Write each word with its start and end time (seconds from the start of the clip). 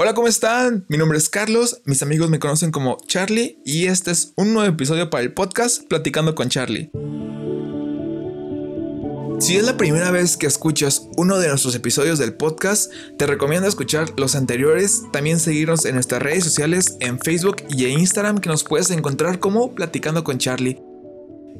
Hola, 0.00 0.14
¿cómo 0.14 0.28
están? 0.28 0.84
Mi 0.86 0.96
nombre 0.96 1.18
es 1.18 1.28
Carlos, 1.28 1.82
mis 1.84 2.04
amigos 2.04 2.30
me 2.30 2.38
conocen 2.38 2.70
como 2.70 2.98
Charlie 3.08 3.58
y 3.64 3.86
este 3.86 4.12
es 4.12 4.32
un 4.36 4.54
nuevo 4.54 4.72
episodio 4.72 5.10
para 5.10 5.24
el 5.24 5.32
podcast 5.32 5.88
Platicando 5.88 6.36
con 6.36 6.48
Charlie. 6.48 6.92
Si 9.40 9.56
es 9.56 9.64
la 9.64 9.76
primera 9.76 10.12
vez 10.12 10.36
que 10.36 10.46
escuchas 10.46 11.08
uno 11.16 11.40
de 11.40 11.48
nuestros 11.48 11.74
episodios 11.74 12.20
del 12.20 12.34
podcast, 12.34 12.92
te 13.18 13.26
recomiendo 13.26 13.66
escuchar 13.66 14.08
los 14.16 14.36
anteriores, 14.36 15.02
también 15.12 15.40
seguirnos 15.40 15.84
en 15.84 15.94
nuestras 15.94 16.22
redes 16.22 16.44
sociales 16.44 16.96
en 17.00 17.18
Facebook 17.18 17.56
y 17.68 17.86
en 17.86 17.98
Instagram 17.98 18.38
que 18.38 18.50
nos 18.50 18.62
puedes 18.62 18.92
encontrar 18.92 19.40
como 19.40 19.74
Platicando 19.74 20.22
con 20.22 20.38
Charlie. 20.38 20.80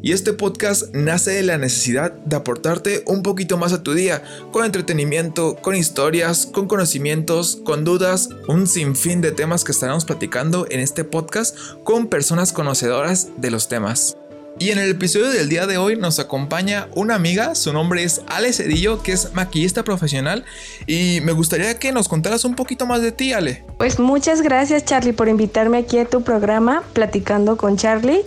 Y 0.01 0.12
este 0.12 0.33
podcast 0.33 0.95
nace 0.95 1.33
de 1.33 1.43
la 1.43 1.59
necesidad 1.59 2.12
de 2.12 2.37
aportarte 2.37 3.03
un 3.07 3.25
poquito 3.25 3.59
más 3.59 3.73
a 3.73 3.83
tu 3.83 3.95
día, 3.95 4.23
con 4.53 4.64
entretenimiento, 4.64 5.57
con 5.57 5.75
historias, 5.75 6.46
con 6.46 6.69
conocimientos, 6.69 7.59
con 7.64 7.85
dudas, 7.85 8.29
un 8.46 8.69
sinfín 8.69 9.21
de 9.21 9.32
temas 9.32 9.64
que 9.64 9.73
estaremos 9.73 10.05
platicando 10.05 10.67
en 10.71 10.79
este 10.79 11.03
podcast 11.03 11.57
con 11.82 12.07
personas 12.07 12.53
conocedoras 12.53 13.31
de 13.39 13.50
los 13.50 13.69
temas. 13.69 14.17
Y 14.61 14.71
en 14.71 14.79
el 14.79 14.91
episodio 14.91 15.31
del 15.31 15.49
día 15.49 15.67
de 15.67 15.79
hoy 15.79 15.96
nos 15.96 16.19
acompaña 16.19 16.89
una 16.94 17.14
amiga, 17.17 17.55
su 17.55 17.72
nombre 17.72 18.03
es 18.03 18.22
Ale 18.27 18.53
Cedillo, 18.53 19.03
que 19.03 19.13
es 19.13 19.33
maquillista 19.33 19.85
profesional 19.85 20.44
y 20.86 21.21
me 21.22 21.33
gustaría 21.33 21.79
que 21.79 21.93
nos 21.93 22.08
contaras 22.08 22.44
un 22.44 22.55
poquito 22.55 22.86
más 22.86 23.00
de 23.00 23.13
ti, 23.13 23.33
Ale. 23.33 23.64
Pues 23.79 24.00
muchas 24.00 24.43
gracias 24.43 24.85
Charlie 24.85 25.13
por 25.13 25.29
invitarme 25.29 25.79
aquí 25.79 25.99
a 25.99 26.07
tu 26.07 26.22
programa 26.22 26.83
Platicando 26.93 27.57
con 27.57 27.77
Charlie. 27.77 28.22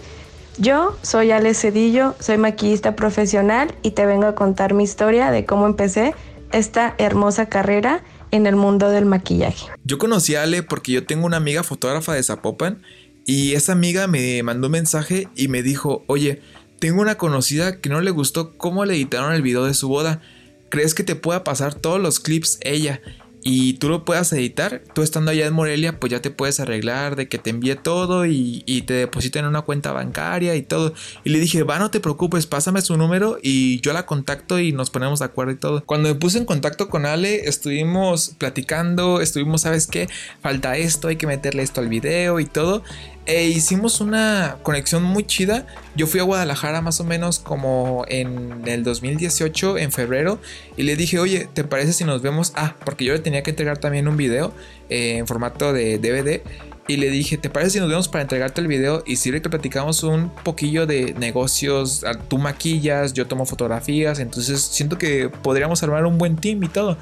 Yo 0.61 0.95
soy 1.01 1.31
Ale 1.31 1.55
Cedillo, 1.55 2.13
soy 2.19 2.37
maquillista 2.37 2.95
profesional 2.95 3.73
y 3.81 3.91
te 3.91 4.05
vengo 4.05 4.27
a 4.27 4.35
contar 4.35 4.75
mi 4.75 4.83
historia 4.83 5.31
de 5.31 5.43
cómo 5.43 5.65
empecé 5.65 6.13
esta 6.51 6.93
hermosa 6.99 7.49
carrera 7.49 8.03
en 8.29 8.45
el 8.45 8.55
mundo 8.55 8.91
del 8.91 9.07
maquillaje. 9.07 9.65
Yo 9.85 9.97
conocí 9.97 10.35
a 10.35 10.43
Ale 10.43 10.61
porque 10.61 10.91
yo 10.91 11.03
tengo 11.07 11.25
una 11.25 11.37
amiga 11.37 11.63
fotógrafa 11.63 12.13
de 12.13 12.21
Zapopan 12.21 12.83
y 13.25 13.53
esa 13.53 13.71
amiga 13.71 14.05
me 14.05 14.43
mandó 14.43 14.67
un 14.67 14.73
mensaje 14.73 15.29
y 15.35 15.47
me 15.47 15.63
dijo, 15.63 16.03
oye, 16.05 16.43
tengo 16.77 17.01
una 17.01 17.15
conocida 17.15 17.81
que 17.81 17.89
no 17.89 17.99
le 17.99 18.11
gustó 18.11 18.55
cómo 18.55 18.85
le 18.85 18.93
editaron 18.93 19.33
el 19.33 19.41
video 19.41 19.65
de 19.65 19.73
su 19.73 19.89
boda. 19.89 20.21
¿Crees 20.69 20.93
que 20.93 21.03
te 21.03 21.15
pueda 21.15 21.43
pasar 21.43 21.73
todos 21.73 21.99
los 21.99 22.19
clips 22.19 22.59
ella? 22.61 23.01
Y 23.43 23.73
tú 23.73 23.89
lo 23.89 24.05
puedas 24.05 24.31
editar, 24.33 24.83
tú 24.93 25.01
estando 25.01 25.31
allá 25.31 25.47
en 25.47 25.53
Morelia, 25.53 25.99
pues 25.99 26.11
ya 26.11 26.21
te 26.21 26.31
puedes 26.31 26.59
arreglar 26.59 27.15
de 27.15 27.27
que 27.27 27.37
te 27.37 27.49
envíe 27.49 27.75
todo 27.75 28.25
y, 28.25 28.61
te 28.87 28.93
depositen 28.93 29.43
en 29.43 29.49
una 29.49 29.61
cuenta 29.61 29.91
bancaria 29.91 30.55
y 30.55 30.63
todo. 30.63 30.93
Y 31.23 31.29
le 31.29 31.39
dije, 31.39 31.63
va, 31.63 31.79
no 31.79 31.91
te 31.91 31.99
preocupes, 31.99 32.47
pásame 32.47 32.81
su 32.81 32.97
número 32.97 33.37
y 33.41 33.79
yo 33.81 33.93
la 33.93 34.05
contacto 34.05 34.59
y 34.59 34.71
nos 34.71 34.89
ponemos 34.89 35.19
de 35.19 35.25
acuerdo 35.25 35.53
y 35.53 35.57
todo. 35.57 35.83
Cuando 35.85 36.09
me 36.09 36.15
puse 36.15 36.37
en 36.37 36.45
contacto 36.45 36.89
con 36.89 37.05
Ale, 37.05 37.47
estuvimos 37.47 38.35
platicando, 38.37 39.21
estuvimos, 39.21 39.61
¿sabes 39.61 39.87
qué? 39.87 40.07
Falta 40.41 40.77
esto, 40.77 41.07
hay 41.07 41.15
que 41.15 41.27
meterle 41.27 41.63
esto 41.63 41.81
al 41.81 41.89
video 41.89 42.39
y 42.39 42.45
todo 42.45 42.83
e 43.25 43.45
hicimos 43.45 44.01
una 44.01 44.57
conexión 44.63 45.03
muy 45.03 45.23
chida. 45.25 45.67
Yo 45.95 46.07
fui 46.07 46.19
a 46.19 46.23
Guadalajara 46.23 46.81
más 46.81 46.99
o 46.99 47.03
menos 47.03 47.39
como 47.39 48.03
en 48.07 48.67
el 48.67 48.83
2018, 48.83 49.77
en 49.77 49.91
febrero, 49.91 50.39
y 50.77 50.83
le 50.83 50.95
dije, 50.95 51.19
oye, 51.19 51.47
¿te 51.53 51.63
parece 51.63 51.93
si 51.93 52.03
nos 52.03 52.21
vemos? 52.21 52.53
Ah, 52.55 52.75
porque 52.83 53.05
yo 53.05 53.13
le 53.13 53.19
tenía 53.19 53.43
que 53.43 53.51
entregar 53.51 53.77
también 53.77 54.07
un 54.07 54.17
video 54.17 54.53
eh, 54.89 55.17
en 55.17 55.27
formato 55.27 55.73
de 55.73 55.99
DVD. 55.99 56.41
Y 56.87 56.97
le 56.97 57.09
dije, 57.09 57.37
¿te 57.37 57.49
parece 57.49 57.71
si 57.71 57.79
nos 57.79 57.89
vemos 57.89 58.07
para 58.07 58.23
entregarte 58.23 58.59
el 58.59 58.67
video? 58.67 59.03
Y 59.05 59.17
si 59.17 59.31
que 59.31 59.49
platicamos 59.49 60.03
un 60.03 60.29
poquillo 60.43 60.87
de 60.87 61.13
negocios, 61.13 62.03
ah, 62.05 62.17
tú 62.27 62.37
maquillas, 62.37 63.13
yo 63.13 63.27
tomo 63.27 63.45
fotografías, 63.45 64.19
entonces 64.19 64.61
siento 64.61 64.97
que 64.97 65.29
podríamos 65.29 65.83
armar 65.83 66.05
un 66.05 66.17
buen 66.17 66.35
team 66.37 66.63
y 66.63 66.67
todo. 66.67 66.97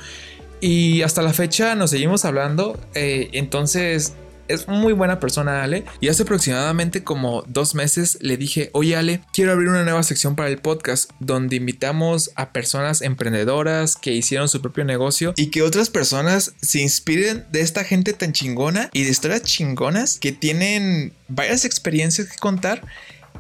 Y 0.62 1.02
hasta 1.02 1.22
la 1.22 1.32
fecha 1.32 1.76
nos 1.76 1.92
seguimos 1.92 2.26
hablando, 2.26 2.78
eh, 2.94 3.30
entonces 3.32 4.14
es 4.50 4.68
muy 4.68 4.94
buena 4.94 5.20
persona 5.20 5.64
Ale 5.64 5.86
y 6.02 6.10
hace 6.10 6.24
aproximadamente 6.24 7.04
como 7.04 7.44
dos 7.48 7.76
meses 7.76 8.18
le 8.20 8.36
dije, 8.36 8.70
oye 8.74 8.96
Ale, 8.96 9.22
quiero 9.32 9.54
abrir 9.54 9.70
una 9.70 9.84
nueva 9.84 10.04
sección 10.04 10.36
para 10.36 10.50
el 10.50 10.58
podcast 10.58 11.12
donde 11.20 11.56
invitamos 11.56 12.32
a 12.36 12.52
personas 12.52 13.02
emprendedoras 13.02 13.96
que 13.96 14.12
hicieron 14.12 14.50
su 14.50 14.62
propio 14.62 14.84
negocio 14.84 15.34
y 15.38 15.52
que 15.52 15.62
otras 15.62 15.90
personas 15.90 16.54
se 16.62 16.82
inspiren 16.82 17.46
de 17.52 17.62
esta 17.62 17.84
gente 17.84 18.14
tan 18.14 18.34
chingona 18.34 18.90
y 18.92 19.04
de 19.04 19.12
historias 19.12 19.44
chingonas 19.44 20.18
que 20.20 20.32
tienen 20.32 21.14
varias 21.28 21.64
experiencias 21.64 22.28
que 22.28 22.38
contar 22.38 22.82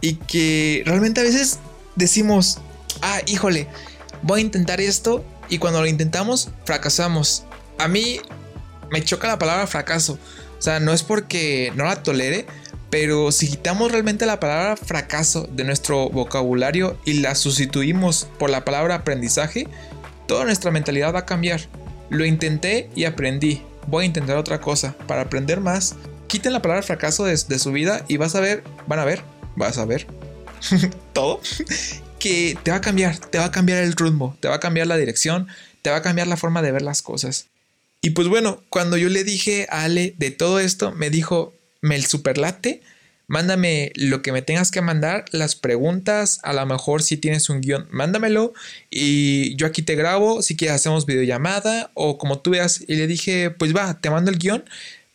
y 0.02 0.14
que 0.16 0.84
realmente 0.86 1.22
a 1.22 1.24
veces 1.24 1.60
decimos, 1.96 2.60
ah, 3.02 3.20
híjole, 3.26 3.68
voy 4.22 4.42
a 4.42 4.44
intentar 4.44 4.80
esto 4.80 5.26
y 5.50 5.58
cuando 5.58 5.82
lo 5.82 5.88
intentamos 5.88 6.50
fracasamos. 6.66 7.44
A 7.80 7.88
mí 7.88 8.20
me 8.92 9.04
choca 9.04 9.28
la 9.28 9.40
palabra 9.40 9.66
fracaso 9.66 10.20
o 10.60 10.62
sea, 10.62 10.80
no 10.82 10.92
es 10.92 11.04
porque 11.04 11.72
no 11.76 11.86
la 11.86 12.04
tolere, 12.04 12.46
pero 12.90 13.32
si 13.32 13.48
quitamos 13.48 13.92
realmente 13.92 14.26
la 14.26 14.40
palabra 14.40 14.76
fracaso 14.76 15.48
de 15.52 15.64
nuestro 15.64 16.10
vocabulario 16.10 16.98
y 17.06 17.14
la 17.14 17.36
sustituimos 17.36 18.28
por 18.38 18.50
la 18.50 18.66
palabra 18.66 18.96
aprendizaje, 18.96 19.68
toda 20.28 20.44
nuestra 20.44 20.72
mentalidad 20.72 21.14
va 21.14 21.20
a 21.20 21.26
cambiar. 21.26 21.62
Lo 22.10 22.26
intenté 22.26 22.90
y 22.96 23.06
aprendí. 23.06 23.62
Voy 23.88 24.04
a 24.04 24.08
intentar 24.08 24.38
otra 24.38 24.60
cosa 24.60 24.96
para 25.08 25.22
aprender 25.22 25.62
más. 25.62 25.96
Quiten 26.28 26.52
la 26.52 26.62
palabra 26.62 26.84
fracaso 26.84 27.26
de, 27.26 27.38
su 27.38 27.72
vida 27.72 28.04
y 28.08 28.18
vas 28.18 28.36
a 28.36 28.40
ver, 28.40 28.64
van 28.86 29.00
a 29.00 29.06
ver, 29.06 29.22
vas 29.56 29.78
a 29.78 29.86
ver 29.86 30.06
todo 31.14 31.42
que 32.20 32.58
te 32.64 32.72
va 32.72 32.78
a 32.78 32.82
cambiar, 32.82 33.18
te 33.18 33.38
va 33.38 33.46
a 33.46 33.52
cambiar 33.52 33.84
el 33.84 33.94
rumbo, 33.94 34.36
te 34.40 34.48
va 34.48 34.56
a 34.56 34.60
cambiar 34.60 34.88
la 34.88 34.98
dirección, 34.98 35.48
te 35.82 35.90
va 35.90 35.98
a 35.98 36.02
cambiar 36.02 36.28
la 36.28 36.38
forma 36.38 36.62
de 36.62 36.72
ver 36.72 36.82
las 36.82 37.02
cosas. 37.02 37.49
Y 38.02 38.12
pues 38.12 38.28
bueno, 38.28 38.64
cuando 38.70 38.98
yo 38.98 39.10
le 39.10 39.24
dije 39.24 39.68
a 39.70 39.84
Ale 39.84 40.16
de 40.18 40.32
todo 40.32 40.60
esto, 40.60 40.94
me 40.94 41.10
dijo, 41.10 41.54
me 41.82 42.02
superlate, 42.02 42.82
mándame 43.28 43.92
lo 43.96 44.22
que 44.22 44.32
me 44.32 44.42
tengas 44.42 44.72
que 44.72 44.82
mandar, 44.82 45.26
las 45.32 45.56
preguntas, 45.56 46.40
a 46.44 46.54
lo 46.54 46.66
mejor 46.66 47.04
si 47.04 47.18
tienes 47.18 47.50
un 47.50 47.62
guion, 47.62 47.88
mándamelo 47.92 48.54
y 48.90 49.56
yo 49.56 49.68
aquí 49.68 49.82
te 49.82 49.96
grabo, 49.96 50.42
si 50.42 50.56
quieres 50.56 50.76
hacemos 50.76 51.06
videollamada 51.06 51.92
o 51.94 52.18
como 52.18 52.40
tú 52.40 52.52
veas. 52.52 52.84
Y 52.88 52.96
le 52.96 53.06
dije, 53.06 53.52
pues 53.52 53.76
va, 53.76 54.00
te 54.00 54.10
mando 54.10 54.32
el 54.32 54.40
guion 54.40 54.64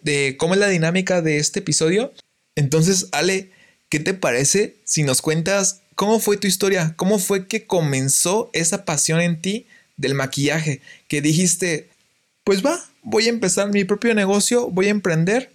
de 0.02 0.36
cómo 0.38 0.54
es 0.54 0.60
la 0.60 0.68
dinámica 0.68 1.22
de 1.22 1.38
este 1.38 1.60
episodio. 1.60 2.12
Entonces, 2.54 3.08
Ale, 3.12 3.50
¿qué 3.88 3.98
te 3.98 4.14
parece 4.14 4.76
si 4.84 5.02
nos 5.02 5.22
cuentas 5.22 5.80
cómo 5.94 6.20
fue 6.20 6.36
tu 6.36 6.46
historia? 6.46 6.94
¿Cómo 6.96 7.18
fue 7.18 7.48
que 7.48 7.66
comenzó 7.66 8.50
esa 8.52 8.84
pasión 8.84 9.20
en 9.20 9.40
ti 9.40 9.66
del 9.96 10.14
maquillaje? 10.14 10.82
Que 11.08 11.20
dijiste, 11.20 11.88
pues 12.44 12.64
va, 12.64 12.78
voy 13.02 13.26
a 13.26 13.30
empezar 13.30 13.70
mi 13.70 13.84
propio 13.84 14.14
negocio, 14.14 14.70
voy 14.70 14.86
a 14.86 14.90
emprender 14.90 15.52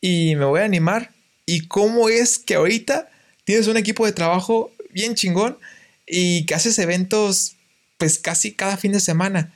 y 0.00 0.34
me 0.36 0.44
voy 0.44 0.60
a 0.60 0.64
animar. 0.64 1.12
¿Y 1.46 1.68
cómo 1.68 2.08
es 2.08 2.38
que 2.38 2.56
ahorita 2.56 3.08
tienes 3.44 3.68
un 3.68 3.76
equipo 3.76 4.04
de 4.04 4.12
trabajo 4.12 4.72
bien 4.90 5.14
chingón 5.14 5.58
y 6.06 6.44
que 6.46 6.54
haces 6.54 6.78
eventos 6.78 7.56
pues 7.98 8.18
casi 8.18 8.52
cada 8.52 8.76
fin 8.76 8.92
de 8.92 9.00
semana? 9.00 9.53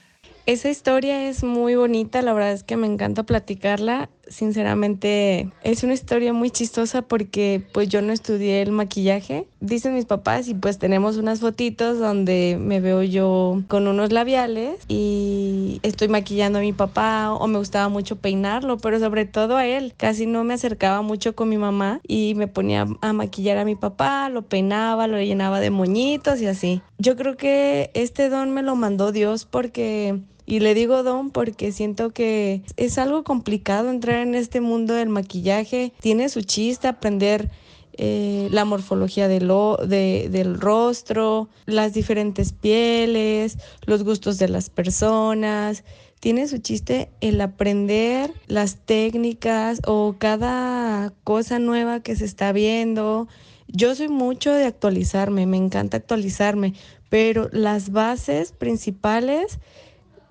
Esa 0.49 0.71
historia 0.71 1.29
es 1.29 1.45
muy 1.45 1.75
bonita, 1.75 2.23
la 2.23 2.33
verdad 2.33 2.53
es 2.53 2.63
que 2.63 2.79
me 2.79 2.87
encanta 2.87 3.23
platicarla. 3.25 4.09
Sinceramente 4.29 5.53
es 5.63 5.83
una 5.83 5.93
historia 5.93 6.33
muy 6.33 6.51
chistosa 6.51 7.03
porque 7.03 7.63
pues 7.75 7.91
yo 7.91 8.01
no 8.01 8.15
estudié 8.15 8.63
el 8.63 8.73
maquillaje, 8.73 9.47
dicen 9.61 9.95
mis 9.95 10.07
papás 10.07 10.49
y 10.49 10.55
pues 10.55 10.79
tenemos 10.79 11.19
unas 11.19 11.41
fotitos 11.41 11.99
donde 11.99 12.57
me 12.59 12.81
veo 12.81 13.03
yo 13.03 13.63
con 13.69 13.89
unos 13.89 14.11
labiales 14.11 14.77
y 14.89 15.81
estoy 15.83 16.09
maquillando 16.09 16.61
a 16.61 16.63
mi 16.63 16.73
papá 16.73 17.31
o 17.35 17.47
me 17.47 17.59
gustaba 17.59 17.91
mucho 17.91 18.17
peinarlo, 18.17 18.79
pero 18.79 18.99
sobre 18.99 19.27
todo 19.27 19.59
a 19.59 19.67
él. 19.67 19.93
Casi 19.99 20.25
no 20.25 20.45
me 20.45 20.55
acercaba 20.55 21.03
mucho 21.03 21.37
con 21.37 21.51
mi 21.51 21.59
mamá 21.59 22.01
y 22.09 22.35
me 22.37 22.49
ponía 22.49 22.87
a 23.03 23.13
maquillar 23.13 23.59
a 23.59 23.67
mi 23.67 23.75
papá, 23.75 24.31
lo 24.31 24.41
peinaba, 24.41 25.09
lo 25.09 25.21
llenaba 25.21 25.61
de 25.61 25.69
moñitos 25.69 26.41
y 26.41 26.47
así. 26.47 26.81
Yo 26.97 27.17
creo 27.17 27.37
que 27.37 27.91
este 27.93 28.31
don 28.31 28.51
me 28.55 28.63
lo 28.63 28.77
mandó 28.77 29.13
Dios 29.13 29.45
porque 29.45 30.23
y 30.49 30.61
le 30.61 30.73
digo 30.73 31.03
don 31.03 31.31
porque 31.31 31.73
siento 31.73 32.11
que 32.11 32.63
es 32.79 32.97
algo 32.97 33.23
complicado 33.23 33.91
entrar 33.91 34.23
en 34.23 34.35
este 34.35 34.63
mundo 34.63 34.95
del 34.95 35.11
maquillaje. 35.11 35.93
Tiene 36.01 36.31
su 36.31 36.41
chiste 36.41 36.89
aprender 36.89 37.51
eh, 37.93 38.49
la 38.51 38.65
morfología 38.65 39.29
del, 39.29 39.53
del 39.89 40.59
rostro, 40.59 41.51
las 41.67 41.93
diferentes 41.93 42.55
pieles, 42.55 43.59
los 43.85 44.05
gustos 44.05 44.39
de 44.39 44.49
las 44.49 44.71
personas. 44.71 45.85
Tiene 46.19 46.49
su 46.49 46.57
chiste 46.59 47.11
el 47.21 47.43
aprender 47.43 48.33
las 48.47 48.77
técnicas 48.87 49.83
o 49.87 50.15
cada 50.17 51.13
cosa 51.25 51.59
nueva 51.59 52.01
que 52.01 52.17
se 52.17 52.25
está 52.25 52.53
viendo. 52.53 53.29
Yo 53.67 53.95
soy 53.95 54.09
mucho 54.09 54.55
de 54.55 54.65
actualizarme, 54.65 55.45
me 55.45 55.59
encanta 55.59 55.99
actualizarme, 55.99 56.73
pero 57.11 57.51
las 57.53 57.93
bases 57.93 58.53
principales 58.53 59.59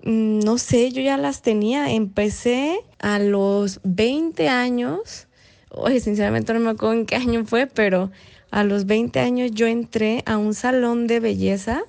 no 0.02 0.58
sé, 0.58 0.90
yo 0.90 1.02
ya 1.02 1.16
las 1.16 1.42
tenía. 1.42 1.92
Empecé 1.92 2.80
a 2.98 3.18
los 3.18 3.80
20 3.84 4.48
años. 4.48 5.28
Oye, 5.70 6.00
sinceramente 6.00 6.52
no 6.54 6.60
me 6.60 6.70
acuerdo 6.70 6.94
en 6.94 7.06
qué 7.06 7.16
año 7.16 7.44
fue, 7.44 7.66
pero 7.66 8.10
a 8.50 8.64
los 8.64 8.86
20 8.86 9.20
años 9.20 9.50
yo 9.52 9.66
entré 9.66 10.22
a 10.26 10.38
un 10.38 10.54
salón 10.54 11.06
de 11.06 11.20
belleza 11.20 11.82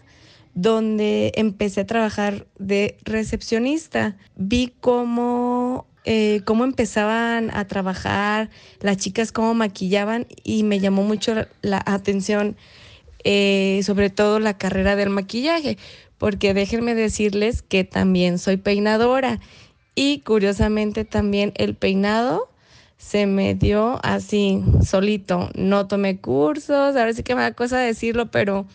donde 0.55 1.31
empecé 1.35 1.81
a 1.81 1.87
trabajar 1.87 2.47
de 2.57 2.97
recepcionista. 3.05 4.17
Vi 4.35 4.73
cómo 4.81 5.87
eh, 6.05 6.41
cómo 6.45 6.63
empezaban 6.63 7.55
a 7.55 7.67
trabajar, 7.67 8.49
las 8.79 8.97
chicas 8.97 9.31
cómo 9.31 9.53
maquillaban 9.53 10.27
y 10.43 10.63
me 10.63 10.79
llamó 10.79 11.03
mucho 11.03 11.35
la 11.61 11.83
atención, 11.85 12.55
eh, 13.23 13.81
sobre 13.83 14.09
todo 14.09 14.39
la 14.39 14.57
carrera 14.57 14.95
del 14.95 15.09
maquillaje, 15.09 15.77
porque 16.19 16.53
déjenme 16.53 16.93
decirles 16.93 17.63
que 17.63 17.83
también 17.83 18.37
soy 18.37 18.57
peinadora 18.57 19.39
y 19.95 20.19
curiosamente 20.19 21.05
también 21.05 21.51
el 21.55 21.73
peinado 21.73 22.49
se 22.97 23.25
me 23.25 23.55
dio 23.55 23.99
así, 24.03 24.61
solito. 24.85 25.49
No 25.55 25.87
tomé 25.87 26.19
cursos, 26.19 26.95
ahora 26.95 27.13
sí 27.13 27.23
que 27.23 27.33
me 27.33 27.41
da 27.41 27.53
cosa 27.53 27.79
decirlo, 27.79 28.29
pero 28.29 28.67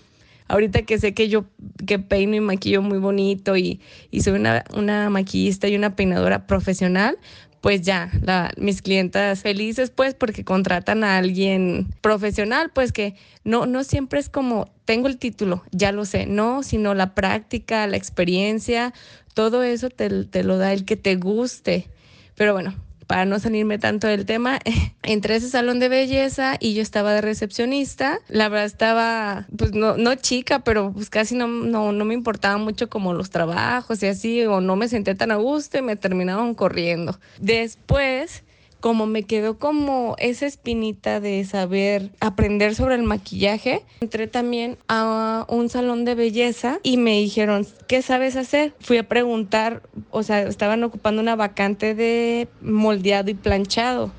ahorita 0.49 0.83
que 0.83 0.99
sé 0.99 1.13
que 1.15 1.29
yo 1.29 1.45
que 1.87 1.99
peino 1.99 2.35
y 2.35 2.41
maquillo 2.41 2.81
muy 2.81 2.99
bonito 2.99 3.57
y, 3.57 3.81
y 4.11 4.23
soy 4.23 4.33
una, 4.35 4.65
una 4.75 5.11
maquillista 5.11 5.69
y 5.69 5.77
una 5.77 5.95
peinadora 5.95 6.47
profesional, 6.47 7.19
pues 7.65 7.81
ya, 7.81 8.11
la, 8.21 8.53
mis 8.59 8.83
clientas 8.83 9.41
felices 9.41 9.89
pues 9.89 10.13
porque 10.13 10.45
contratan 10.45 11.03
a 11.03 11.17
alguien 11.17 11.87
profesional, 12.03 12.71
pues 12.75 12.93
que 12.93 13.15
no, 13.43 13.65
no 13.65 13.85
siempre 13.85 14.21
es 14.21 14.29
como, 14.29 14.71
tengo 14.85 15.09
el 15.09 15.17
título, 15.17 15.63
ya 15.73 15.91
lo 15.91 16.05
sé, 16.05 16.27
no, 16.27 16.63
sino 16.63 16.93
la 16.93 17.15
práctica, 17.15 17.87
la 17.87 17.97
experiencia, 17.97 18.93
todo 19.33 19.63
eso 19.63 19.89
te, 19.89 20.27
te 20.27 20.45
lo 20.45 20.59
da 20.59 20.75
el 20.75 20.85
que 20.85 20.97
te 20.97 21.17
guste. 21.17 21.89
Pero 22.35 22.53
bueno, 22.53 22.75
para 23.07 23.25
no 23.25 23.39
salirme 23.39 23.79
tanto 23.79 24.07
del 24.07 24.27
tema, 24.27 24.59
entré 25.03 25.37
ese 25.37 25.49
salón 25.49 25.81
de 25.81 25.89
belleza 25.89 26.57
y 26.61 26.75
yo 26.75 26.83
estaba 26.83 27.13
de 27.13 27.21
recepcionista. 27.21 28.21
La 28.29 28.49
verdad 28.49 28.67
estaba, 28.67 29.47
pues 29.57 29.73
no, 29.73 29.97
no 29.97 30.15
chica, 30.15 30.61
pero 30.61 30.93
pues 30.93 31.11
casi 31.11 31.35
no, 31.35 31.47
no, 31.47 31.93
no 31.93 32.05
me 32.05 32.15
importaba 32.15 32.57
mucho 32.57 32.89
como 32.89 33.15
los 33.15 33.31
trabajos 33.31 34.03
y 34.03 34.07
así, 34.07 34.45
o 34.45 34.61
no 34.61 34.77
me 34.77 34.89
senté 34.89 35.15
tan 35.15 35.31
a 35.31 35.37
gusto 35.37 35.79
y 35.79 35.83
me 35.83 35.97
terminaban 35.97 36.55
corriendo. 36.55 37.19
Después 37.41 38.45
como 38.85 39.07
me 39.07 39.23
quedó 39.23 39.59
como 39.59 40.15
esa 40.19 40.45
espinita 40.45 41.19
de 41.19 41.43
saber 41.47 42.11
aprender 42.21 42.75
sobre 42.75 42.97
el 42.97 43.03
maquillaje, 43.03 43.83
entré 44.03 44.27
también 44.27 44.77
a 44.89 45.47
un 45.49 45.71
salón 45.71 46.05
de 46.05 46.15
belleza 46.15 46.81
y 46.83 46.99
me 46.99 47.13
dijeron, 47.13 47.67
¿qué 47.89 48.03
sabes 48.03 48.37
hacer? 48.37 48.75
Fui 48.81 48.99
a 48.99 49.09
preguntar, 49.09 49.81
o 50.11 50.23
sea, 50.23 50.43
estaban 50.43 50.85
ocupando 50.85 51.23
una 51.23 51.35
vacante 51.35 51.95
de 51.95 52.47
moldeado 52.61 53.31
y 53.31 53.35
planchado. 53.35 54.13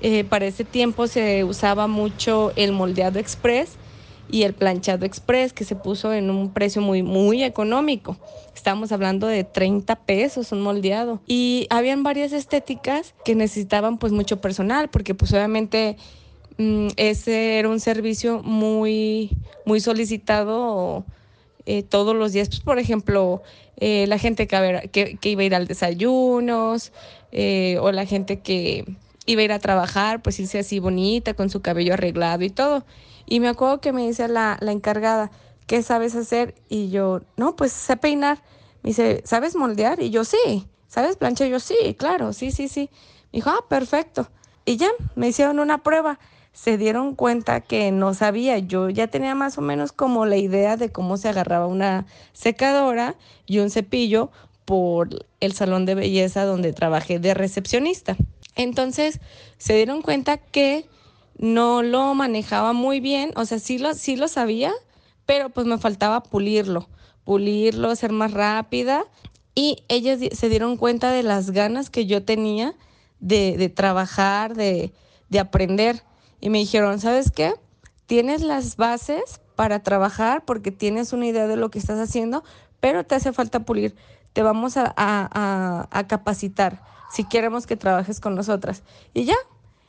Eh, 0.00 0.22
para 0.22 0.46
ese 0.46 0.62
tiempo 0.62 1.08
se 1.08 1.42
usaba 1.42 1.88
mucho 1.88 2.52
el 2.54 2.70
moldeado 2.70 3.18
express 3.18 3.78
y 4.30 4.42
el 4.42 4.54
planchado 4.54 5.04
express 5.04 5.52
que 5.52 5.64
se 5.64 5.76
puso 5.76 6.12
en 6.12 6.30
un 6.30 6.52
precio 6.52 6.82
muy, 6.82 7.02
muy 7.02 7.42
económico. 7.42 8.16
Estamos 8.54 8.92
hablando 8.92 9.26
de 9.26 9.44
30 9.44 9.94
pesos 9.96 10.52
un 10.52 10.62
moldeado. 10.62 11.20
Y 11.26 11.66
habían 11.70 12.02
varias 12.02 12.32
estéticas 12.32 13.14
que 13.24 13.34
necesitaban 13.34 13.98
pues 13.98 14.12
mucho 14.12 14.40
personal 14.40 14.88
porque 14.88 15.14
pues 15.14 15.32
obviamente 15.32 15.96
mm, 16.58 16.88
ese 16.96 17.58
era 17.58 17.68
un 17.68 17.80
servicio 17.80 18.42
muy, 18.42 19.30
muy 19.66 19.80
solicitado 19.80 21.04
eh, 21.66 21.82
todos 21.82 22.14
los 22.14 22.32
días. 22.32 22.48
Pues, 22.48 22.60
por 22.60 22.78
ejemplo, 22.78 23.42
eh, 23.76 24.06
la 24.06 24.18
gente 24.18 24.46
que, 24.46 25.18
que, 25.20 25.28
iba 25.28 25.42
a 25.42 25.44
ir 25.44 25.54
al 25.54 25.66
desayunos 25.66 26.92
eh, 27.32 27.78
o 27.80 27.90
la 27.90 28.06
gente 28.06 28.40
que 28.40 28.84
iba 29.26 29.40
a 29.40 29.44
ir 29.44 29.52
a 29.52 29.58
trabajar, 29.58 30.22
pues 30.22 30.38
irse 30.38 30.58
así 30.58 30.78
bonita, 30.78 31.34
con 31.34 31.50
su 31.50 31.60
cabello 31.62 31.94
arreglado 31.94 32.44
y 32.44 32.50
todo. 32.50 32.84
Y 33.26 33.40
me 33.40 33.48
acuerdo 33.48 33.80
que 33.80 33.92
me 33.92 34.06
dice 34.06 34.28
la, 34.28 34.58
la 34.60 34.72
encargada, 34.72 35.30
¿qué 35.66 35.82
sabes 35.82 36.14
hacer? 36.14 36.54
Y 36.68 36.90
yo, 36.90 37.20
no, 37.36 37.56
pues 37.56 37.72
sé 37.72 37.96
peinar. 37.96 38.42
Me 38.82 38.90
dice, 38.90 39.22
¿sabes 39.24 39.56
moldear? 39.56 40.00
Y 40.00 40.10
yo, 40.10 40.24
sí. 40.24 40.68
¿Sabes 40.88 41.16
planchar? 41.16 41.48
Yo, 41.48 41.58
sí, 41.58 41.96
claro, 41.98 42.32
sí, 42.32 42.52
sí, 42.52 42.68
sí. 42.68 42.88
Me 43.32 43.38
dijo, 43.38 43.50
ah, 43.50 43.64
perfecto. 43.68 44.28
Y 44.64 44.76
ya, 44.76 44.90
me 45.16 45.28
hicieron 45.28 45.58
una 45.58 45.82
prueba. 45.82 46.20
Se 46.52 46.78
dieron 46.78 47.16
cuenta 47.16 47.60
que 47.60 47.90
no 47.90 48.14
sabía. 48.14 48.58
Yo 48.58 48.90
ya 48.90 49.08
tenía 49.08 49.34
más 49.34 49.58
o 49.58 49.60
menos 49.60 49.90
como 49.90 50.24
la 50.24 50.36
idea 50.36 50.76
de 50.76 50.92
cómo 50.92 51.16
se 51.16 51.28
agarraba 51.28 51.66
una 51.66 52.06
secadora 52.32 53.16
y 53.44 53.58
un 53.58 53.70
cepillo 53.70 54.30
por 54.64 55.26
el 55.40 55.52
salón 55.52 55.84
de 55.84 55.96
belleza 55.96 56.44
donde 56.44 56.72
trabajé 56.72 57.18
de 57.18 57.34
recepcionista. 57.34 58.16
Entonces 58.54 59.18
se 59.58 59.74
dieron 59.74 60.00
cuenta 60.00 60.38
que 60.38 60.86
no 61.38 61.82
lo 61.82 62.14
manejaba 62.14 62.72
muy 62.72 63.00
bien, 63.00 63.32
o 63.36 63.44
sea, 63.44 63.58
sí 63.58 63.78
lo, 63.78 63.94
sí 63.94 64.16
lo 64.16 64.28
sabía, 64.28 64.72
pero 65.26 65.50
pues 65.50 65.66
me 65.66 65.78
faltaba 65.78 66.22
pulirlo, 66.22 66.88
pulirlo, 67.24 67.94
ser 67.96 68.12
más 68.12 68.32
rápida. 68.32 69.04
Y 69.54 69.84
ellas 69.88 70.18
se 70.32 70.48
dieron 70.48 70.76
cuenta 70.76 71.12
de 71.12 71.22
las 71.22 71.50
ganas 71.50 71.90
que 71.90 72.06
yo 72.06 72.24
tenía 72.24 72.74
de, 73.20 73.56
de 73.56 73.68
trabajar, 73.68 74.54
de, 74.54 74.92
de 75.28 75.38
aprender. 75.38 76.02
Y 76.40 76.50
me 76.50 76.58
dijeron, 76.58 77.00
¿sabes 77.00 77.30
qué? 77.30 77.54
Tienes 78.06 78.42
las 78.42 78.76
bases 78.76 79.40
para 79.54 79.82
trabajar 79.82 80.44
porque 80.44 80.72
tienes 80.72 81.12
una 81.12 81.26
idea 81.26 81.46
de 81.46 81.56
lo 81.56 81.70
que 81.70 81.78
estás 81.78 81.98
haciendo, 81.98 82.44
pero 82.80 83.04
te 83.04 83.14
hace 83.14 83.32
falta 83.32 83.60
pulir. 83.60 83.94
Te 84.32 84.42
vamos 84.42 84.76
a, 84.76 84.92
a, 84.96 85.88
a, 85.90 86.06
capacitar 86.06 86.82
si 87.12 87.24
queremos 87.24 87.66
que 87.66 87.76
trabajes 87.76 88.20
con 88.20 88.34
nosotras. 88.34 88.82
Y 89.14 89.24
ya, 89.24 89.36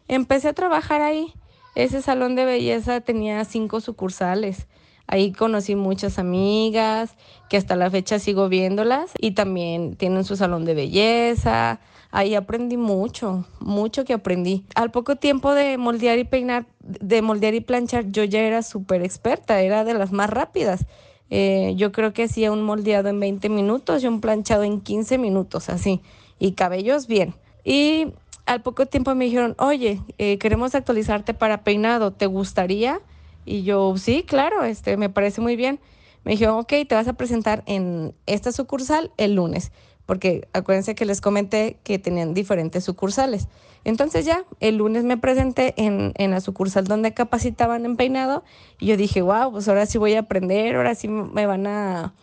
empecé 0.08 0.50
a 0.50 0.54
trabajar 0.54 1.02
ahí. 1.02 1.34
Ese 1.76 2.02
salón 2.02 2.36
de 2.36 2.46
belleza 2.46 3.02
tenía 3.02 3.44
cinco 3.46 3.82
sucursales. 3.82 4.68
Ahí 5.08 5.32
conocí 5.32 5.76
muchas 5.76 6.18
amigas 6.18 7.16
que 7.50 7.58
hasta 7.58 7.76
la 7.76 7.92
fecha 7.92 8.18
sigo 8.18 8.50
viéndolas 8.50 9.12
y 9.20 9.32
también 9.32 9.96
tienen 9.96 10.24
su 10.24 10.36
salón 10.36 10.66
de 10.66 10.74
belleza. 10.74 11.80
Ahí 12.12 12.34
aprendí 12.34 12.78
mucho, 12.78 13.46
mucho 13.60 14.06
que 14.06 14.14
aprendí. 14.14 14.66
Al 14.74 14.90
poco 14.90 15.18
tiempo 15.18 15.54
de 15.54 15.78
moldear 15.78 16.18
y 16.18 16.24
peinar, 16.24 16.66
de 16.80 17.22
moldear 17.22 17.54
y 17.54 17.62
planchar, 17.62 18.10
yo 18.10 18.24
ya 18.24 18.40
era 18.40 18.64
súper 18.64 19.04
experta, 19.04 19.62
era 19.62 19.84
de 19.84 19.94
las 19.94 20.12
más 20.12 20.30
rápidas. 20.30 20.86
Eh, 21.30 21.74
yo 21.76 21.92
creo 21.92 22.14
que 22.14 22.24
hacía 22.24 22.52
un 22.52 22.64
moldeado 22.64 23.10
en 23.10 23.20
20 23.20 23.50
minutos 23.50 24.04
y 24.04 24.08
un 24.08 24.22
planchado 24.22 24.64
en 24.64 24.82
15 24.82 25.18
minutos, 25.18 25.70
así. 25.70 26.02
Y 26.40 26.54
cabellos 26.54 27.08
bien. 27.08 27.36
Y 27.64 28.14
al 28.46 28.62
poco 28.62 28.86
tiempo 28.86 29.16
me 29.16 29.26
dijeron, 29.26 29.56
oye, 29.58 30.02
eh, 30.18 30.38
queremos 30.38 30.76
actualizarte 30.76 31.34
para 31.34 31.64
peinado, 31.64 32.12
¿te 32.12 32.26
gustaría? 32.28 33.00
Y 33.46 33.64
yo, 33.64 33.98
sí, 33.98 34.24
claro, 34.24 34.64
este, 34.64 34.98
me 34.98 35.10
parece 35.10 35.42
muy 35.42 35.56
bien. 35.56 35.80
Me 36.24 36.32
dijeron, 36.32 36.60
ok, 36.60 36.74
te 36.88 36.96
vas 36.96 37.08
a 37.08 37.14
presentar 37.14 37.64
en 37.68 38.14
esta 38.26 38.52
sucursal 38.52 39.12
el 39.18 39.36
lunes, 39.36 39.72
porque 40.06 40.48
acuérdense 40.54 40.96
que 40.96 41.06
les 41.06 41.22
comenté 41.22 41.78
que 41.84 42.00
tenían 42.00 42.34
diferentes 42.34 42.84
sucursales. 42.84 43.48
Entonces 43.84 44.26
ya, 44.26 44.44
el 44.60 44.78
lunes 44.78 45.04
me 45.04 45.18
presenté 45.18 45.76
en, 45.78 46.14
en 46.16 46.32
la 46.32 46.42
sucursal 46.42 46.86
donde 46.86 47.14
capacitaban 47.14 47.86
en 47.86 47.96
peinado 47.96 48.44
y 48.80 48.88
yo 48.88 48.98
dije, 48.98 49.22
wow, 49.22 49.52
pues 49.52 49.68
ahora 49.68 49.86
sí 49.86 50.00
voy 50.00 50.16
a 50.16 50.22
aprender, 50.22 50.76
ahora 50.76 50.96
sí 50.96 51.08
me 51.08 51.46
van 51.46 51.68
a, 51.68 52.16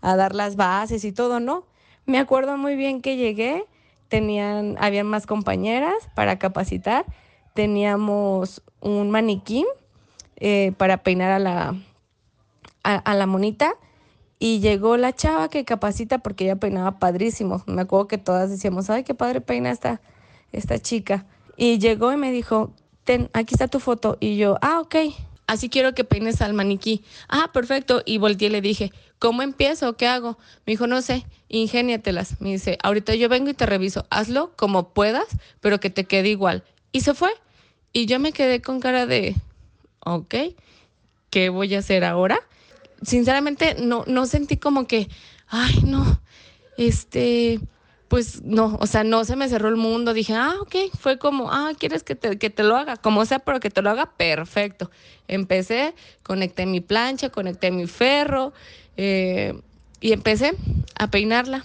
a 0.00 0.16
dar 0.16 0.34
las 0.34 0.56
bases 0.56 1.04
y 1.04 1.12
todo, 1.12 1.38
¿no? 1.38 1.64
Me 2.06 2.18
acuerdo 2.18 2.56
muy 2.56 2.76
bien 2.76 3.02
que 3.02 3.16
llegué 3.16 3.66
tenían, 4.10 4.76
habían 4.78 5.06
más 5.06 5.26
compañeras 5.26 5.94
para 6.14 6.38
capacitar, 6.38 7.06
teníamos 7.54 8.62
un 8.80 9.10
maniquí 9.10 9.64
eh, 10.36 10.72
para 10.76 10.98
peinar 10.98 11.30
a 11.30 11.38
la, 11.38 11.74
a, 12.82 13.14
la 13.14 13.26
monita 13.26 13.74
y 14.38 14.60
llegó 14.60 14.96
la 14.96 15.14
chava 15.14 15.48
que 15.48 15.64
capacita 15.64 16.18
porque 16.18 16.44
ella 16.44 16.56
peinaba 16.56 16.98
padrísimo. 16.98 17.62
Me 17.66 17.82
acuerdo 17.82 18.08
que 18.08 18.18
todas 18.18 18.50
decíamos, 18.50 18.90
ay, 18.90 19.04
qué 19.04 19.14
padre 19.14 19.40
peina 19.40 19.70
esta, 19.70 20.00
esta 20.52 20.78
chica. 20.78 21.26
Y 21.56 21.78
llegó 21.78 22.12
y 22.12 22.16
me 22.16 22.32
dijo, 22.32 22.72
ten, 23.04 23.30
aquí 23.32 23.54
está 23.54 23.68
tu 23.68 23.80
foto. 23.80 24.16
Y 24.18 24.36
yo, 24.36 24.56
ah, 24.60 24.80
ok 24.80 24.96
así 25.50 25.68
quiero 25.68 25.94
que 25.94 26.04
peines 26.04 26.40
al 26.42 26.54
maniquí. 26.54 27.02
Ah, 27.28 27.50
perfecto. 27.52 28.02
Y 28.06 28.18
volteé 28.18 28.48
y 28.48 28.52
le 28.52 28.60
dije, 28.60 28.92
¿cómo 29.18 29.42
empiezo? 29.42 29.96
¿Qué 29.96 30.06
hago? 30.06 30.38
Me 30.64 30.72
dijo, 30.72 30.86
no 30.86 31.02
sé, 31.02 31.26
ingéniatelas. 31.48 32.40
Me 32.40 32.52
dice, 32.52 32.78
ahorita 32.84 33.16
yo 33.16 33.28
vengo 33.28 33.50
y 33.50 33.54
te 33.54 33.66
reviso. 33.66 34.06
Hazlo 34.10 34.52
como 34.56 34.90
puedas, 34.90 35.26
pero 35.60 35.80
que 35.80 35.90
te 35.90 36.04
quede 36.04 36.28
igual. 36.28 36.62
Y 36.92 37.00
se 37.00 37.14
fue. 37.14 37.30
Y 37.92 38.06
yo 38.06 38.20
me 38.20 38.32
quedé 38.32 38.62
con 38.62 38.78
cara 38.78 39.06
de, 39.06 39.34
ok, 39.98 40.34
¿qué 41.30 41.48
voy 41.48 41.74
a 41.74 41.80
hacer 41.80 42.04
ahora? 42.04 42.38
Sinceramente, 43.02 43.74
no, 43.74 44.04
no 44.06 44.26
sentí 44.26 44.56
como 44.56 44.86
que, 44.86 45.08
ay, 45.48 45.80
no, 45.84 46.20
este, 46.76 47.58
pues 48.10 48.42
no, 48.42 48.76
o 48.80 48.88
sea, 48.88 49.04
no 49.04 49.24
se 49.24 49.36
me 49.36 49.48
cerró 49.48 49.68
el 49.68 49.76
mundo. 49.76 50.12
Dije, 50.12 50.34
ah, 50.34 50.56
ok, 50.60 50.74
fue 50.98 51.16
como, 51.20 51.52
ah, 51.52 51.70
¿quieres 51.78 52.02
que 52.02 52.16
te, 52.16 52.38
que 52.38 52.50
te 52.50 52.64
lo 52.64 52.76
haga? 52.76 52.96
Como 52.96 53.24
sea, 53.24 53.38
pero 53.38 53.60
que 53.60 53.70
te 53.70 53.82
lo 53.82 53.90
haga, 53.90 54.06
perfecto. 54.16 54.90
Empecé, 55.28 55.94
conecté 56.24 56.66
mi 56.66 56.80
plancha, 56.80 57.30
conecté 57.30 57.70
mi 57.70 57.86
ferro 57.86 58.52
eh, 58.96 59.54
y 60.00 60.10
empecé 60.10 60.56
a 60.98 61.08
peinarla. 61.08 61.64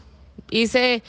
Hice, 0.52 1.02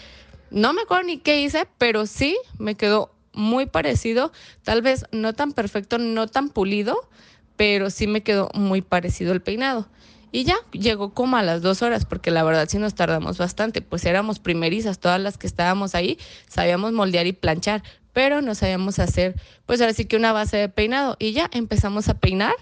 no 0.51 0.73
me 0.73 0.81
acuerdo 0.81 1.05
ni 1.05 1.19
qué 1.19 1.43
hice, 1.43 1.69
pero 1.77 2.07
sí 2.07 2.39
me 2.59 2.75
quedó 2.75 3.13
muy 3.35 3.67
parecido, 3.67 4.33
tal 4.65 4.81
vez 4.81 5.05
no 5.13 5.35
tan 5.35 5.53
perfecto, 5.53 5.99
no 5.99 6.29
tan 6.29 6.49
pulido, 6.49 7.11
pero 7.57 7.91
sí 7.91 8.07
me 8.07 8.23
quedó 8.23 8.49
muy 8.55 8.81
parecido 8.81 9.35
el 9.35 9.43
peinado. 9.43 9.87
Y 10.33 10.45
ya, 10.45 10.57
llegó 10.73 11.15
como 11.15 11.37
a 11.37 11.43
las 11.43 11.63
dos 11.63 11.83
horas, 11.83 12.05
porque 12.05 12.31
la 12.31 12.43
verdad 12.43 12.69
sí 12.69 12.79
nos 12.79 12.95
tardamos 12.95 13.39
bastante, 13.39 13.81
pues 13.81 14.05
éramos 14.05 14.39
primerizas, 14.39 14.99
todas 14.99 15.21
las 15.21 15.39
que 15.39 15.47
estábamos 15.47 15.95
ahí, 15.95 16.19
sabíamos 16.49 16.93
moldear 16.93 17.27
y 17.27 17.33
planchar, 17.33 17.83
pero 18.13 18.43
no 18.43 18.55
sabíamos 18.55 18.99
hacer, 18.99 19.35
pues 19.67 19.81
ahora 19.81 19.93
sí 19.93 20.07
que 20.07 20.17
una 20.17 20.33
base 20.33 20.57
de 20.57 20.69
peinado. 20.69 21.17
Y 21.19 21.33
ya 21.33 21.51
empezamos 21.53 22.09
a 22.09 22.15
peinar. 22.15 22.55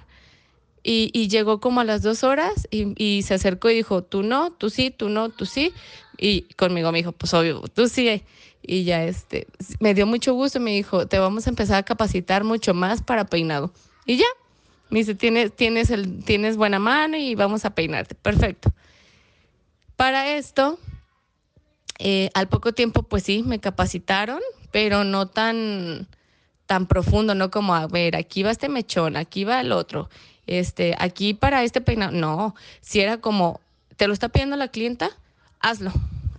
Y, 0.87 1.29
llegó 1.29 1.61
como 1.61 1.81
a 1.81 1.85
las 1.85 2.03
dos 2.03 2.25
horas 2.25 2.69
y, 2.71 2.93
y, 3.03 3.23
se 3.23 3.33
acercó 3.33 3.71
y 3.71 3.75
dijo, 3.75 4.03
tú 4.03 4.23
no, 4.23 4.53
tú 4.53 4.69
sí, 4.69 4.91
tú 4.91 5.09
no, 5.09 5.31
tú 5.31 5.47
sí. 5.47 5.73
Y 6.19 6.43
conmigo 6.57 6.93
me 6.93 6.99
dijo, 6.99 7.13
pues 7.13 7.33
obvio, 7.33 7.63
tú 7.73 7.89
sí. 7.89 8.23
Y 8.67 8.85
ya 8.85 9.05
este, 9.05 9.47
me 9.81 9.95
dio 9.95 10.07
mucho 10.07 10.35
gusto, 10.35 10.59
me 10.59 10.73
dijo, 10.73 11.07
te 11.07 11.19
vamos 11.19 11.47
a 11.47 11.51
empezar 11.51 11.77
a 11.77 11.83
capacitar 11.83 12.45
mucho 12.45 12.75
más 12.75 13.03
para 13.03 13.27
peinado. 13.27 13.73
Y 14.07 14.17
ya, 14.17 14.27
me 14.91 15.01
dice, 15.01 15.15
tienes, 15.15 15.55
tienes, 15.55 15.91
el, 15.91 16.25
tienes 16.25 16.57
buena 16.57 16.79
mano 16.79 17.17
y 17.17 17.35
vamos 17.35 17.65
a 17.65 17.75
peinarte. 17.75 18.15
Perfecto. 18.15 18.73
Para 19.97 20.37
esto, 20.37 20.79
eh, 21.99 22.31
al 22.35 22.49
poco 22.49 22.73
tiempo, 22.73 23.03
pues 23.03 23.23
sí, 23.23 23.43
me 23.43 23.61
capacitaron, 23.61 24.41
pero 24.71 25.05
no 25.05 25.27
tan, 25.27 26.09
tan 26.67 26.87
profundo, 26.87 27.35
no 27.35 27.51
como, 27.51 27.75
a 27.75 27.87
ver, 27.87 28.17
aquí 28.17 28.43
va 28.43 28.51
este 28.51 28.69
mechón, 28.69 29.17
aquí 29.17 29.45
va 29.45 29.61
el 29.61 29.73
otro, 29.73 30.11
este, 30.47 30.95
aquí 30.99 31.35
para 31.35 31.63
este 31.63 31.81
peinado. 31.81 32.13
No, 32.13 32.55
si 32.81 33.01
era 33.01 33.19
como, 33.19 33.61
¿te 33.97 34.07
lo 34.07 34.13
está 34.13 34.29
pidiendo 34.29 34.57
la 34.57 34.69
clienta? 34.69 35.11
Hazlo, 35.61 35.93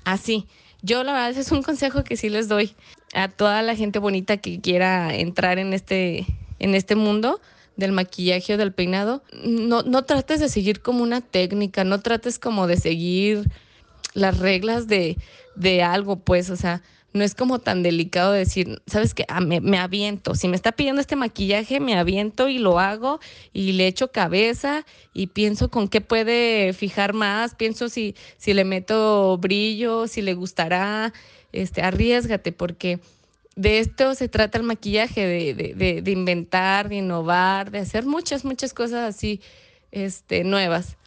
así. 0.04 0.48
Yo 0.82 1.04
la 1.04 1.14
verdad 1.14 1.32
es 1.32 1.52
un 1.52 1.64
consejo 1.64 2.04
que 2.04 2.16
sí 2.16 2.30
les 2.30 2.48
doy 2.48 2.76
a 3.14 3.28
toda 3.30 3.62
la 3.64 3.76
gente 3.76 3.98
bonita 3.98 4.38
que 4.38 4.60
quiera 4.60 5.16
entrar 5.16 5.58
en 5.58 5.74
este, 5.74 6.28
en 6.60 6.76
este 6.76 6.96
mundo 6.96 7.40
del 7.78 7.92
maquillaje 7.92 8.54
o 8.54 8.58
del 8.58 8.74
peinado, 8.74 9.24
no, 9.44 9.82
no 9.84 10.06
trates 10.06 10.40
de 10.40 10.50
seguir 10.50 10.82
como 10.82 11.04
una 11.04 11.22
técnica, 11.22 11.84
no 11.84 12.02
trates 12.02 12.40
como 12.40 12.68
de 12.68 12.78
seguir 12.78 13.50
las 14.14 14.38
reglas 14.40 14.88
de, 14.88 15.18
de 15.56 15.84
algo, 15.84 16.18
pues, 16.18 16.50
o 16.50 16.56
sea, 16.56 16.82
no 17.16 17.24
es 17.24 17.34
como 17.34 17.60
tan 17.60 17.82
delicado 17.82 18.34
decir, 18.34 18.82
¿sabes 18.88 19.14
qué? 19.14 19.24
Ah, 19.30 19.40
me, 19.40 19.62
me, 19.62 19.78
aviento. 19.78 20.36
Si 20.36 20.50
me 20.50 20.58
está 20.58 20.74
pidiendo 20.74 21.00
este 21.00 21.16
maquillaje, 21.16 21.80
me 21.80 21.98
aviento 21.98 22.50
y 22.50 22.60
lo 22.60 22.78
hago 22.78 23.22
y 23.54 23.72
le 23.72 23.88
echo 23.88 24.12
cabeza 24.12 24.86
y 25.14 25.28
pienso 25.28 25.72
con 25.72 25.88
qué 25.88 26.02
puede 26.02 26.74
fijar 26.74 27.14
más, 27.14 27.56
pienso 27.56 27.88
si, 27.88 28.16
si 28.38 28.54
le 28.54 28.66
meto 28.66 29.38
brillo, 29.38 30.08
si 30.08 30.22
le 30.22 30.34
gustará, 30.34 31.14
este, 31.54 31.82
arriesgate, 31.82 32.52
porque 32.52 33.00
de 33.56 33.80
esto 33.80 34.16
se 34.16 34.28
trata 34.28 34.58
el 34.58 34.64
maquillaje, 34.64 35.26
de, 35.26 36.02
de, 36.02 36.12
inventar, 36.12 36.90
de 36.90 36.96
innovar, 36.96 37.72
de 37.72 37.80
hacer 37.80 38.06
muchas, 38.06 38.44
muchas 38.44 38.74
cosas 38.74 39.16
así 39.16 39.42
este, 39.92 40.44
nuevas. 40.44 40.98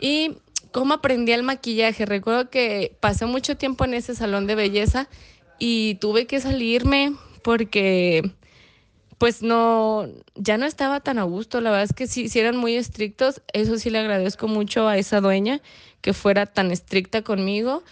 Y 0.00 0.38
cómo 0.72 0.94
aprendí 0.94 1.32
el 1.32 1.44
maquillaje. 1.44 2.04
Recuerdo 2.04 2.50
que 2.50 2.96
pasé 3.00 3.26
mucho 3.26 3.56
tiempo 3.56 3.84
en 3.84 3.94
ese 3.94 4.16
salón 4.16 4.46
de 4.48 4.56
belleza 4.56 5.08
y 5.58 5.94
tuve 5.96 6.26
que 6.26 6.40
salirme 6.40 7.14
porque 7.42 8.32
pues 9.18 9.42
no, 9.42 10.08
ya 10.34 10.58
no 10.58 10.66
estaba 10.66 10.98
tan 10.98 11.18
a 11.18 11.22
gusto. 11.22 11.60
La 11.60 11.70
verdad 11.70 11.84
es 11.84 11.92
que 11.92 12.08
sí, 12.08 12.28
sí 12.28 12.40
eran 12.40 12.56
muy 12.56 12.74
estrictos. 12.74 13.40
Eso 13.52 13.78
sí 13.78 13.88
le 13.88 14.00
agradezco 14.00 14.48
mucho 14.48 14.88
a 14.88 14.98
esa 14.98 15.20
dueña 15.20 15.60
que 16.00 16.12
fuera 16.12 16.46
tan 16.46 16.72
estricta 16.72 17.22
conmigo 17.22 17.84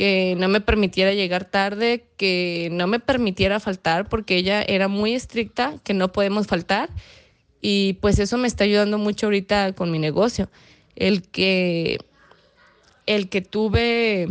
que 0.00 0.34
no 0.38 0.48
me 0.48 0.62
permitiera 0.62 1.12
llegar 1.12 1.44
tarde, 1.44 2.06
que 2.16 2.70
no 2.72 2.86
me 2.86 3.00
permitiera 3.00 3.60
faltar, 3.60 4.08
porque 4.08 4.38
ella 4.38 4.62
era 4.62 4.88
muy 4.88 5.12
estricta, 5.12 5.74
que 5.84 5.92
no 5.92 6.10
podemos 6.10 6.46
faltar. 6.46 6.88
Y 7.60 7.98
pues 8.00 8.18
eso 8.18 8.38
me 8.38 8.48
está 8.48 8.64
ayudando 8.64 8.96
mucho 8.96 9.26
ahorita 9.26 9.74
con 9.74 9.90
mi 9.90 9.98
negocio. 9.98 10.48
El 10.96 11.20
que, 11.20 11.98
el 13.04 13.28
que 13.28 13.42
tuve 13.42 14.28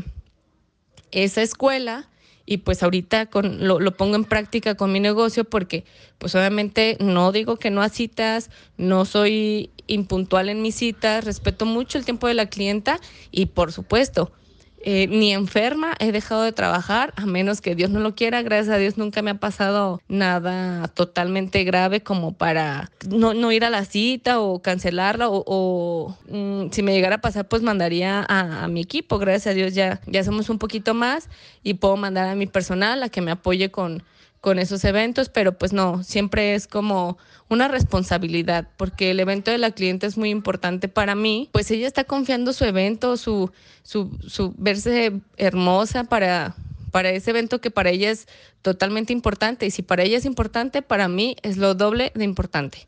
esa 1.12 1.44
escuela 1.44 2.10
y 2.48 2.58
pues 2.58 2.82
ahorita 2.82 3.30
lo, 3.60 3.80
lo, 3.80 3.96
pongo 3.96 4.16
en 4.16 4.26
práctica 4.26 4.74
con 4.74 4.92
mi 4.92 5.00
negocio 5.00 5.44
porque 5.44 5.86
pues 6.18 6.34
obviamente 6.34 6.98
no 7.00 7.32
digo 7.32 7.58
que 7.58 7.70
no 7.70 7.84
a 7.84 7.90
citas, 7.90 8.50
no 8.78 9.06
soy 9.06 9.70
impuntual 9.86 10.50
en 10.50 10.64
mis 10.64 10.74
citas, 10.74 11.26
respeto 11.26 11.68
mucho 11.68 12.00
el 12.00 12.06
tiempo 12.06 12.26
de 12.26 12.34
la 12.34 12.48
clienta 12.48 13.00
y 13.30 13.46
por 13.46 13.72
supuesto 13.72 14.32
eh, 14.81 15.07
ni 15.07 15.33
enferma 15.33 15.93
he 16.00 16.12
dejado 16.12 16.43
de 16.43 16.51
trabajar, 16.51 17.13
a 17.17 17.25
menos 17.25 17.59
que 17.62 17.75
Dios 17.75 17.89
no 17.89 18.00
lo 18.00 18.15
quiera. 18.15 18.41
Gracias 18.41 18.75
a 18.75 18.77
Dios 18.77 18.98
nunca 18.98 19.21
me 19.21 19.31
ha 19.31 19.36
pasado 19.36 20.01
nada 20.07 20.88
totalmente 20.89 21.63
grave 21.63 22.01
como 22.01 22.33
para 22.33 22.89
no, 23.07 23.51
ir 23.51 23.65
a 23.65 23.69
la 23.69 23.86
cita 23.86 24.39
o 24.39 24.62
cancelarla 24.62 25.27
o, 25.29 26.15
mm, 26.29 26.71
si 26.71 26.81
me 26.81 26.93
llegara 26.93 27.15
a 27.15 27.21
pasar 27.21 27.48
pues 27.48 27.62
mandaría 27.62 28.25
a, 28.27 28.63
a, 28.63 28.67
mi 28.67 28.81
equipo. 28.81 29.19
Gracias 29.19 29.48
a 29.48 29.53
Dios 29.53 29.74
ya, 29.74 30.01
ya 30.07 30.24
somos 30.24 30.50
un 30.50 30.59
poquito 30.59 30.93
más 30.93 31.29
y 31.63 31.74
puedo 31.75 31.98
mandar 31.98 32.27
a 32.27 32.36
mi 32.36 32.48
personal 32.48 33.03
a 33.03 33.09
que 33.09 33.21
me 33.21 33.31
apoye 33.31 33.71
con 33.71 34.03
con 34.41 34.58
esos 34.58 34.84
eventos, 34.86 35.29
pero 35.29 35.58
pues 35.58 35.74
no, 35.74 36.03
siempre 36.03 36.55
es 36.55 36.67
como 36.67 37.17
una 37.50 37.67
responsabilidad, 37.67 38.69
porque 38.77 39.12
el 39.12 39.19
evento 39.19 39.51
de 39.51 39.58
la 39.58 39.72
cliente 39.72 40.08
es 40.08 40.17
muy 40.17 40.29
importante 40.29 40.88
para 40.88 41.15
mí, 41.15 41.50
pues 41.51 41.69
ella 41.72 41.88
está 41.88 42.03
confiando 42.05 42.53
su 42.53 42.63
evento, 42.63 43.17
su, 43.17 43.51
su, 43.84 44.17
su 44.25 44.53
verse 44.58 45.13
hermosa 45.38 46.05
para, 46.05 46.55
para 46.91 47.10
ese 47.10 47.31
evento 47.31 47.60
que 47.60 47.72
para 47.72 47.89
ella 47.89 48.12
es 48.12 48.27
totalmente 48.62 49.13
importante, 49.13 49.65
y 49.65 49.72
si 49.72 49.81
para 49.81 50.03
ella 50.03 50.17
es 50.17 50.25
importante, 50.25 50.81
para 50.81 51.08
mí 51.08 51.36
es 51.41 51.58
lo 51.58 51.75
doble 51.75 52.12
de 52.15 52.24
importante. 52.24 52.88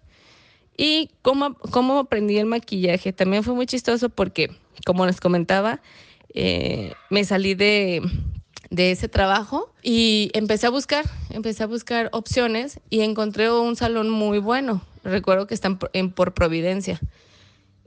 Y 0.77 1.09
cómo, 1.21 1.55
cómo 1.55 1.99
aprendí 1.99 2.37
el 2.37 2.45
maquillaje, 2.45 3.11
también 3.11 3.43
fue 3.43 3.53
muy 3.53 3.65
chistoso 3.65 4.09
porque, 4.09 4.51
como 4.85 5.05
les 5.05 5.19
comentaba, 5.19 5.81
eh, 6.33 6.93
me 7.09 7.25
salí 7.25 7.55
de, 7.55 8.01
de 8.71 8.91
ese 8.91 9.09
trabajo 9.09 9.71
y 9.83 10.31
empecé 10.33 10.65
a 10.65 10.69
buscar, 10.71 11.05
empecé 11.29 11.61
a 11.63 11.67
buscar 11.67 12.09
opciones 12.13 12.79
y 12.89 13.01
encontré 13.01 13.51
un 13.51 13.75
salón 13.75 14.09
muy 14.09 14.39
bueno. 14.39 14.81
Recuerdo 15.03 15.45
que 15.45 15.53
están 15.53 15.77
en 15.93 16.11
por 16.11 16.33
Providencia. 16.33 16.99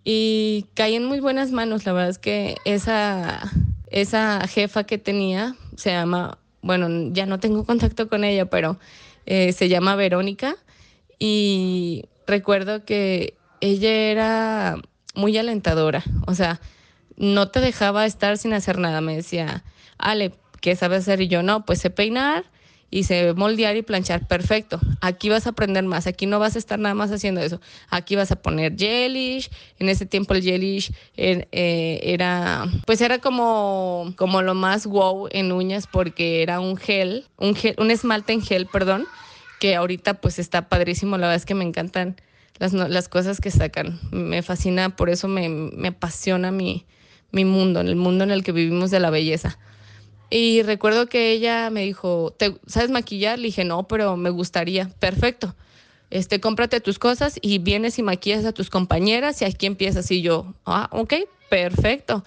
Y 0.05 0.67
caí 0.75 0.95
en 0.95 1.07
muy 1.07 1.21
buenas 1.21 1.51
manos. 1.51 1.87
La 1.87 1.95
verdad 1.95 2.11
es 2.11 2.19
que 2.19 2.57
esa, 2.67 3.51
esa 3.91 4.47
jefa 4.47 4.85
que 4.85 4.99
tenía 4.99 5.57
se 5.77 5.91
llama, 5.91 6.37
bueno, 6.61 7.11
ya 7.13 7.25
no 7.25 7.41
tengo 7.41 7.65
contacto 7.65 8.09
con 8.09 8.23
ella, 8.23 8.45
pero 8.45 8.79
eh, 9.25 9.53
se 9.53 9.71
llama 9.71 9.97
Verónica. 9.97 10.57
Y 11.19 12.05
recuerdo 12.27 12.85
que 12.85 13.39
ella 13.63 13.91
era 13.91 14.77
muy 15.15 15.39
alentadora. 15.39 16.05
O 16.27 16.35
sea, 16.35 16.61
no 17.17 17.49
te 17.49 17.61
dejaba 17.61 18.05
estar 18.05 18.37
sin 18.37 18.53
hacer 18.53 18.79
nada. 18.79 19.01
Me 19.01 19.17
decía, 19.17 19.65
Ale, 19.97 20.35
¿qué 20.65 20.75
sabes 20.77 21.01
hacer? 21.01 21.21
Y 21.21 21.29
yo, 21.29 21.43
no, 21.43 21.67
pues 21.67 21.79
sé 21.79 21.91
peinar 21.91 22.43
y 22.91 23.03
sé 23.05 23.35
moldear 23.35 23.77
y 23.77 23.83
planchar, 23.83 24.27
perfecto. 24.27 24.81
Aquí 25.03 25.29
vas 25.29 25.47
a 25.47 25.51
aprender 25.51 25.85
más, 25.85 26.07
aquí 26.07 26.25
no 26.25 26.39
vas 26.39 26.57
a 26.57 26.59
estar 26.59 26.79
nada 26.79 26.95
más 26.95 27.13
haciendo 27.13 27.43
eso. 27.43 27.61
Aquí 27.91 28.17
vas 28.17 28.33
a 28.33 28.37
poner 28.37 28.75
gelish, 28.75 29.51
en 29.79 29.91
ese 29.91 30.07
tiempo 30.07 30.33
el 30.33 30.43
gelish 30.43 30.91
eh, 31.19 32.01
era, 32.03 32.65
pues 32.87 33.03
era 33.03 33.19
como, 33.19 34.15
como 34.17 34.41
lo 34.41 34.55
más 34.55 34.87
wow 34.87 35.29
en 35.33 35.53
uñas 35.53 35.87
porque 35.87 36.43
era 36.43 36.61
un 36.61 36.79
gel, 36.79 37.27
un 37.37 37.55
gel, 37.55 37.75
un 37.77 37.91
esmalte 37.91 38.33
en 38.33 38.41
gel, 38.41 38.67
perdón, 38.67 39.05
que 39.61 39.75
ahorita 39.75 40.15
pues 40.15 40.39
está 40.39 40.71
padrísimo, 40.71 41.19
la 41.19 41.27
verdad 41.27 41.37
es 41.37 41.45
que 41.45 41.55
me 41.55 41.65
encantan 41.65 42.17
las, 42.59 42.73
las 42.73 43.11
cosas 43.11 43.39
que 43.39 43.51
sacan, 43.51 44.01
me 44.13 44.41
fascina, 44.41 44.97
por 44.97 45.11
eso 45.11 45.29
me, 45.29 45.51
me 45.51 45.89
apasiona 45.89 46.51
mi, 46.53 46.87
mi 47.33 47.45
mundo, 47.45 47.83
el 47.83 47.97
mundo 47.97 48.25
en 48.25 48.31
el 48.31 48.43
que 48.43 48.53
vivimos 48.53 48.91
de 48.91 49.01
la 49.01 49.11
belleza. 49.11 49.59
Y 50.31 50.63
recuerdo 50.63 51.07
que 51.07 51.33
ella 51.33 51.71
me 51.71 51.83
dijo, 51.83 52.35
¿Te, 52.37 52.57
¿sabes 52.67 52.91
maquillar? 52.91 53.39
Le 53.39 53.47
dije, 53.47 53.65
no, 53.65 53.87
pero 53.87 54.17
me 54.17 54.31
gustaría. 54.31 54.89
Perfecto. 54.99 55.55
Este, 56.11 56.41
cómprate 56.41 56.81
tus 56.81 56.99
cosas 56.99 57.39
y 57.41 57.59
vienes 57.59 57.99
y 57.99 58.03
maquillas 58.03 58.45
a 58.45 58.53
tus 58.53 58.71
compañeras 58.71 59.43
y 59.43 59.45
aquí 59.45 59.67
empiezas. 59.67 60.11
Y 60.11 60.23
yo, 60.23 60.55
ah, 60.67 60.89
ok, 60.93 61.15
perfecto. 61.49 62.25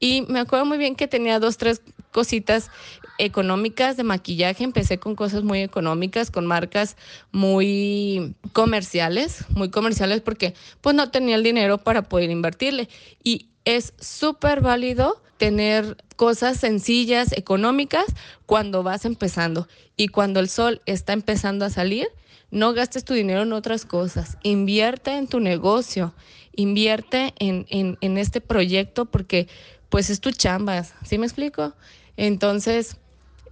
Y 0.00 0.22
me 0.28 0.40
acuerdo 0.40 0.64
muy 0.64 0.78
bien 0.78 0.96
que 0.96 1.06
tenía 1.06 1.38
dos, 1.38 1.58
tres 1.58 1.82
cositas 2.10 2.70
económicas 3.18 3.96
de 3.96 4.02
maquillaje. 4.02 4.64
Empecé 4.64 4.98
con 4.98 5.14
cosas 5.14 5.42
muy 5.44 5.60
económicas, 5.60 6.30
con 6.30 6.46
marcas 6.46 6.96
muy 7.32 8.34
comerciales, 8.52 9.44
muy 9.50 9.70
comerciales 9.70 10.22
porque 10.22 10.54
pues 10.80 10.96
no 10.96 11.10
tenía 11.10 11.36
el 11.36 11.42
dinero 11.42 11.78
para 11.78 12.02
poder 12.02 12.30
invertirle. 12.30 12.88
Y 13.22 13.48
es 13.64 13.92
súper 14.00 14.60
válido 14.60 15.22
tener 15.40 15.96
cosas 16.16 16.58
sencillas, 16.58 17.32
económicas, 17.32 18.04
cuando 18.44 18.82
vas 18.82 19.06
empezando. 19.06 19.66
Y 19.96 20.08
cuando 20.08 20.38
el 20.38 20.50
sol 20.50 20.82
está 20.84 21.14
empezando 21.14 21.64
a 21.64 21.70
salir, 21.70 22.08
no 22.50 22.74
gastes 22.74 23.06
tu 23.06 23.14
dinero 23.14 23.42
en 23.42 23.54
otras 23.54 23.86
cosas. 23.86 24.36
Invierte 24.42 25.16
en 25.16 25.28
tu 25.28 25.40
negocio, 25.40 26.12
invierte 26.54 27.32
en, 27.38 27.64
en, 27.70 28.18
este 28.18 28.42
proyecto 28.42 29.06
porque 29.06 29.48
pues 29.88 30.10
es 30.10 30.20
tu 30.20 30.30
chamba, 30.30 30.84
¿sí 31.06 31.16
me 31.16 31.24
explico? 31.24 31.72
Entonces, 32.18 32.98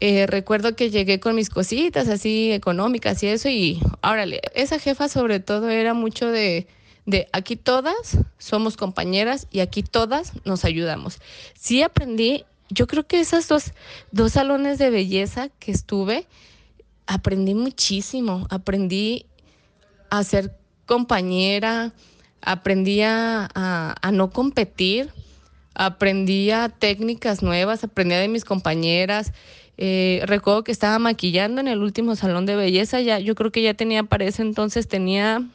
eh, 0.01 0.27
recuerdo 0.27 0.77
que 0.77 0.91
llegué 0.91 1.21
con 1.21 1.37
mis 1.37 1.49
cositas 1.49 2.07
así 2.09 2.53
económicas 2.53 3.23
y 3.23 3.29
eso 3.29 3.49
y 3.49 3.81
órale, 4.03 4.43
esa 4.55 4.79
jefa 4.79 5.09
sobre 5.09 5.41
todo 5.41 5.71
era 5.71 5.95
mucho 5.95 6.29
de 6.31 6.67
de 7.09 7.27
aquí 7.33 7.57
todas 7.57 8.19
somos 8.37 8.77
compañeras 8.77 9.47
y 9.51 9.61
aquí 9.61 9.83
todas 9.83 10.33
nos 10.45 10.67
ayudamos. 10.67 11.21
Sí 11.59 11.83
aprendí, 11.83 12.45
yo 12.69 12.87
creo 12.87 13.07
que 13.07 13.19
esas 13.19 13.49
dos, 13.49 13.73
dos 14.13 14.33
salones 14.33 14.77
de 14.77 14.91
belleza 14.91 15.49
que 15.59 15.73
estuve, 15.73 16.27
aprendí 17.07 17.55
muchísimo, 17.55 18.47
aprendí 18.51 19.25
a 20.11 20.23
ser 20.23 20.55
compañera, 20.85 21.95
aprendí 22.43 23.01
a, 23.01 23.49
a, 23.55 24.13
no 24.13 24.29
competir, 24.29 25.11
aprendí 25.73 26.51
a 26.51 26.69
técnicas 26.69 27.43
nuevas, 27.43 27.85
aprendí 27.85 28.17
de 28.17 28.29
mis 28.29 28.45
compañeras. 28.45 29.33
Eh, 29.79 30.21
recuerdo 30.27 30.63
que 30.63 30.73
estaba 30.73 30.99
maquillando 30.99 31.63
en 31.63 31.69
el 31.69 31.81
último 31.81 32.17
salón 32.17 32.45
de 32.45 32.55
belleza, 32.55 33.01
ya, 33.01 33.19
yo 33.19 33.35
creo 33.35 33.51
que 33.51 33.63
ya 33.63 33.73
tenía 33.73 34.03
para 34.03 34.27
ese 34.27 34.43
entonces, 34.43 34.89
tenía 34.89 35.49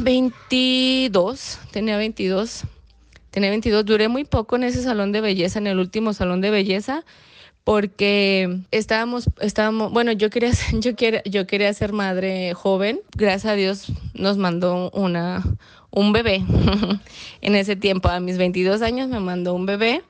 22, 0.00 1.58
tenía 1.70 1.96
22, 1.96 2.64
tenía 3.30 3.50
22, 3.50 3.84
duré 3.84 4.08
muy 4.08 4.24
poco 4.24 4.56
en 4.56 4.64
ese 4.64 4.82
salón 4.82 5.12
de 5.12 5.20
belleza, 5.20 5.58
en 5.58 5.66
el 5.66 5.78
último 5.78 6.12
salón 6.12 6.40
de 6.40 6.50
belleza, 6.50 7.04
porque 7.64 8.60
estábamos, 8.70 9.28
estábamos, 9.40 9.92
bueno, 9.92 10.12
yo 10.12 10.30
quería, 10.30 10.52
yo 10.72 10.94
quería, 10.94 11.22
yo 11.24 11.48
quería 11.48 11.74
ser 11.74 11.92
madre 11.92 12.54
joven. 12.54 13.00
Gracias 13.16 13.52
a 13.52 13.56
Dios 13.56 13.92
nos 14.14 14.36
mandó 14.38 14.88
una, 14.92 15.42
un 15.90 16.12
bebé. 16.12 16.44
en 17.40 17.56
ese 17.56 17.74
tiempo, 17.74 18.08
a 18.08 18.20
mis 18.20 18.38
22 18.38 18.82
años 18.82 19.08
me 19.08 19.18
mandó 19.18 19.52
un 19.52 19.66
bebé. 19.66 20.04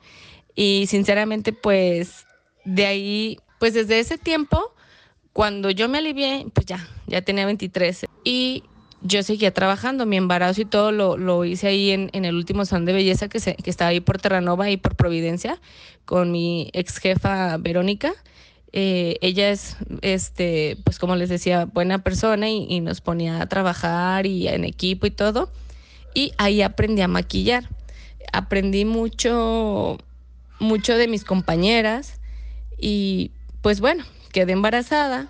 Y 0.53 0.85
sinceramente, 0.87 1.51
pues 1.51 2.27
de 2.63 2.85
ahí, 2.85 3.39
pues 3.59 3.73
desde 3.73 3.99
ese 3.99 4.19
tiempo, 4.19 4.73
cuando 5.33 5.71
yo 5.71 5.89
me 5.89 5.97
alivié, 5.97 6.45
pues 6.53 6.67
ya, 6.67 6.87
ya 7.07 7.23
tenía 7.23 7.47
23. 7.47 8.05
Y 8.23 8.63
yo 9.01 9.23
seguía 9.23 9.53
trabajando, 9.53 10.05
mi 10.05 10.17
embarazo 10.17 10.61
y 10.61 10.65
todo 10.65 10.91
lo, 10.91 11.17
lo 11.17 11.45
hice 11.45 11.67
ahí 11.67 11.91
en, 11.91 12.09
en, 12.13 12.25
el 12.25 12.35
último 12.35 12.65
salón 12.65 12.85
de 12.85 12.93
belleza 12.93 13.27
que, 13.27 13.39
se, 13.39 13.55
que 13.55 13.69
estaba 13.69 13.89
ahí 13.89 13.99
por 13.99 14.19
Terranova 14.19 14.69
y 14.69 14.77
por 14.77 14.95
Providencia 14.95 15.59
con 16.05 16.31
mi 16.31 16.69
ex 16.73 16.97
jefa 16.97 17.57
Verónica. 17.57 18.13
Eh, 18.73 19.17
ella 19.21 19.49
es, 19.49 19.77
este, 20.01 20.77
pues 20.83 20.99
como 20.99 21.15
les 21.15 21.29
decía, 21.29 21.65
buena 21.65 21.99
persona 21.99 22.49
y, 22.49 22.65
y, 22.69 22.79
nos 22.79 23.01
ponía 23.01 23.41
a 23.41 23.47
trabajar 23.47 24.25
y 24.25 24.47
en 24.47 24.65
equipo 24.65 25.05
y 25.05 25.11
todo. 25.11 25.51
Y 26.13 26.33
ahí 26.37 26.61
aprendí 26.61 27.01
a 27.01 27.07
maquillar. 27.07 27.69
Aprendí 28.33 28.83
mucho, 28.83 29.97
mucho 30.59 30.97
de 30.97 31.07
mis 31.07 31.23
compañeras 31.23 32.19
y 32.77 33.31
pues 33.61 33.79
bueno, 33.79 34.03
quedé 34.31 34.53
embarazada 34.53 35.29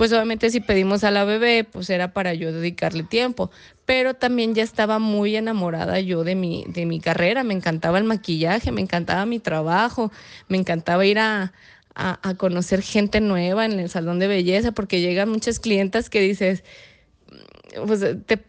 pues 0.00 0.14
obviamente 0.14 0.48
si 0.48 0.60
pedimos 0.60 1.04
a 1.04 1.10
la 1.10 1.24
bebé, 1.24 1.62
pues 1.62 1.90
era 1.90 2.14
para 2.14 2.32
yo 2.32 2.52
dedicarle 2.52 3.02
tiempo, 3.02 3.50
pero 3.84 4.14
también 4.14 4.54
ya 4.54 4.62
estaba 4.62 4.98
muy 4.98 5.36
enamorada 5.36 6.00
yo 6.00 6.24
de 6.24 6.34
mi, 6.34 6.64
de 6.68 6.86
mi 6.86 7.00
carrera, 7.00 7.44
me 7.44 7.52
encantaba 7.52 7.98
el 7.98 8.04
maquillaje, 8.04 8.72
me 8.72 8.80
encantaba 8.80 9.26
mi 9.26 9.40
trabajo, 9.40 10.10
me 10.48 10.56
encantaba 10.56 11.04
ir 11.04 11.18
a, 11.18 11.52
a, 11.94 12.34
conocer 12.38 12.80
gente 12.80 13.20
nueva 13.20 13.66
en 13.66 13.78
el 13.78 13.90
salón 13.90 14.18
de 14.18 14.26
belleza, 14.26 14.72
porque 14.72 15.02
llegan 15.02 15.28
muchas 15.28 15.60
clientas 15.60 16.08
que 16.08 16.22
dices, 16.22 16.64
pues 17.86 18.02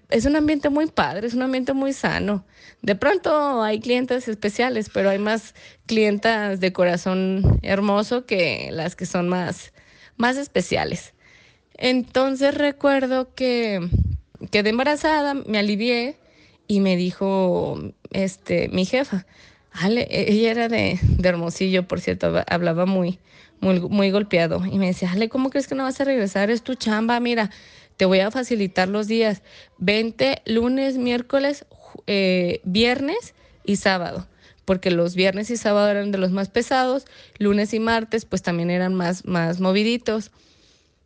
es 0.10 0.26
un 0.26 0.38
ambiente 0.38 0.70
muy 0.70 0.88
padre, 0.88 1.28
es 1.28 1.34
un 1.34 1.42
ambiente 1.42 1.74
muy 1.74 1.92
sano. 1.92 2.46
De 2.82 2.96
pronto 2.96 3.62
hay 3.62 3.82
clientes 3.82 4.30
especiales, 4.30 4.90
pero 4.90 5.10
hay 5.10 5.20
más 5.20 5.54
clientas 5.86 6.62
de 6.62 6.72
corazón 6.72 7.60
hermoso 7.62 8.26
que 8.26 8.70
las 8.72 8.96
que 8.96 9.06
son 9.06 9.28
más, 9.28 9.74
más 10.16 10.38
especiales. 10.38 11.14
Entonces 11.78 12.56
recuerdo 12.56 13.34
que 13.34 13.90
quedé 14.52 14.70
embarazada, 14.70 15.34
me 15.34 15.58
alivié 15.58 16.18
y 16.68 16.80
me 16.80 16.96
dijo 16.96 17.80
este 18.12 18.70
mi 18.70 18.86
jefa, 18.86 19.26
Ale, 19.72 20.08
e-, 20.10 20.32
ella 20.32 20.52
era 20.52 20.68
de, 20.68 21.00
de 21.02 21.30
Hermosillo, 21.30 21.88
por 21.88 22.02
cierto, 22.02 22.44
hablaba 22.48 22.86
muy, 22.86 23.20
muy, 23.60 23.80
muy 23.80 24.12
golpeado. 24.12 24.66
Y 24.66 24.78
me 24.78 24.88
decía, 24.88 25.12
Ale, 25.12 25.30
¿cómo 25.30 25.50
crees 25.50 25.68
que 25.68 25.76
no 25.76 25.84
vas 25.84 26.00
a 26.02 26.04
regresar? 26.04 26.50
Es 26.50 26.64
tu 26.64 26.76
chamba, 26.76 27.20
mira, 27.20 27.50
te 27.98 28.06
voy 28.06 28.20
a 28.20 28.32
facilitar 28.32 28.90
los 28.90 29.08
días. 29.08 29.44
Vente 29.78 30.42
lunes, 30.46 30.98
miércoles, 30.98 31.66
eh, 32.08 32.60
viernes 32.64 33.34
y 33.64 33.78
sábado. 33.78 34.28
Porque 34.66 34.92
los 34.92 35.16
viernes 35.16 35.50
y 35.50 35.58
sábado 35.58 35.90
eran 35.90 36.12
de 36.12 36.18
los 36.18 36.32
más 36.32 36.50
pesados, 36.50 37.06
lunes 37.38 37.74
y 37.74 37.80
martes 37.80 38.26
pues 38.26 38.42
también 38.42 38.70
eran 38.70 38.94
más, 38.94 39.26
más 39.26 39.60
moviditos. 39.60 40.32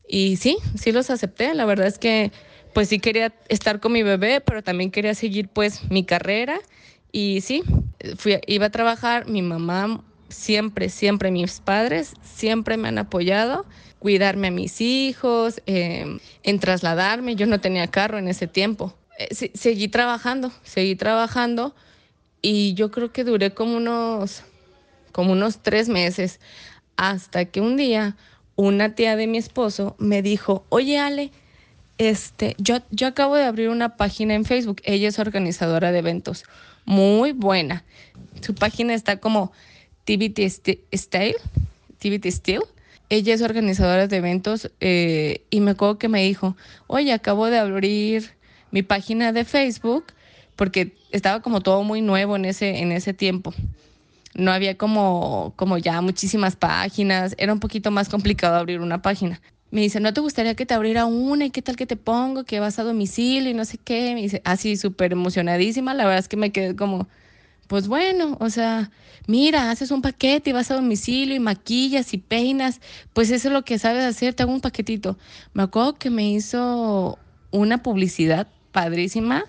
Y 0.08 0.38
sí, 0.38 0.58
sí 0.80 0.92
los 0.92 1.10
acepté. 1.10 1.54
La 1.54 1.66
verdad 1.66 1.88
es 1.88 1.98
que 1.98 2.32
pues 2.74 2.90
sí 2.90 3.00
quería 3.00 3.34
estar 3.48 3.80
con 3.80 3.94
mi 3.94 4.04
bebé, 4.04 4.42
pero 4.42 4.62
también 4.62 4.92
quería 4.92 5.16
seguir 5.16 5.48
pues 5.48 5.90
mi 5.90 6.04
carrera. 6.04 6.60
Y 7.12 7.42
sí, 7.42 7.64
fui, 8.18 8.38
iba 8.48 8.66
a 8.66 8.70
trabajar, 8.70 9.28
mi 9.28 9.42
mamá 9.42 10.04
siempre, 10.30 10.90
siempre, 10.90 11.32
mis 11.32 11.62
padres 11.62 12.14
siempre 12.22 12.76
me 12.76 12.90
han 12.90 12.98
apoyado, 12.98 13.66
cuidarme 14.00 14.48
a 14.48 14.52
mis 14.52 14.82
hijos, 14.82 15.62
em, 15.66 16.20
en 16.44 16.60
trasladarme. 16.60 17.36
Yo 17.36 17.46
no 17.48 17.62
tenía 17.62 17.88
carro 17.88 18.18
en 18.18 18.28
ese 18.28 18.48
tiempo. 18.48 18.94
Eh, 19.18 19.50
seguí 19.54 19.88
trabajando, 19.88 20.52
seguí 20.64 20.96
trabajando 20.96 21.74
y 22.42 22.74
yo 22.74 22.92
creo 22.92 23.14
que 23.14 23.24
duré 23.24 23.54
como 23.54 23.78
unos, 23.78 24.44
como 25.14 25.32
unos 25.32 25.64
tres 25.64 25.88
meses 25.88 26.42
hasta 26.98 27.46
que 27.46 27.62
un 27.62 27.78
día 27.78 28.18
una 28.56 28.96
tía 28.96 29.16
de 29.16 29.28
mi 29.28 29.38
esposo 29.38 29.96
me 30.00 30.22
dijo, 30.22 30.66
oye 30.70 31.00
Ale, 31.00 31.32
este, 31.98 32.56
yo, 32.58 32.78
yo 32.92 33.08
acabo 33.08 33.36
de 33.36 33.44
abrir 33.44 33.70
una 33.70 33.96
página 33.96 34.34
en 34.34 34.46
Facebook, 34.46 34.82
ella 34.84 35.08
es 35.08 35.20
organizadora 35.20 35.92
de 35.92 36.00
eventos, 36.00 36.44
muy 36.86 37.32
buena. 37.32 37.84
Su 38.42 38.54
página 38.54 38.94
está 38.94 39.18
como 39.18 39.52
TVT 40.06 40.40
Style, 40.94 41.38
TVT 42.00 42.26
Style. 42.32 42.66
Ella 43.10 43.36
es 43.36 43.42
organizadora 43.42 44.08
de 44.08 44.18
eventos 44.18 44.72
eh, 44.80 45.42
y 45.52 45.60
me 45.60 45.72
acuerdo 45.72 46.00
que 46.00 46.10
me 46.10 46.24
dijo, 46.24 46.58
oye, 46.88 47.14
acabo 47.14 47.48
de 47.48 47.60
abrir 47.60 48.32
mi 48.72 48.82
página 48.82 49.32
de 49.32 49.46
Facebook 49.46 50.06
porque 50.56 50.94
estaba 51.12 51.42
como 51.42 51.62
todo 51.62 51.84
muy 51.84 52.02
nuevo 52.02 52.36
en 52.36 52.46
ese, 52.46 52.80
en 52.80 52.92
ese 52.92 53.14
tiempo 53.14 53.54
no 54.36 54.52
había 54.52 54.78
como, 54.78 55.54
como 55.56 55.78
ya 55.78 56.02
muchísimas 56.02 56.56
páginas, 56.56 57.36
era 57.38 57.54
un 57.54 57.60
poquito 57.60 57.92
más 57.92 58.10
complicado 58.10 58.56
abrir 58.56 58.82
una 58.82 59.02
página. 59.02 59.42
Me 59.72 59.82
dice, 59.82 60.00
¿no 60.00 60.14
te 60.14 60.22
gustaría 60.22 60.56
que 60.56 60.66
te 60.66 60.74
abriera 60.74 61.06
una? 61.06 61.46
¿Y 61.46 61.50
qué 61.52 61.62
tal 61.62 61.76
que 61.76 61.86
te 61.86 61.96
pongo? 61.96 62.44
Que 62.44 62.60
vas 62.60 62.78
a 62.80 62.84
domicilio 62.84 63.50
y 63.50 63.54
no 63.54 63.66
sé 63.66 63.78
qué. 63.78 64.14
Me 64.14 64.22
dice, 64.22 64.42
así 64.46 64.78
súper 64.78 65.12
emocionadísima. 65.12 65.94
La 65.94 66.04
verdad 66.06 66.20
es 66.20 66.28
que 66.28 66.38
me 66.38 66.52
quedé 66.52 66.76
como, 66.76 67.08
pues 67.68 67.88
bueno, 67.88 68.38
o 68.40 68.50
sea, 68.50 68.92
mira, 69.28 69.72
haces 69.72 69.92
un 69.92 70.02
paquete 70.02 70.52
y 70.52 70.54
vas 70.54 70.70
a 70.72 70.76
domicilio 70.76 71.36
y 71.36 71.40
maquillas 71.40 72.14
y 72.14 72.20
peinas. 72.20 72.80
Pues 73.14 73.32
eso 73.32 73.48
es 73.48 73.54
lo 73.54 73.64
que 73.64 73.80
sabes 73.80 74.06
hacer, 74.06 74.34
te 74.34 74.44
hago 74.44 74.54
un 74.54 74.62
paquetito. 74.62 75.18
Me 75.54 75.64
acuerdo 75.64 75.96
que 75.96 76.10
me 76.10 76.30
hizo 76.30 77.18
una 77.52 77.82
publicidad 77.82 78.48
padrísima 78.72 79.46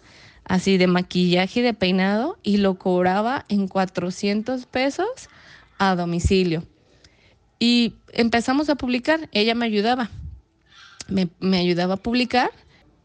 así 0.46 0.78
de 0.78 0.86
maquillaje 0.86 1.60
y 1.60 1.62
de 1.62 1.74
peinado 1.74 2.38
y 2.42 2.58
lo 2.58 2.76
cobraba 2.76 3.44
en 3.48 3.68
400 3.68 4.66
pesos 4.66 5.28
a 5.78 5.94
domicilio. 5.94 6.64
Y 7.58 7.94
empezamos 8.12 8.68
a 8.68 8.76
publicar, 8.76 9.28
ella 9.32 9.54
me 9.54 9.66
ayudaba, 9.66 10.10
me, 11.08 11.58
ayudaba 11.58 11.94
a 11.94 11.98
publicar, 11.98 12.50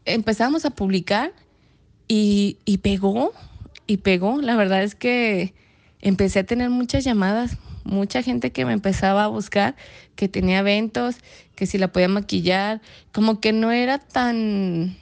empezamos 0.04 0.64
a 0.64 0.70
publicar 0.70 1.32
y, 2.06 2.58
y 2.64 2.78
pegó, 2.78 3.32
y 3.86 3.98
pegó. 3.98 4.40
La 4.40 4.56
verdad 4.56 4.82
es 4.82 4.94
que 4.94 5.54
empecé 6.00 6.40
a 6.40 6.44
tener 6.44 6.70
muchas 6.70 7.02
llamadas, 7.02 7.56
mucha 7.84 8.22
gente 8.22 8.52
que 8.52 8.64
me 8.64 8.72
empezaba 8.72 9.24
a 9.24 9.28
buscar, 9.28 9.74
que 10.14 10.28
tenía 10.28 10.60
eventos, 10.60 11.16
que 11.56 11.66
si 11.66 11.78
la 11.78 11.88
podía 11.88 12.08
maquillar, 12.08 12.80
como 13.10 13.40
que 13.40 13.52
no 13.52 13.72
era 13.72 13.98
tan 13.98 14.96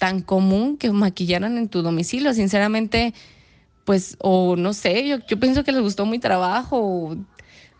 tan 0.00 0.22
común 0.22 0.78
que 0.78 0.90
maquillaran 0.90 1.58
en 1.58 1.68
tu 1.68 1.82
domicilio. 1.82 2.32
Sinceramente, 2.32 3.12
pues, 3.84 4.16
o 4.18 4.56
no 4.56 4.72
sé, 4.72 5.06
yo, 5.06 5.18
yo 5.28 5.38
pienso 5.38 5.62
que 5.62 5.72
les 5.72 5.82
gustó 5.82 6.06
mi 6.06 6.18
trabajo. 6.18 7.18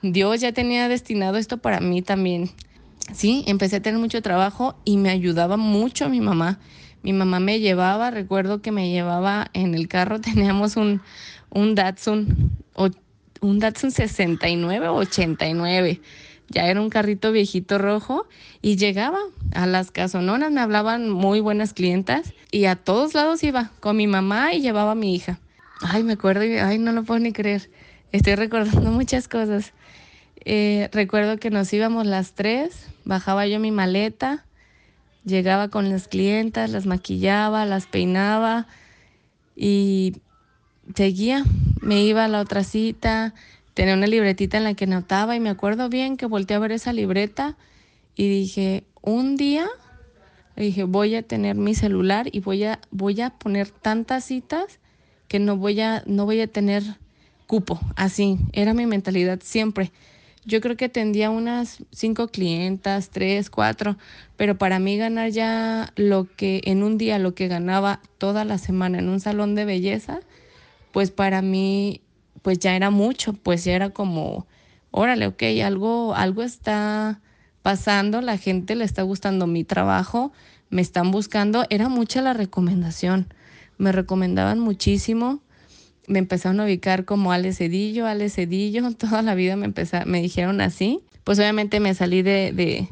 Dios 0.02 0.38
ya 0.42 0.52
tenía 0.52 0.87
destinado 0.88 1.38
esto 1.38 1.56
para 1.56 1.80
mí 1.80 2.02
también. 2.02 2.50
Sí, 3.14 3.42
empecé 3.46 3.76
a 3.76 3.80
tener 3.80 3.98
mucho 3.98 4.20
trabajo 4.20 4.76
y 4.85 4.98
me 4.98 5.09
ayudaba 5.09 5.56
mucho 5.56 6.11
mi 6.11 6.20
mamá. 6.20 6.61
Mi 7.02 7.14
mamá 7.14 7.40
me 7.40 7.59
llevaba, 7.59 8.11
recuerdo 8.11 8.61
que 8.61 8.70
me 8.70 8.90
llevaba 8.90 9.48
en 9.54 9.74
el 9.74 9.88
carro, 9.88 10.20
teníamos 10.20 10.76
un, 10.76 11.00
un 11.48 11.74
Datsun, 11.74 12.50
un 13.40 13.59
Datsun 13.59 13.92
69 13.92 14.88
o 14.88 14.96
89 14.96 16.02
ya 16.51 16.67
era 16.67 16.81
un 16.81 16.91
carrito 16.91 17.33
viejito 17.33 17.79
rojo 17.79 18.27
y 18.61 18.77
llegaba 18.77 19.19
a 19.55 19.67
las 19.67 19.91
casononas, 19.91 20.53
me 20.53 20.61
hablaban 20.61 21.09
muy 21.09 21.41
buenas 21.41 21.73
clientas 21.73 22.35
y 22.51 22.67
a 22.67 22.77
todos 22.77 23.15
lados 23.15 23.43
iba 23.43 23.71
con 23.81 23.97
mi 23.97 24.07
mamá 24.07 24.53
y 24.53 24.61
llevaba 24.61 24.93
a 24.93 24.97
mi 24.97 25.15
hija. 25.15 25.41
Ay, 25.81 26.03
me 26.03 26.13
acuerdo, 26.13 26.43
ay, 26.43 26.79
no 26.79 26.93
lo 26.93 27.05
puedo 27.05 27.21
ni 27.21 27.33
creer. 27.33 27.71
Estoy 28.13 28.35
recordando 28.37 28.91
muchas 28.91 29.29
cosas. 29.29 29.73
Eh, 30.45 30.91
recuerdo 30.93 31.39
que 31.39 31.51
nos 31.51 31.73
íbamos 31.73 32.07
las 32.07 32.35
tres, 32.35 32.87
bajaba 33.05 33.47
yo 33.47 33.59
mi 33.59 33.71
maleta 33.71 34.45
Llegaba 35.25 35.69
con 35.69 35.91
las 35.91 36.09
clientas, 36.09 36.71
las 36.71 36.87
maquillaba, 36.87 37.67
las 37.67 37.87
peinaba 37.87 38.67
y 39.55 40.17
seguía. 40.95 41.45
Me 41.83 42.03
iba 42.03 42.25
a 42.25 42.29
la 42.29 42.41
otra 42.41 42.65
cita, 42.65 43.35
tenía 43.81 43.95
una 43.95 44.07
libretita 44.07 44.59
en 44.59 44.64
la 44.64 44.75
que 44.75 44.87
notaba 44.87 45.37
y 45.37 45.40
me 45.40 45.49
acuerdo 45.49 45.88
bien 45.88 46.19
que 46.19 46.27
volteé 46.27 46.55
a 46.55 46.59
ver 46.59 46.71
esa 46.71 46.93
libreta 46.93 47.57
y 48.14 48.29
dije, 48.29 48.85
un 49.01 49.38
día, 49.38 49.66
dije, 50.55 50.85
voy 50.85 51.14
a 51.14 51.23
tener 51.23 51.57
mi 51.57 51.75
celular 51.75 52.29
y 52.31 52.40
voy 52.40 52.64
a, 52.64 52.79
voy 52.90 53.23
a 53.23 53.31
poner 53.31 53.71
tantas 53.71 54.25
citas 54.25 54.81
que 55.29 55.38
no 55.38 55.57
voy 55.57 55.81
a, 55.81 56.03
no 56.05 56.27
voy 56.27 56.43
a 56.43 56.47
tener 56.47 56.83
cupo. 57.47 57.81
Así, 57.97 58.37
era 58.53 58.75
mi 58.75 58.85
mentalidad 58.85 59.40
siempre. 59.43 59.93
Yo 60.45 60.61
creo 60.61 60.77
que 60.77 60.90
tendría 60.90 61.31
unas 61.31 61.83
cinco 61.90 62.29
clientas, 62.29 63.09
tres, 63.09 63.49
cuatro, 63.49 63.97
pero 64.37 64.59
para 64.59 64.79
mí 64.79 64.99
ganar 64.99 65.31
ya 65.31 65.95
lo 65.97 66.29
que 66.37 66.61
en 66.66 66.83
un 66.83 66.99
día, 66.99 67.19
lo 67.19 67.35
que 67.35 67.49
ganaba 67.49 68.03
toda 68.19 68.45
la 68.45 68.59
semana 68.59 68.99
en 68.99 69.09
un 69.09 69.21
salón 69.21 69.55
de 69.55 69.64
belleza, 69.64 70.21
pues 70.93 71.11
para 71.11 71.40
mí, 71.40 72.03
pues 72.42 72.59
ya 72.59 72.76
era 72.76 72.90
mucho, 72.90 73.33
pues 73.33 73.64
ya 73.64 73.72
era 73.74 73.90
como, 73.90 74.46
órale, 74.90 75.26
ok, 75.26 75.42
algo, 75.64 76.14
algo 76.14 76.42
está 76.42 77.20
pasando, 77.62 78.20
la 78.20 78.38
gente 78.38 78.74
le 78.74 78.85
está 78.85 79.03
gustando 79.03 79.46
mi 79.46 79.64
trabajo, 79.64 80.33
me 80.70 80.83
están 80.83 81.11
buscando, 81.11 81.64
era 81.70 81.88
mucha 81.88 82.22
la 82.22 82.33
recomendación, 82.33 83.33
me 83.79 83.92
recomendaban 83.92 84.61
muchísimo 84.61 85.40
me 86.11 86.18
empezaron 86.18 86.61
a 86.61 86.64
ubicar 86.64 87.05
como 87.05 87.33
Ale 87.33 87.53
Cedillo, 87.53 88.07
Ale 88.07 88.29
Cedillo, 88.29 88.90
toda 88.98 89.22
la 89.22 89.35
vida 89.35 89.57
me, 89.57 89.66
empezaron, 89.66 90.11
me 90.11 90.20
dijeron 90.20 90.61
así. 90.61 91.00
Pues 91.24 91.38
obviamente 91.38 91.81
me 91.81 91.94
salí 91.94 92.22
de, 92.22 92.53
de, 92.53 92.88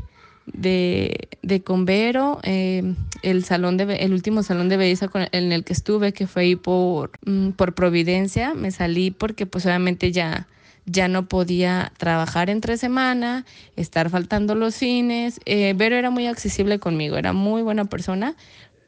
de, 0.53 1.29
de 1.43 1.63
Convero, 1.63 2.41
eh, 2.43 2.95
el, 3.23 3.45
salón 3.45 3.77
de, 3.77 3.97
el 3.97 4.13
último 4.13 4.43
salón 4.43 4.69
de 4.69 4.77
belleza 4.77 5.11
en 5.33 5.53
el 5.53 5.65
que 5.65 5.73
estuve, 5.73 6.13
que 6.13 6.27
fue 6.27 6.43
ahí 6.43 6.57
por, 6.57 7.13
mm, 7.25 7.51
por 7.51 7.75
Providencia, 7.75 8.55
me 8.55 8.71
salí 8.71 9.11
porque 9.11 9.47
pues 9.47 9.67
obviamente 9.67 10.13
ya, 10.13 10.47
ya 10.87 11.09
no 11.09 11.27
podía 11.27 11.93
trabajar 11.99 12.51
entre 12.51 12.77
semana, 12.77 13.45
estar 13.77 14.11
faltando 14.11 14.55
los 14.55 14.77
fines. 14.77 15.41
Eh, 15.47 15.75
era 15.79 16.11
muy 16.11 16.27
accesible 16.27 16.79
conmigo, 16.79 17.17
era 17.17 17.33
muy 17.33 17.63
buena 17.63 17.85
persona, 17.87 18.35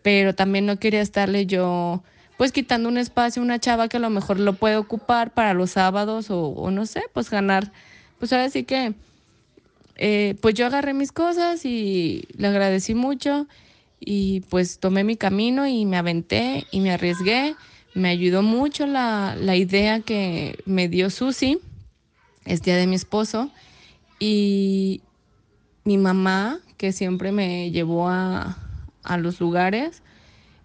pero 0.03 0.35
también 0.35 0.67
no 0.67 0.79
quería 0.79 1.01
estarle 1.01 1.47
yo 1.47 2.03
pues 2.41 2.53
quitando 2.53 2.89
un 2.89 2.97
espacio, 2.97 3.43
una 3.43 3.59
chava 3.59 3.89
que 3.89 3.99
a 3.99 4.01
lo 4.01 4.09
mejor 4.09 4.41
lo 4.41 4.55
puede 4.55 4.79
ocupar 4.79 5.35
para 5.35 5.53
los 5.53 5.73
sábados 5.73 6.29
o, 6.31 6.71
no 6.71 6.87
sé, 6.87 7.03
pues 7.13 7.29
ganar, 7.29 7.71
pues 8.19 8.33
ahora 8.33 8.49
sí 8.49 8.65
que, 8.65 8.95
eh, 10.01 10.35
pues 10.41 10.55
yo 10.55 10.67
agarré 10.67 10.95
mis 10.95 11.13
cosas 11.13 11.65
y 11.65 12.25
le 12.37 12.49
agradecí 12.49 12.95
mucho 12.95 13.47
y 14.01 14.41
pues 14.49 14.79
tomé 14.79 15.05
mi 15.05 15.17
camino 15.17 15.67
y 15.67 15.85
me 15.85 15.99
aventé 15.99 16.67
y 16.71 16.81
me 16.81 16.91
arriesgué. 16.91 17.55
Me 17.95 18.09
ayudó 18.09 18.43
mucho 18.43 18.87
la, 18.87 19.37
la 19.39 19.57
idea 19.57 20.01
que 20.01 20.59
me 20.65 20.89
dio 20.89 21.11
Susi, 21.11 21.59
es 22.47 22.63
día 22.63 22.77
de 22.77 22.87
mi 22.87 22.95
esposo, 22.95 23.51
y 24.19 25.03
mi 25.85 25.99
mamá, 25.99 26.61
que 26.77 26.93
siempre 26.93 27.31
me 27.33 27.71
llevó 27.71 28.09
a, 28.09 28.57
a 29.03 29.19
los 29.19 29.41
lugares, 29.41 30.03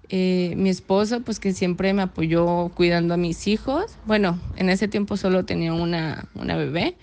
eh, 0.09 0.53
mi 0.55 0.69
esposo, 0.69 1.21
pues 1.21 1.39
que 1.39 1.51
siempre 1.51 1.93
me 1.93 2.03
apoyó 2.03 2.69
cuidando 2.69 3.15
a 3.15 3.17
mis 3.17 3.47
hijos. 3.47 3.97
Bueno, 4.05 4.39
en 4.55 4.69
ese 4.69 4.87
tiempo 4.87 5.17
solo 5.17 5.45
tenía 5.45 5.73
una, 5.73 6.29
una 6.35 6.55
bebé. 6.55 6.95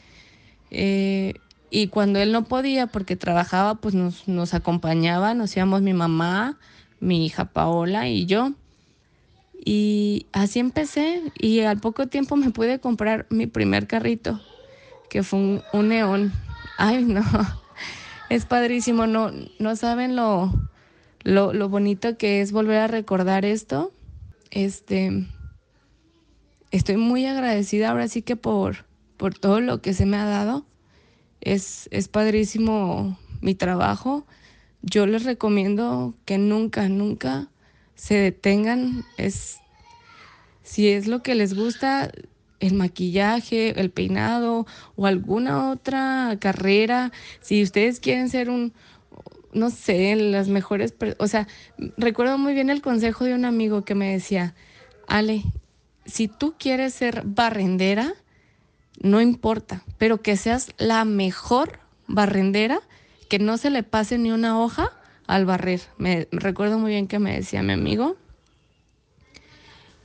Eh, 0.70 1.34
y 1.74 1.88
cuando 1.88 2.18
él 2.18 2.32
no 2.32 2.44
podía, 2.44 2.86
porque 2.86 3.16
trabajaba, 3.16 3.76
pues 3.76 3.94
nos, 3.94 4.28
nos 4.28 4.52
acompañaba, 4.52 5.32
nos 5.32 5.56
íbamos 5.56 5.80
mi 5.80 5.94
mamá, 5.94 6.58
mi 7.00 7.24
hija 7.24 7.46
Paola 7.46 8.10
y 8.10 8.26
yo. 8.26 8.52
Y 9.64 10.26
así 10.32 10.58
empecé 10.58 11.22
y 11.38 11.60
al 11.60 11.80
poco 11.80 12.08
tiempo 12.08 12.36
me 12.36 12.50
pude 12.50 12.78
comprar 12.78 13.24
mi 13.30 13.46
primer 13.46 13.86
carrito, 13.86 14.38
que 15.08 15.22
fue 15.22 15.38
un, 15.38 15.62
un 15.72 15.88
neón. 15.88 16.34
Ay, 16.76 17.04
no, 17.06 17.22
es 18.28 18.44
padrísimo, 18.44 19.06
no, 19.06 19.30
no 19.58 19.74
saben 19.74 20.14
lo, 20.14 20.52
lo, 21.22 21.54
lo 21.54 21.70
bonito 21.70 22.18
que 22.18 22.42
es 22.42 22.52
volver 22.52 22.80
a 22.80 22.86
recordar 22.86 23.46
esto. 23.46 23.94
Este, 24.50 25.26
estoy 26.70 26.98
muy 26.98 27.24
agradecida 27.24 27.88
ahora 27.88 28.08
sí 28.08 28.20
que 28.20 28.36
por, 28.36 28.84
por 29.16 29.32
todo 29.32 29.62
lo 29.62 29.80
que 29.80 29.94
se 29.94 30.04
me 30.04 30.18
ha 30.18 30.26
dado. 30.26 30.66
Es, 31.42 31.88
es 31.90 32.08
padrísimo 32.08 33.18
mi 33.42 33.54
trabajo. 33.54 34.26
Yo 34.80 35.06
les 35.06 35.24
recomiendo 35.24 36.14
que 36.24 36.38
nunca, 36.38 36.88
nunca 36.88 37.48
se 37.94 38.14
detengan. 38.14 39.04
Es, 39.18 39.58
si 40.62 40.88
es 40.88 41.06
lo 41.06 41.22
que 41.22 41.34
les 41.34 41.54
gusta, 41.54 42.10
el 42.62 42.74
maquillaje, 42.74 43.78
el 43.78 43.90
peinado 43.90 44.66
o 44.94 45.06
alguna 45.06 45.70
otra 45.70 46.36
carrera, 46.40 47.10
si 47.40 47.62
ustedes 47.62 47.98
quieren 47.98 48.28
ser 48.28 48.48
un, 48.48 48.72
no 49.52 49.70
sé, 49.70 50.14
las 50.14 50.48
mejores, 50.48 50.94
o 51.18 51.26
sea, 51.26 51.48
recuerdo 51.96 52.38
muy 52.38 52.54
bien 52.54 52.70
el 52.70 52.80
consejo 52.80 53.24
de 53.24 53.34
un 53.34 53.44
amigo 53.44 53.84
que 53.84 53.96
me 53.96 54.12
decía, 54.12 54.54
Ale, 55.08 55.42
si 56.06 56.28
tú 56.28 56.54
quieres 56.56 56.94
ser 56.94 57.22
barrendera, 57.24 58.14
no 59.02 59.20
importa, 59.20 59.84
pero 59.98 60.22
que 60.22 60.36
seas 60.36 60.72
la 60.78 61.04
mejor 61.04 61.80
barrendera, 62.06 62.80
que 63.28 63.38
no 63.38 63.56
se 63.56 63.70
le 63.70 63.82
pase 63.82 64.18
ni 64.18 64.30
una 64.30 64.60
hoja 64.60 64.90
al 65.26 65.44
barrer. 65.44 65.80
Me 65.98 66.28
recuerdo 66.30 66.78
muy 66.78 66.92
bien 66.92 67.08
que 67.08 67.18
me 67.18 67.34
decía 67.34 67.62
mi 67.62 67.72
amigo. 67.72 68.16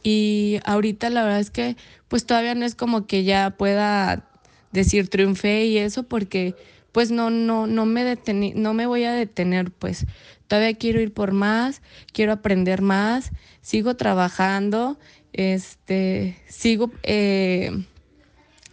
Y 0.04 0.60
ahorita 0.66 1.10
la 1.10 1.24
verdad 1.24 1.40
es 1.40 1.52
que 1.52 1.76
pues 2.08 2.26
todavía 2.26 2.56
no 2.56 2.66
es 2.66 2.76
como 2.76 3.08
que 3.08 3.24
ya 3.24 3.52
pueda 3.52 4.30
decir 4.72 5.10
triunfé 5.10 5.66
y 5.66 5.78
eso 5.78 6.04
porque 6.04 6.56
pues 6.92 7.12
no, 7.12 7.30
no, 7.30 7.68
no 7.68 7.86
me 7.86 8.18
no 8.56 8.74
me 8.74 8.86
voy 8.88 9.04
a 9.04 9.12
detener, 9.12 9.72
pues 9.72 10.06
todavía 10.48 10.74
quiero 10.76 11.02
ir 11.02 11.14
por 11.14 11.32
más, 11.32 11.82
quiero 12.12 12.32
aprender 12.32 12.82
más, 12.82 13.32
sigo 13.62 13.96
trabajando, 13.96 14.98
este, 15.34 16.38
sigo 16.48 16.92
eh, 17.04 17.72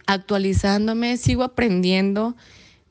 actualizándome, 0.05 1.17
sigo 1.17 1.43
aprendiendo, 1.43 2.35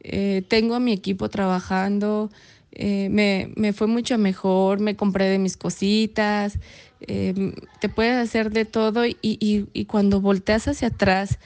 eh, 0.00 0.42
tengo 0.48 0.74
a 0.74 0.80
mi 0.80 0.92
equipo 0.92 1.28
trabajando, 1.28 2.30
eh, 2.72 3.08
me, 3.10 3.52
me, 3.56 3.72
fue 3.72 3.86
mucho 3.86 4.18
mejor, 4.18 4.80
me 4.80 4.96
compré 4.96 5.26
de 5.26 5.38
mis 5.38 5.56
cositas, 5.56 6.58
te 7.06 7.88
puedes 7.94 8.16
hacer 8.16 8.50
de 8.50 8.64
todo 8.64 9.04
y, 9.04 9.18
y, 9.20 9.66
y 9.74 9.84
cuando 9.84 10.22
volteas 10.22 10.68
hacia 10.68 10.88
atrás 10.88 11.38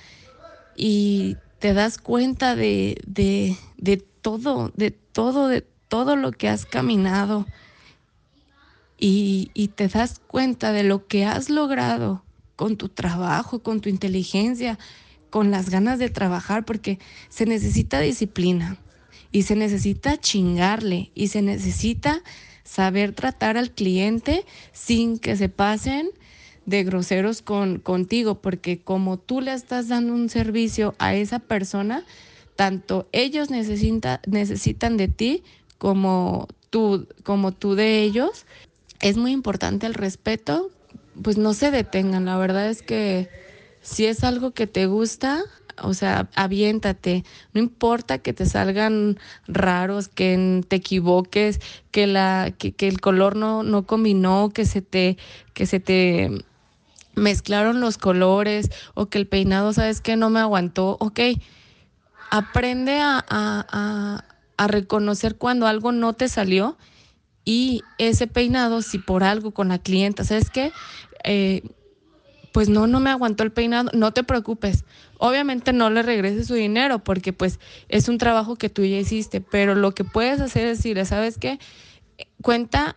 y 0.77 1.37
te 1.59 1.75
das 1.75 1.99
cuenta 1.99 2.55
de, 2.55 3.01
de, 3.07 3.57
de 3.77 3.97
todo, 3.97 4.73
de 4.77 4.93
todo, 4.93 5.49
de 5.49 5.67
todo 5.89 6.17
lo 6.17 6.31
que 6.33 6.49
has 6.49 6.65
caminado 6.65 7.47
y, 8.97 9.51
y, 9.55 9.69
te 9.69 9.89
das 9.89 10.21
cuenta 10.27 10.73
de 10.73 10.83
lo 10.83 11.07
que 11.07 11.25
has 11.25 11.51
logrado 11.51 12.25
con 12.57 12.77
tu 12.77 12.89
trabajo, 12.89 13.61
con 13.61 13.81
tu 13.81 13.89
inteligencia, 13.89 14.79
con 15.31 15.51
las 15.51 15.71
ganas 15.71 15.99
de 15.99 16.11
trabajar, 16.11 16.65
porque 16.65 16.99
se 17.29 17.47
necesita 17.47 18.01
disciplina 18.01 18.79
y 19.33 19.43
se 19.43 19.57
necesita 19.57 20.17
chingarle 20.19 21.11
y 21.15 21.29
se 21.29 21.43
necesita 21.43 22.23
saber 22.65 23.13
tratar 23.13 23.57
al 23.57 23.71
cliente 23.71 24.45
sin 24.73 25.19
que 25.19 25.37
se 25.37 25.49
pasen 25.49 26.11
de 26.67 26.85
groseros 26.85 27.41
con, 27.41 27.79
contigo, 27.79 28.43
porque 28.43 28.79
como 28.79 29.19
tú 29.19 29.41
le 29.41 29.55
estás 29.55 29.89
dando 29.89 30.13
un 30.13 30.29
servicio 30.29 30.95
a 30.99 31.15
esa 31.15 31.39
persona, 31.39 32.05
tanto 32.57 33.09
ellos 33.13 33.51
necesita, 33.51 34.21
necesitan 34.27 34.99
de 34.99 35.09
ti 35.09 35.43
como 35.79 36.47
tú, 36.69 37.09
como 37.23 37.53
tú 37.53 37.75
de 37.75 38.03
ellos. 38.03 38.45
Es 39.01 39.17
muy 39.17 39.33
importante 39.33 39.87
el 39.87 39.95
respeto, 39.95 40.71
pues 41.23 41.39
no 41.39 41.55
se 41.55 41.71
detengan, 41.71 42.27
la 42.27 42.37
verdad 42.37 42.69
es 42.69 42.83
que 42.83 43.31
si 43.89 44.07
es 44.07 44.23
algo 44.23 44.53
que 44.53 44.67
te 44.67 44.87
gusta, 44.87 45.43
o 45.83 45.95
sea, 45.95 46.29
aviéntate. 46.35 47.25
No 47.55 47.61
importa 47.61 48.19
que 48.19 48.33
te 48.33 48.45
salgan 48.47 49.19
raros, 49.47 50.09
que 50.09 50.63
te 50.69 50.77
equivoques, 50.77 51.61
que 51.91 52.07
la, 52.07 52.53
que, 52.57 52.73
que 52.73 52.89
el 52.89 53.01
color 53.01 53.35
no, 53.37 53.63
no 53.63 53.87
combinó, 53.87 54.51
que 54.51 54.67
se 54.67 54.83
te, 54.83 55.17
que 55.55 55.67
se 55.67 55.81
te 55.81 56.31
mezclaron 57.15 57.81
los 57.81 57.97
colores 57.99 58.71
o 58.95 59.07
que 59.07 59.19
el 59.19 59.27
peinado, 59.27 59.73
¿sabes 59.73 60.01
qué? 60.01 60.17
No 60.17 60.29
me 60.29 60.41
aguantó. 60.41 60.97
Ok, 61.01 61.21
aprende 62.31 63.01
a, 63.01 63.25
a, 63.29 64.25
a, 64.57 64.67
reconocer 64.67 65.37
cuando 65.37 65.67
algo 65.67 65.93
no 65.93 66.13
te 66.13 66.29
salió 66.29 66.77
y 67.45 67.83
ese 67.97 68.27
peinado, 68.27 68.83
si 68.83 68.99
por 68.99 69.25
algo 69.25 69.53
con 69.53 69.69
la 69.69 69.79
clienta, 69.79 70.25
¿sabes 70.25 70.51
qué? 70.51 70.73
Eh, 71.25 71.63
pues 72.53 72.69
no, 72.69 72.87
no 72.87 73.01
me 73.01 73.11
aguantó 73.11 73.43
el 73.43 73.53
peinado, 73.53 73.91
no 73.95 74.13
te 74.13 74.25
preocupes. 74.25 74.85
Obviamente 75.19 75.73
no 75.73 75.91
le 75.91 76.03
regreses 76.03 76.47
su 76.47 76.55
dinero 76.55 77.01
porque 77.05 77.33
pues 77.33 77.59
es 77.89 78.09
un 78.09 78.19
trabajo 78.19 78.57
que 78.57 78.69
tú 78.69 78.85
ya 78.85 78.99
hiciste, 78.99 79.41
pero 79.41 79.75
lo 79.75 79.93
que 79.95 80.05
puedes 80.05 80.41
hacer 80.41 80.67
es 80.67 80.79
decirle, 80.79 81.05
¿sabes 81.05 81.39
qué? 81.39 81.59
cuenta 82.43 82.97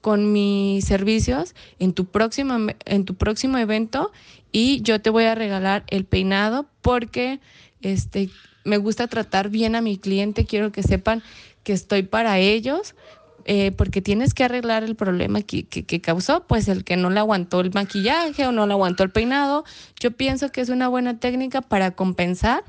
con 0.00 0.32
mis 0.32 0.84
servicios 0.84 1.54
en 1.78 1.92
tu, 1.92 2.06
próximo, 2.06 2.72
en 2.84 3.04
tu 3.04 3.14
próximo 3.14 3.58
evento 3.58 4.10
y 4.50 4.82
yo 4.82 5.00
te 5.00 5.10
voy 5.10 5.24
a 5.24 5.34
regalar 5.34 5.84
el 5.88 6.04
peinado 6.04 6.66
porque 6.80 7.40
este, 7.82 8.28
me 8.64 8.78
gusta 8.78 9.06
tratar 9.06 9.48
bien 9.48 9.76
a 9.76 9.80
mi 9.80 9.98
cliente, 9.98 10.44
quiero 10.44 10.72
que 10.72 10.82
sepan 10.82 11.22
que 11.62 11.72
estoy 11.72 12.02
para 12.02 12.38
ellos, 12.38 12.96
eh, 13.44 13.72
porque 13.72 14.02
tienes 14.02 14.34
que 14.34 14.44
arreglar 14.44 14.84
el 14.84 14.96
problema 14.96 15.42
que, 15.42 15.64
que, 15.64 16.00
causó, 16.00 16.46
pues 16.46 16.68
el 16.68 16.84
que 16.84 16.96
no 16.96 17.10
le 17.10 17.20
aguantó 17.20 17.60
el 17.60 17.72
maquillaje 17.72 18.46
o 18.46 18.52
no 18.52 18.66
le 18.66 18.72
aguantó 18.72 19.02
el 19.02 19.10
peinado. 19.10 19.64
Yo 19.98 20.12
pienso 20.12 20.50
que 20.50 20.60
es 20.60 20.68
una 20.68 20.88
buena 20.88 21.18
técnica 21.18 21.60
para 21.60 21.92
compensar 21.92 22.64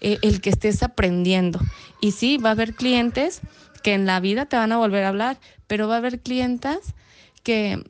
eh, 0.00 0.18
el 0.22 0.40
que 0.40 0.50
estés 0.50 0.82
aprendiendo. 0.82 1.60
Y 2.00 2.12
sí, 2.12 2.38
va 2.38 2.50
a 2.50 2.52
haber 2.52 2.74
clientes 2.74 3.40
que 3.82 3.94
en 3.94 4.06
la 4.06 4.20
vida 4.20 4.46
te 4.46 4.56
van 4.56 4.72
a 4.72 4.78
volver 4.78 5.04
a 5.04 5.08
hablar, 5.08 5.38
pero 5.66 5.88
va 5.88 5.94
a 5.94 5.98
haber 5.98 6.20
clientas 6.20 6.94
que 7.42 7.82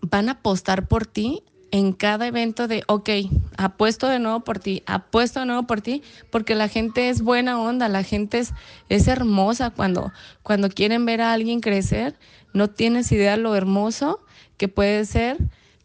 van 0.00 0.28
a 0.28 0.32
apostar 0.32 0.88
por 0.88 1.06
ti 1.06 1.42
en 1.72 1.94
cada 1.94 2.26
evento 2.26 2.68
de, 2.68 2.84
ok, 2.86 3.08
apuesto 3.56 4.06
de 4.06 4.18
nuevo 4.18 4.40
por 4.40 4.58
ti, 4.58 4.82
apuesto 4.86 5.40
de 5.40 5.46
nuevo 5.46 5.62
por 5.64 5.80
ti, 5.80 6.02
porque 6.30 6.54
la 6.54 6.68
gente 6.68 7.08
es 7.08 7.22
buena 7.22 7.58
onda, 7.58 7.88
la 7.88 8.02
gente 8.02 8.38
es, 8.38 8.52
es 8.90 9.08
hermosa. 9.08 9.70
Cuando, 9.70 10.12
cuando 10.42 10.68
quieren 10.68 11.06
ver 11.06 11.22
a 11.22 11.32
alguien 11.32 11.60
crecer, 11.60 12.14
no 12.52 12.68
tienes 12.68 13.10
idea 13.10 13.38
lo 13.38 13.56
hermoso 13.56 14.20
que 14.58 14.68
puede 14.68 15.06
ser 15.06 15.38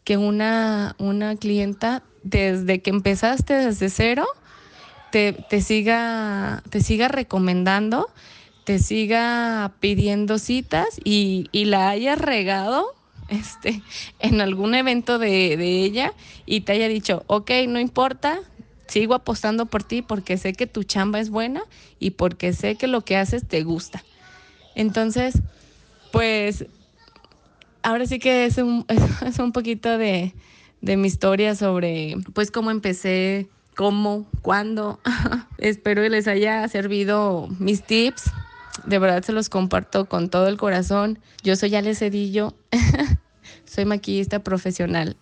que 0.04 0.18
una, 0.18 0.94
una 0.98 1.36
clienta 1.36 2.02
desde 2.22 2.80
que 2.80 2.90
empezaste 2.90 3.54
desde 3.54 3.88
cero 3.88 4.26
te, 5.10 5.32
te, 5.32 5.62
siga, 5.62 6.62
te 6.68 6.82
siga 6.82 7.08
recomendando, 7.08 8.10
te 8.64 8.78
siga 8.78 9.72
pidiendo 9.80 10.38
citas 10.38 11.00
y, 11.02 11.48
y 11.50 11.64
la 11.64 11.88
hayas 11.88 12.18
regado 12.18 12.97
este, 13.28 13.82
en 14.18 14.40
algún 14.40 14.74
evento 14.74 15.18
de, 15.18 15.54
ella 15.84 16.12
y 16.46 16.62
te 16.62 16.72
haya 16.72 16.88
dicho, 16.88 17.24
ok, 17.26 17.50
no 17.68 17.78
importa, 17.78 18.40
sigo 18.86 19.14
apostando 19.14 19.66
por 19.66 19.84
ti 19.84 20.02
porque 20.02 20.38
sé 20.38 20.52
que 20.54 20.66
tu 20.66 20.82
chamba 20.84 21.20
es 21.20 21.30
buena 21.30 21.62
y 21.98 22.10
porque 22.10 22.52
sé 22.52 22.76
que 22.76 22.86
lo 22.86 23.02
que 23.02 23.16
haces 23.16 23.46
te 23.46 23.62
gusta. 23.62 24.04
Entonces, 24.74 25.40
pues, 26.12 26.66
ahora 27.82 28.06
sí 28.06 28.18
que 28.18 28.46
es 28.46 28.58
un, 28.58 28.86
es 29.26 29.38
un 29.38 29.52
poquito 29.52 29.98
de, 29.98 30.34
de 30.80 30.96
mi 30.96 31.08
historia 31.08 31.54
sobre, 31.54 32.16
pues, 32.34 32.50
cómo 32.50 32.70
empecé, 32.70 33.48
cómo, 33.76 34.26
cuándo. 34.42 35.00
Espero 35.58 36.02
que 36.02 36.10
les 36.10 36.28
haya 36.28 36.66
servido 36.68 37.48
mis 37.58 37.82
tips 37.82 38.32
de 38.88 38.98
verdad 38.98 39.22
se 39.22 39.32
los 39.32 39.48
comparto 39.48 40.06
con 40.06 40.30
todo 40.30 40.48
el 40.48 40.56
corazón. 40.56 41.18
Yo 41.42 41.56
soy 41.56 41.74
Ale 41.74 41.94
Cedillo, 41.94 42.54
soy 43.68 43.84
maquillista 43.84 44.42
profesional. 44.42 45.16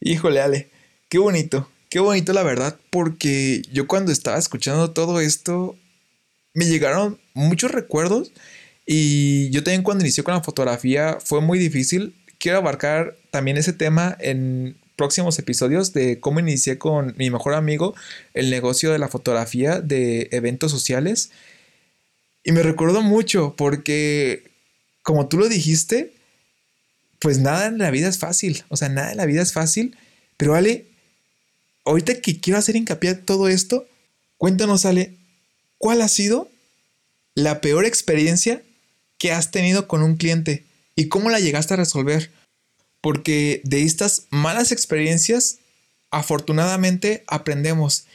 Híjole, 0.00 0.40
Ale, 0.40 0.70
qué 1.08 1.18
bonito, 1.18 1.68
qué 1.88 2.00
bonito 2.00 2.32
la 2.32 2.42
verdad, 2.42 2.76
porque 2.90 3.62
yo 3.72 3.86
cuando 3.86 4.12
estaba 4.12 4.38
escuchando 4.38 4.92
todo 4.92 5.20
esto, 5.20 5.76
me 6.54 6.66
llegaron 6.66 7.18
muchos 7.34 7.70
recuerdos 7.70 8.32
y 8.86 9.50
yo 9.50 9.62
también 9.62 9.82
cuando 9.82 10.04
inicié 10.04 10.24
con 10.24 10.34
la 10.34 10.42
fotografía 10.42 11.18
fue 11.22 11.40
muy 11.40 11.58
difícil. 11.58 12.14
Quiero 12.38 12.58
abarcar 12.58 13.16
también 13.30 13.56
ese 13.56 13.72
tema 13.72 14.16
en 14.20 14.76
próximos 14.96 15.38
episodios 15.38 15.92
de 15.92 16.18
cómo 16.18 16.40
inicié 16.40 16.78
con 16.78 17.14
mi 17.16 17.30
mejor 17.30 17.54
amigo 17.54 17.94
el 18.34 18.50
negocio 18.50 18.90
de 18.90 18.98
la 18.98 19.08
fotografía 19.08 19.80
de 19.80 20.28
eventos 20.32 20.72
sociales. 20.72 21.30
Y 22.42 22.52
me 22.52 22.62
recuerdo 22.62 23.02
mucho 23.02 23.54
porque, 23.56 24.50
como 25.02 25.28
tú 25.28 25.38
lo 25.38 25.48
dijiste, 25.48 26.12
pues 27.18 27.38
nada 27.38 27.66
en 27.66 27.78
la 27.78 27.90
vida 27.90 28.08
es 28.08 28.18
fácil. 28.18 28.64
O 28.68 28.76
sea, 28.76 28.88
nada 28.88 29.12
en 29.12 29.16
la 29.16 29.26
vida 29.26 29.42
es 29.42 29.52
fácil. 29.52 29.96
Pero 30.36 30.54
Ale, 30.54 30.86
ahorita 31.84 32.20
que 32.20 32.40
quiero 32.40 32.58
hacer 32.58 32.76
hincapié 32.76 33.10
en 33.10 33.24
todo 33.24 33.48
esto, 33.48 33.86
cuéntanos, 34.36 34.84
Ale, 34.84 35.14
¿cuál 35.78 36.00
ha 36.02 36.08
sido 36.08 36.50
la 37.34 37.60
peor 37.60 37.84
experiencia 37.84 38.62
que 39.18 39.32
has 39.32 39.50
tenido 39.50 39.88
con 39.88 40.02
un 40.02 40.16
cliente 40.16 40.64
y 40.94 41.08
cómo 41.08 41.30
la 41.30 41.40
llegaste 41.40 41.74
a 41.74 41.78
resolver? 41.78 42.30
Porque 43.00 43.60
de 43.64 43.82
estas 43.82 44.26
malas 44.30 44.72
experiencias, 44.72 45.58
afortunadamente 46.10 47.24
aprendemos. 47.26 48.06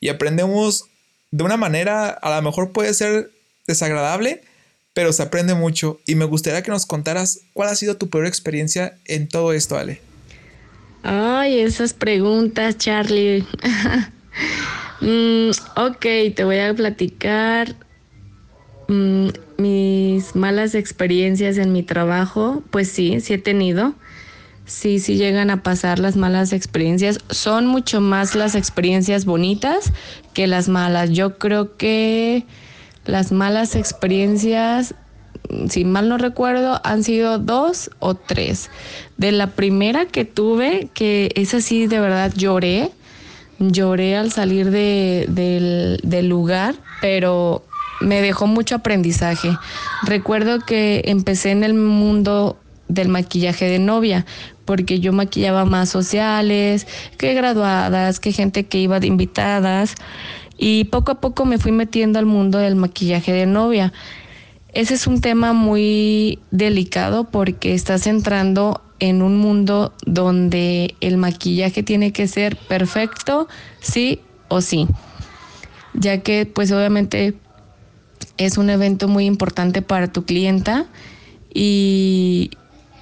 Y 0.00 0.08
aprendemos 0.08 0.84
de 1.30 1.44
una 1.44 1.56
manera, 1.56 2.08
a 2.08 2.36
lo 2.36 2.42
mejor 2.42 2.72
puede 2.72 2.94
ser 2.94 3.30
desagradable, 3.66 4.42
pero 4.98 5.12
se 5.12 5.22
aprende 5.22 5.54
mucho. 5.54 6.00
Y 6.06 6.16
me 6.16 6.24
gustaría 6.24 6.60
que 6.62 6.72
nos 6.72 6.84
contaras 6.84 7.42
cuál 7.52 7.68
ha 7.68 7.76
sido 7.76 7.96
tu 7.96 8.10
peor 8.10 8.26
experiencia 8.26 8.98
en 9.04 9.28
todo 9.28 9.52
esto, 9.52 9.76
Ale. 9.76 10.00
Ay, 11.04 11.60
esas 11.60 11.94
preguntas, 11.94 12.76
Charlie. 12.78 13.46
Mm, 15.00 15.50
ok, 15.76 16.34
te 16.34 16.42
voy 16.42 16.58
a 16.58 16.74
platicar 16.74 17.76
mm, 18.88 19.28
mis 19.58 20.34
malas 20.34 20.74
experiencias 20.74 21.56
en 21.56 21.72
mi 21.72 21.84
trabajo. 21.84 22.64
Pues 22.70 22.88
sí, 22.90 23.20
sí 23.20 23.34
he 23.34 23.38
tenido. 23.38 23.94
Sí, 24.66 24.98
sí 24.98 25.16
llegan 25.16 25.50
a 25.50 25.62
pasar 25.62 26.00
las 26.00 26.16
malas 26.16 26.52
experiencias. 26.52 27.20
Son 27.30 27.66
mucho 27.66 28.00
más 28.00 28.34
las 28.34 28.56
experiencias 28.56 29.24
bonitas 29.24 29.92
que 30.34 30.48
las 30.48 30.68
malas. 30.68 31.10
Yo 31.10 31.38
creo 31.38 31.76
que 31.76 32.44
las 33.08 33.32
malas 33.32 33.74
experiencias, 33.74 34.94
si 35.70 35.86
mal 35.86 36.10
no 36.10 36.18
recuerdo, 36.18 36.78
han 36.84 37.02
sido 37.02 37.38
dos 37.38 37.90
o 38.00 38.14
tres. 38.14 38.70
De 39.16 39.32
la 39.32 39.48
primera 39.48 40.04
que 40.04 40.26
tuve, 40.26 40.90
que 40.92 41.32
es 41.34 41.54
así, 41.54 41.86
de 41.86 42.00
verdad 42.00 42.32
lloré, 42.36 42.90
lloré 43.58 44.14
al 44.14 44.30
salir 44.30 44.70
del, 44.70 46.00
del 46.02 46.28
lugar, 46.28 46.74
pero 47.00 47.64
me 48.02 48.20
dejó 48.20 48.46
mucho 48.46 48.74
aprendizaje. 48.74 49.56
Recuerdo 50.02 50.60
que 50.60 51.00
empecé 51.06 51.50
en 51.50 51.64
el 51.64 51.72
mundo 51.72 52.58
del 52.88 53.08
maquillaje 53.08 53.70
de 53.70 53.78
novia, 53.78 54.26
porque 54.66 55.00
yo 55.00 55.14
maquillaba 55.14 55.64
más 55.64 55.88
sociales, 55.88 56.86
que 57.16 57.32
graduadas, 57.32 58.20
que 58.20 58.32
gente 58.32 58.66
que 58.66 58.80
iba 58.80 59.00
de 59.00 59.06
invitadas. 59.06 59.94
Y 60.58 60.84
poco 60.84 61.12
a 61.12 61.20
poco 61.20 61.44
me 61.44 61.58
fui 61.58 61.70
metiendo 61.72 62.18
al 62.18 62.26
mundo 62.26 62.58
del 62.58 62.74
maquillaje 62.74 63.32
de 63.32 63.46
novia. 63.46 63.92
Ese 64.74 64.94
es 64.94 65.06
un 65.06 65.20
tema 65.20 65.52
muy 65.52 66.40
delicado 66.50 67.24
porque 67.24 67.74
estás 67.74 68.06
entrando 68.06 68.82
en 68.98 69.22
un 69.22 69.36
mundo 69.36 69.94
donde 70.04 70.96
el 71.00 71.16
maquillaje 71.16 71.82
tiene 71.82 72.12
que 72.12 72.26
ser 72.26 72.56
perfecto, 72.56 73.48
sí 73.80 74.20
o 74.48 74.60
sí. 74.60 74.88
Ya 75.94 76.22
que 76.22 76.44
pues 76.44 76.72
obviamente 76.72 77.34
es 78.36 78.58
un 78.58 78.68
evento 78.70 79.08
muy 79.08 79.26
importante 79.26 79.80
para 79.80 80.12
tu 80.12 80.24
clienta 80.24 80.86
y, 81.54 82.50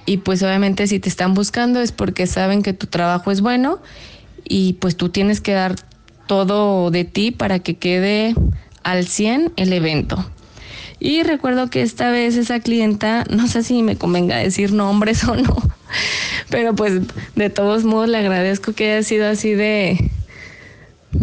y 0.05 0.17
pues 0.17 0.43
obviamente 0.43 0.87
si 0.87 0.99
te 0.99 1.09
están 1.09 1.33
buscando 1.33 1.81
es 1.81 1.91
porque 1.91 2.27
saben 2.27 2.61
que 2.61 2.73
tu 2.73 2.87
trabajo 2.87 3.31
es 3.31 3.41
bueno 3.41 3.79
y 4.47 4.73
pues 4.73 4.95
tú 4.95 5.09
tienes 5.09 5.41
que 5.41 5.53
dar 5.53 5.75
todo 6.27 6.91
de 6.91 7.05
ti 7.05 7.31
para 7.31 7.59
que 7.59 7.75
quede 7.75 8.35
al 8.83 9.07
100 9.07 9.53
el 9.55 9.73
evento. 9.73 10.23
Y 10.99 11.23
recuerdo 11.23 11.69
que 11.69 11.81
esta 11.81 12.09
vez 12.09 12.37
esa 12.37 12.59
clienta, 12.59 13.23
no 13.29 13.47
sé 13.47 13.63
si 13.63 13.83
me 13.83 13.97
convenga 13.97 14.37
decir 14.37 14.71
nombres 14.73 15.23
o 15.27 15.35
no, 15.35 15.55
pero 16.49 16.75
pues 16.75 17.01
de 17.35 17.49
todos 17.49 17.83
modos 17.83 18.09
le 18.09 18.17
agradezco 18.17 18.73
que 18.73 18.91
haya 18.91 19.03
sido 19.03 19.27
así 19.27 19.53
de, 19.53 20.09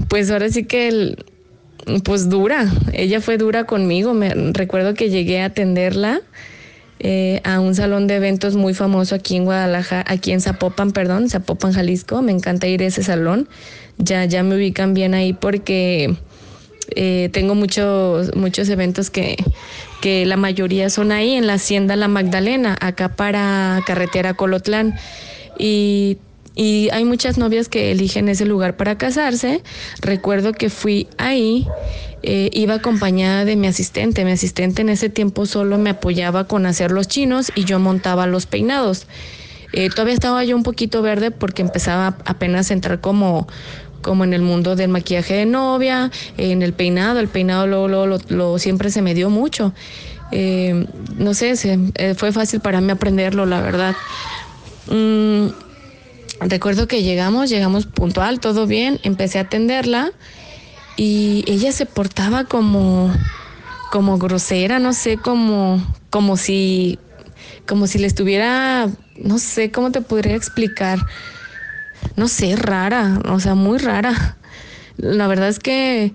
pues 0.08 0.30
ahora 0.30 0.48
sí 0.48 0.64
que, 0.64 1.16
pues 2.04 2.28
dura, 2.28 2.70
ella 2.92 3.20
fue 3.20 3.36
dura 3.36 3.64
conmigo, 3.64 4.14
me 4.14 4.30
recuerdo 4.52 4.94
que 4.94 5.10
llegué 5.10 5.42
a 5.42 5.46
atenderla 5.46 6.20
eh, 7.00 7.40
a 7.44 7.60
un 7.60 7.74
salón 7.74 8.06
de 8.06 8.16
eventos 8.16 8.54
muy 8.54 8.74
famoso 8.74 9.16
aquí 9.16 9.36
en 9.36 9.44
Guadalajara, 9.44 10.04
aquí 10.06 10.30
en 10.30 10.40
Zapopan, 10.40 10.92
perdón, 10.92 11.28
Zapopan, 11.28 11.72
Jalisco, 11.72 12.22
me 12.22 12.32
encanta 12.32 12.68
ir 12.68 12.82
a 12.82 12.86
ese 12.86 13.02
salón 13.02 13.48
ya, 13.98 14.24
ya 14.24 14.42
me 14.42 14.56
ubican 14.56 14.94
bien 14.94 15.14
ahí 15.14 15.32
porque 15.32 16.16
eh, 16.94 17.30
tengo 17.32 17.54
muchos, 17.54 18.34
muchos 18.36 18.68
eventos 18.68 19.10
que, 19.10 19.36
que 20.00 20.26
la 20.26 20.36
mayoría 20.36 20.90
son 20.90 21.12
ahí 21.12 21.34
en 21.34 21.46
la 21.46 21.54
Hacienda 21.54 21.96
La 21.96 22.08
Magdalena, 22.08 22.76
acá 22.80 23.10
para 23.10 23.82
Carretera 23.86 24.34
Colotlán. 24.34 24.94
Y 25.58 26.18
y 26.56 26.88
hay 26.92 27.04
muchas 27.04 27.36
novias 27.36 27.68
que 27.68 27.90
eligen 27.90 28.28
ese 28.28 28.44
lugar 28.44 28.76
para 28.76 28.96
casarse. 28.96 29.62
Recuerdo 30.00 30.52
que 30.52 30.70
fui 30.70 31.08
ahí, 31.18 31.66
eh, 32.22 32.48
iba 32.52 32.74
acompañada 32.74 33.44
de 33.44 33.56
mi 33.56 33.66
asistente. 33.66 34.24
Mi 34.24 34.30
asistente 34.30 34.82
en 34.82 34.88
ese 34.88 35.08
tiempo 35.08 35.46
solo 35.46 35.78
me 35.78 35.90
apoyaba 35.90 36.46
con 36.46 36.66
hacer 36.66 36.92
los 36.92 37.08
chinos 37.08 37.50
y 37.56 37.64
yo 37.64 37.80
montaba 37.80 38.26
los 38.26 38.46
peinados. 38.46 39.06
Eh, 39.72 39.90
todavía 39.90 40.14
estaba 40.14 40.44
yo 40.44 40.54
un 40.54 40.62
poquito 40.62 41.02
verde 41.02 41.32
porque 41.32 41.62
empezaba 41.62 42.16
apenas 42.24 42.70
a 42.70 42.74
entrar 42.74 43.00
como, 43.00 43.48
como 44.04 44.22
en 44.22 44.34
el 44.34 44.42
mundo 44.42 44.76
del 44.76 44.90
maquillaje 44.90 45.34
de 45.34 45.46
novia, 45.46 46.12
en 46.36 46.62
el 46.62 46.74
peinado, 46.74 47.18
el 47.18 47.28
peinado 47.28 47.66
lo, 47.66 47.88
lo, 47.88 48.58
siempre 48.58 48.90
se 48.90 49.00
me 49.00 49.14
dio 49.14 49.30
mucho. 49.30 49.72
Eh, 50.30 50.86
no 51.16 51.32
sé, 51.32 51.54
eh, 51.94 52.14
fue 52.14 52.30
fácil 52.30 52.60
para 52.60 52.80
mí 52.80 52.90
aprenderlo, 52.92 53.46
la 53.46 53.62
verdad. 53.62 53.96
Mm, 54.88 55.46
recuerdo 56.40 56.86
que 56.86 57.02
llegamos, 57.02 57.48
llegamos 57.48 57.86
puntual, 57.86 58.40
todo 58.40 58.66
bien, 58.66 59.00
empecé 59.04 59.38
a 59.38 59.42
atenderla 59.42 60.12
y 60.96 61.44
ella 61.48 61.72
se 61.72 61.86
portaba 61.86 62.44
como, 62.44 63.10
como 63.90 64.18
grosera, 64.18 64.78
no 64.78 64.92
sé, 64.92 65.16
como, 65.16 65.82
como 66.10 66.36
si, 66.36 66.98
como 67.66 67.86
si 67.86 67.98
le 67.98 68.06
estuviera, 68.06 68.90
no 69.16 69.38
sé 69.38 69.70
cómo 69.70 69.92
te 69.92 70.02
podría 70.02 70.36
explicar, 70.36 70.98
no 72.16 72.28
sé, 72.28 72.56
rara, 72.56 73.20
o 73.28 73.40
sea, 73.40 73.54
muy 73.54 73.78
rara. 73.78 74.36
La 74.96 75.26
verdad 75.26 75.48
es 75.48 75.58
que 75.58 76.12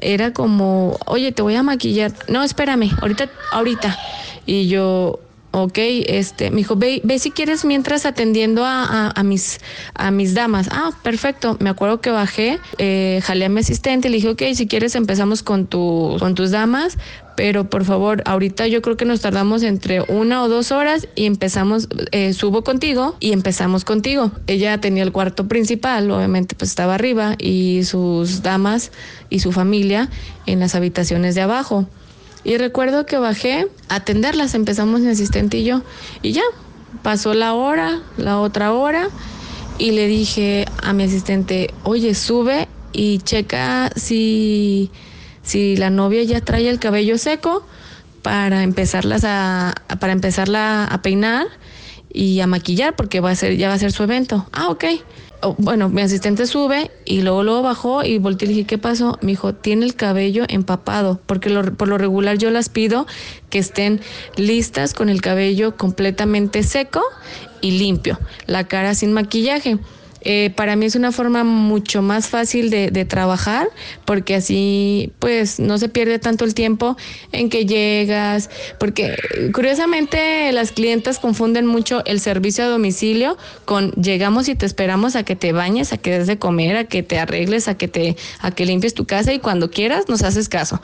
era 0.00 0.32
como, 0.32 0.98
oye, 1.06 1.32
te 1.32 1.42
voy 1.42 1.54
a 1.54 1.62
maquillar. 1.62 2.12
No, 2.28 2.42
espérame, 2.42 2.90
ahorita, 3.00 3.28
ahorita. 3.52 3.98
Y 4.46 4.68
yo, 4.68 5.20
ok, 5.50 5.78
este, 6.06 6.50
me 6.50 6.58
dijo, 6.58 6.76
ve, 6.76 7.00
ve 7.04 7.18
si 7.18 7.30
quieres 7.30 7.64
mientras 7.64 8.06
atendiendo 8.06 8.64
a, 8.64 9.10
a, 9.10 9.22
mis, 9.22 9.60
a 9.94 10.10
mis 10.10 10.34
damas. 10.34 10.68
Ah, 10.70 10.90
perfecto. 11.02 11.56
Me 11.60 11.70
acuerdo 11.70 12.00
que 12.00 12.10
bajé, 12.10 12.58
eh, 12.78 13.20
jalé 13.24 13.46
a 13.46 13.48
mi 13.48 13.60
asistente 13.60 14.08
le 14.08 14.16
dije, 14.16 14.28
ok, 14.28 14.42
si 14.54 14.66
quieres 14.66 14.94
empezamos 14.94 15.42
con, 15.42 15.66
tu, 15.66 16.16
con 16.18 16.34
tus 16.34 16.50
damas, 16.50 16.96
pero 17.38 17.70
por 17.70 17.84
favor, 17.84 18.20
ahorita 18.26 18.66
yo 18.66 18.82
creo 18.82 18.96
que 18.96 19.04
nos 19.04 19.20
tardamos 19.20 19.62
entre 19.62 20.00
una 20.00 20.42
o 20.42 20.48
dos 20.48 20.72
horas 20.72 21.06
y 21.14 21.26
empezamos, 21.26 21.86
eh, 22.10 22.32
subo 22.32 22.64
contigo 22.64 23.14
y 23.20 23.30
empezamos 23.30 23.84
contigo. 23.84 24.32
Ella 24.48 24.80
tenía 24.80 25.04
el 25.04 25.12
cuarto 25.12 25.46
principal, 25.46 26.10
obviamente 26.10 26.56
pues 26.56 26.70
estaba 26.70 26.96
arriba 26.96 27.36
y 27.38 27.84
sus 27.84 28.42
damas 28.42 28.90
y 29.30 29.38
su 29.38 29.52
familia 29.52 30.10
en 30.46 30.58
las 30.58 30.74
habitaciones 30.74 31.36
de 31.36 31.42
abajo. 31.42 31.88
Y 32.42 32.56
recuerdo 32.56 33.06
que 33.06 33.18
bajé 33.18 33.68
a 33.88 33.94
atenderlas, 33.94 34.56
empezamos 34.56 35.00
mi 35.02 35.10
asistente 35.10 35.58
y 35.58 35.64
yo, 35.64 35.82
y 36.22 36.32
ya, 36.32 36.42
pasó 37.04 37.34
la 37.34 37.54
hora, 37.54 38.02
la 38.16 38.40
otra 38.40 38.72
hora, 38.72 39.10
y 39.78 39.92
le 39.92 40.08
dije 40.08 40.64
a 40.82 40.92
mi 40.92 41.04
asistente, 41.04 41.72
oye, 41.84 42.16
sube 42.16 42.66
y 42.92 43.18
checa 43.18 43.92
si 43.94 44.90
si 45.48 45.76
la 45.78 45.88
novia 45.88 46.22
ya 46.24 46.42
trae 46.42 46.68
el 46.68 46.78
cabello 46.78 47.16
seco 47.16 47.64
para 48.20 48.62
empezarlas 48.62 49.24
a, 49.24 49.74
para 49.98 50.12
empezarla 50.12 50.84
a 50.84 51.00
peinar 51.00 51.46
y 52.12 52.40
a 52.40 52.46
maquillar 52.46 52.94
porque 52.96 53.20
va 53.20 53.30
a 53.30 53.34
ser 53.34 53.56
ya 53.56 53.68
va 53.68 53.74
a 53.74 53.78
ser 53.78 53.90
su 53.90 54.02
evento. 54.02 54.46
Ah, 54.52 54.68
ok. 54.68 54.84
bueno, 55.56 55.88
mi 55.88 56.02
asistente 56.02 56.46
sube 56.46 56.90
y 57.06 57.22
luego 57.22 57.44
luego 57.44 57.62
bajó 57.62 58.04
y 58.04 58.18
volteé 58.18 58.44
y 58.44 58.48
le 58.48 58.54
dije, 58.56 58.66
¿qué 58.66 58.76
pasó? 58.76 59.18
Me 59.22 59.28
dijo, 59.28 59.54
tiene 59.54 59.86
el 59.86 59.94
cabello 59.94 60.44
empapado, 60.48 61.18
porque 61.24 61.48
por 61.78 61.88
lo 61.88 61.96
regular 61.96 62.36
yo 62.36 62.50
las 62.50 62.68
pido 62.68 63.06
que 63.48 63.58
estén 63.58 64.02
listas 64.36 64.92
con 64.92 65.08
el 65.08 65.22
cabello 65.22 65.78
completamente 65.78 66.62
seco 66.62 67.02
y 67.62 67.70
limpio, 67.78 68.18
la 68.46 68.64
cara 68.64 68.94
sin 68.94 69.14
maquillaje. 69.14 69.78
Eh, 70.22 70.50
para 70.56 70.76
mí 70.76 70.86
es 70.86 70.96
una 70.96 71.12
forma 71.12 71.44
mucho 71.44 72.02
más 72.02 72.28
fácil 72.28 72.70
de, 72.70 72.88
trabajar 73.08 73.68
porque 74.04 74.34
así 74.34 75.12
pues 75.18 75.60
no 75.60 75.78
se 75.78 75.88
pierde 75.88 76.18
tanto 76.18 76.44
el 76.44 76.52
tiempo 76.52 76.96
en 77.32 77.48
que 77.48 77.64
llegas, 77.64 78.50
porque 78.78 79.16
curiosamente 79.54 80.50
las 80.52 80.72
clientas 80.72 81.18
confunden 81.18 81.64
mucho 81.64 82.04
el 82.04 82.20
servicio 82.20 82.64
a 82.64 82.66
domicilio 82.66 83.38
con 83.64 83.92
llegamos 83.92 84.48
y 84.48 84.56
te 84.56 84.66
esperamos 84.66 85.16
a 85.16 85.22
que 85.22 85.36
te 85.36 85.52
bañes, 85.52 85.92
a 85.92 85.96
que 85.96 86.10
des 86.10 86.26
de 86.26 86.38
comer, 86.38 86.76
a 86.76 86.84
que 86.84 87.02
te 87.02 87.18
arregles, 87.18 87.68
a 87.68 87.76
que 87.76 87.88
te 87.88 88.16
a 88.40 88.50
que 88.50 88.66
limpies 88.66 88.94
tu 88.94 89.06
casa 89.06 89.32
y 89.32 89.38
cuando 89.38 89.70
quieras 89.70 90.08
nos 90.08 90.22
haces 90.22 90.48
caso. 90.48 90.80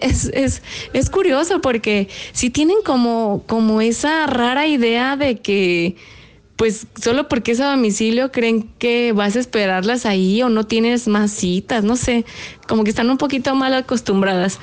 Es, 0.00 0.30
es, 0.32 0.62
es 0.92 1.10
curioso 1.10 1.60
porque 1.60 2.08
si 2.32 2.50
tienen 2.50 2.78
como, 2.84 3.42
como 3.46 3.80
esa 3.80 4.26
rara 4.26 4.66
idea 4.66 5.16
de 5.16 5.38
que 5.38 5.96
pues 6.56 6.86
solo 7.00 7.28
porque 7.28 7.52
es 7.52 7.60
a 7.60 7.70
domicilio 7.70 8.30
creen 8.30 8.70
que 8.78 9.12
vas 9.12 9.36
a 9.36 9.40
esperarlas 9.40 10.06
ahí 10.06 10.42
o 10.42 10.48
no 10.48 10.66
tienes 10.66 11.08
más 11.08 11.30
citas, 11.32 11.84
no 11.84 11.96
sé, 11.96 12.24
como 12.68 12.84
que 12.84 12.90
están 12.90 13.10
un 13.10 13.18
poquito 13.18 13.54
mal 13.54 13.74
acostumbradas. 13.74 14.60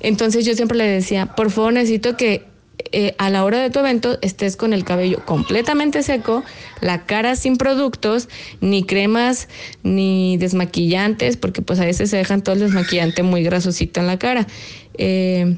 Entonces 0.00 0.44
yo 0.44 0.54
siempre 0.54 0.78
le 0.78 0.86
decía, 0.86 1.26
por 1.34 1.50
favor 1.50 1.72
necesito 1.72 2.16
que 2.16 2.44
eh, 2.90 3.14
a 3.18 3.30
la 3.30 3.44
hora 3.44 3.58
de 3.58 3.70
tu 3.70 3.78
evento 3.78 4.18
estés 4.22 4.56
con 4.56 4.72
el 4.72 4.84
cabello 4.84 5.24
completamente 5.24 6.02
seco, 6.02 6.42
la 6.80 7.06
cara 7.06 7.36
sin 7.36 7.56
productos, 7.56 8.28
ni 8.60 8.84
cremas, 8.84 9.48
ni 9.82 10.36
desmaquillantes, 10.36 11.36
porque 11.36 11.62
pues 11.62 11.78
a 11.80 11.84
veces 11.84 12.10
se 12.10 12.16
dejan 12.16 12.42
todo 12.42 12.54
el 12.54 12.60
desmaquillante 12.60 13.22
muy 13.22 13.42
grasosito 13.42 14.00
en 14.00 14.06
la 14.06 14.18
cara. 14.18 14.46
Eh, 14.98 15.56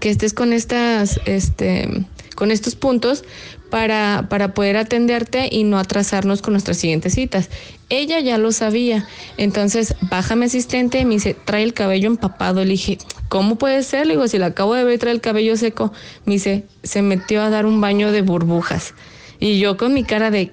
que 0.00 0.08
estés 0.08 0.32
con 0.32 0.52
estas, 0.52 1.20
este, 1.26 2.06
con 2.38 2.52
estos 2.52 2.76
puntos 2.76 3.24
para, 3.68 4.28
para 4.30 4.54
poder 4.54 4.76
atenderte 4.76 5.48
y 5.50 5.64
no 5.64 5.76
atrasarnos 5.76 6.40
con 6.40 6.52
nuestras 6.52 6.76
siguientes 6.76 7.14
citas. 7.14 7.50
Ella 7.88 8.20
ya 8.20 8.38
lo 8.38 8.52
sabía, 8.52 9.08
entonces 9.38 9.96
baja 10.02 10.36
mi 10.36 10.44
asistente 10.44 11.00
y 11.00 11.04
me 11.04 11.14
dice, 11.14 11.34
trae 11.34 11.64
el 11.64 11.74
cabello 11.74 12.06
empapado. 12.06 12.62
Le 12.62 12.70
dije, 12.70 12.98
¿cómo 13.28 13.58
puede 13.58 13.82
ser? 13.82 14.06
Le 14.06 14.12
digo, 14.12 14.28
si 14.28 14.38
la 14.38 14.46
acabo 14.46 14.74
de 14.74 14.84
ver, 14.84 15.00
trae 15.00 15.12
el 15.12 15.20
cabello 15.20 15.56
seco. 15.56 15.92
Me 16.26 16.34
dice, 16.34 16.64
se 16.84 17.02
metió 17.02 17.42
a 17.42 17.50
dar 17.50 17.66
un 17.66 17.80
baño 17.80 18.12
de 18.12 18.22
burbujas. 18.22 18.94
Y 19.40 19.58
yo 19.58 19.76
con 19.76 19.92
mi 19.92 20.04
cara 20.04 20.30
de, 20.30 20.52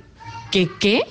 ¿qué 0.50 0.68
qué? 0.80 1.04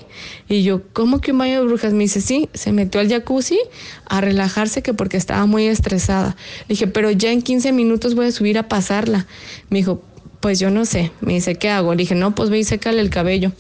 Y 0.49 0.65
yo, 0.65 0.83
¿cómo 0.93 1.21
que 1.21 1.31
un 1.31 1.39
baño 1.39 1.55
de 1.55 1.61
burbujas? 1.61 1.93
Me 1.93 2.03
dice, 2.03 2.21
sí, 2.21 2.49
se 2.53 2.73
metió 2.73 3.01
al 3.01 3.09
jacuzzi 3.09 3.61
a 4.07 4.21
relajarse 4.21 4.83
que 4.83 4.93
porque 4.93 5.19
estaba 5.19 5.47
muy 5.47 5.69
estresada. 5.69 6.35
Le 6.63 6.75
dije, 6.75 6.89
pero 6.89 7.13
ya 7.13 7.31
en 7.31 7.43
15 7.43 7.71
minutos 7.71 8.17
voy 8.17 8.27
a 8.27 8.33
subir 8.33 8.59
a 8.59 8.67
pasarla. 8.67 9.29
Me 9.71 9.79
dijo, 9.79 10.03
pues 10.45 10.59
yo 10.59 10.69
no 10.69 10.85
sé. 10.85 11.11
Me 11.23 11.33
dice, 11.33 11.55
¿qué 11.55 11.71
hago? 11.71 11.95
Le 11.95 12.03
dije, 12.03 12.15
no, 12.15 12.35
pues 12.35 12.51
ve 12.51 12.59
y 12.59 12.65
sécale 12.65 13.01
el 13.01 13.09
cabello. 13.09 13.53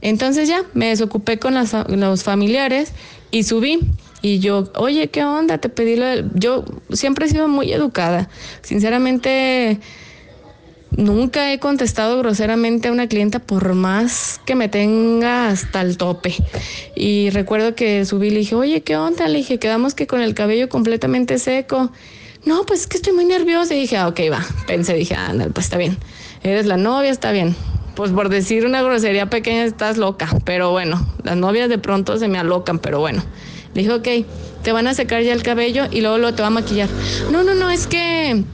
Entonces 0.00 0.48
ya 0.48 0.62
me 0.72 0.86
desocupé 0.86 1.38
con 1.38 1.52
los 1.54 2.22
familiares 2.22 2.92
y 3.30 3.42
subí. 3.42 3.80
Y 4.22 4.38
yo, 4.38 4.72
oye, 4.74 5.08
¿qué 5.08 5.22
onda? 5.22 5.58
Te 5.58 5.68
pedí 5.68 5.96
lo 5.96 6.06
Yo 6.32 6.64
siempre 6.90 7.26
he 7.26 7.28
sido 7.28 7.46
muy 7.46 7.74
educada. 7.74 8.30
Sinceramente, 8.62 9.80
nunca 10.96 11.52
he 11.52 11.58
contestado 11.58 12.18
groseramente 12.20 12.88
a 12.88 12.92
una 12.92 13.06
clienta 13.06 13.38
por 13.38 13.74
más 13.74 14.40
que 14.46 14.54
me 14.54 14.70
tenga 14.70 15.48
hasta 15.48 15.82
el 15.82 15.98
tope. 15.98 16.34
Y 16.96 17.28
recuerdo 17.28 17.74
que 17.74 18.06
subí 18.06 18.28
y 18.28 18.30
le 18.30 18.38
dije, 18.38 18.54
oye, 18.54 18.80
¿qué 18.80 18.96
onda? 18.96 19.28
Le 19.28 19.36
dije, 19.40 19.58
quedamos 19.58 19.94
que 19.94 20.06
con 20.06 20.22
el 20.22 20.32
cabello 20.32 20.70
completamente 20.70 21.38
seco 21.38 21.92
no, 22.46 22.64
pues 22.66 22.80
es 22.80 22.86
que 22.86 22.96
estoy 22.96 23.12
muy 23.12 23.24
nerviosa. 23.24 23.74
Y 23.74 23.80
dije, 23.80 23.96
ah, 23.96 24.08
ok, 24.08 24.20
va. 24.30 24.44
Pensé, 24.66 24.94
dije, 24.94 25.14
ah, 25.14 25.32
pues 25.52 25.66
está 25.66 25.78
bien. 25.78 25.96
Eres 26.42 26.66
la 26.66 26.76
novia, 26.76 27.10
está 27.10 27.32
bien. 27.32 27.54
Pues 27.94 28.10
por 28.10 28.28
decir 28.28 28.66
una 28.66 28.82
grosería 28.82 29.30
pequeña 29.30 29.64
estás 29.64 29.96
loca. 29.96 30.28
Pero 30.44 30.70
bueno, 30.70 31.06
las 31.22 31.36
novias 31.36 31.68
de 31.68 31.78
pronto 31.78 32.18
se 32.18 32.28
me 32.28 32.38
alocan, 32.38 32.78
pero 32.78 33.00
bueno. 33.00 33.22
Le 33.74 33.82
dije, 33.82 33.92
ok, 33.92 34.26
te 34.62 34.72
van 34.72 34.86
a 34.86 34.94
secar 34.94 35.22
ya 35.22 35.32
el 35.32 35.42
cabello 35.42 35.86
y 35.90 36.00
luego 36.00 36.18
lo 36.18 36.34
te 36.34 36.42
va 36.42 36.48
a 36.48 36.50
maquillar. 36.50 36.88
No, 37.30 37.42
no, 37.42 37.54
no, 37.54 37.70
es 37.70 37.86
que 37.86 38.44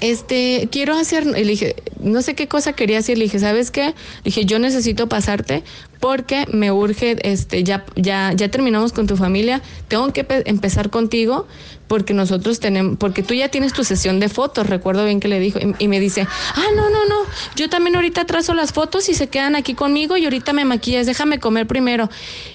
este, 0.00 0.68
quiero 0.70 0.94
hacer, 0.94 1.26
le 1.26 1.44
dije, 1.44 1.76
no 2.00 2.22
sé 2.22 2.34
qué 2.34 2.48
cosa 2.48 2.74
quería 2.74 2.96
decir, 2.96 3.18
le 3.18 3.24
dije, 3.24 3.38
¿sabes 3.38 3.70
qué? 3.70 3.86
Le 3.86 3.94
dije, 4.24 4.44
yo 4.44 4.58
necesito 4.58 5.08
pasarte 5.08 5.62
porque 6.00 6.46
me 6.52 6.70
urge, 6.72 7.16
este, 7.22 7.64
ya, 7.64 7.84
ya, 7.96 8.32
ya 8.34 8.48
terminamos 8.50 8.92
con 8.92 9.06
tu 9.06 9.16
familia, 9.16 9.62
tengo 9.88 10.12
que 10.12 10.26
empezar 10.46 10.90
contigo 10.90 11.46
porque 11.88 12.14
nosotros 12.14 12.60
tenemos, 12.60 12.96
porque 12.98 13.22
tú 13.22 13.34
ya 13.34 13.48
tienes 13.48 13.72
tu 13.72 13.84
sesión 13.84 14.18
de 14.18 14.28
fotos, 14.28 14.68
recuerdo 14.68 15.04
bien 15.04 15.20
que 15.20 15.28
le 15.28 15.38
dijo, 15.38 15.58
y, 15.78 15.88
me 15.88 16.00
dice, 16.00 16.26
ah, 16.54 16.64
no, 16.74 16.90
no, 16.90 17.04
no, 17.06 17.16
yo 17.54 17.68
también 17.68 17.96
ahorita 17.96 18.24
trazo 18.24 18.54
las 18.54 18.72
fotos 18.72 19.08
y 19.08 19.14
se 19.14 19.28
quedan 19.28 19.54
aquí 19.56 19.74
conmigo 19.74 20.16
y 20.16 20.24
ahorita 20.24 20.52
me 20.52 20.64
maquillas, 20.64 21.06
déjame 21.06 21.38
comer 21.38 21.66
primero. 21.66 22.10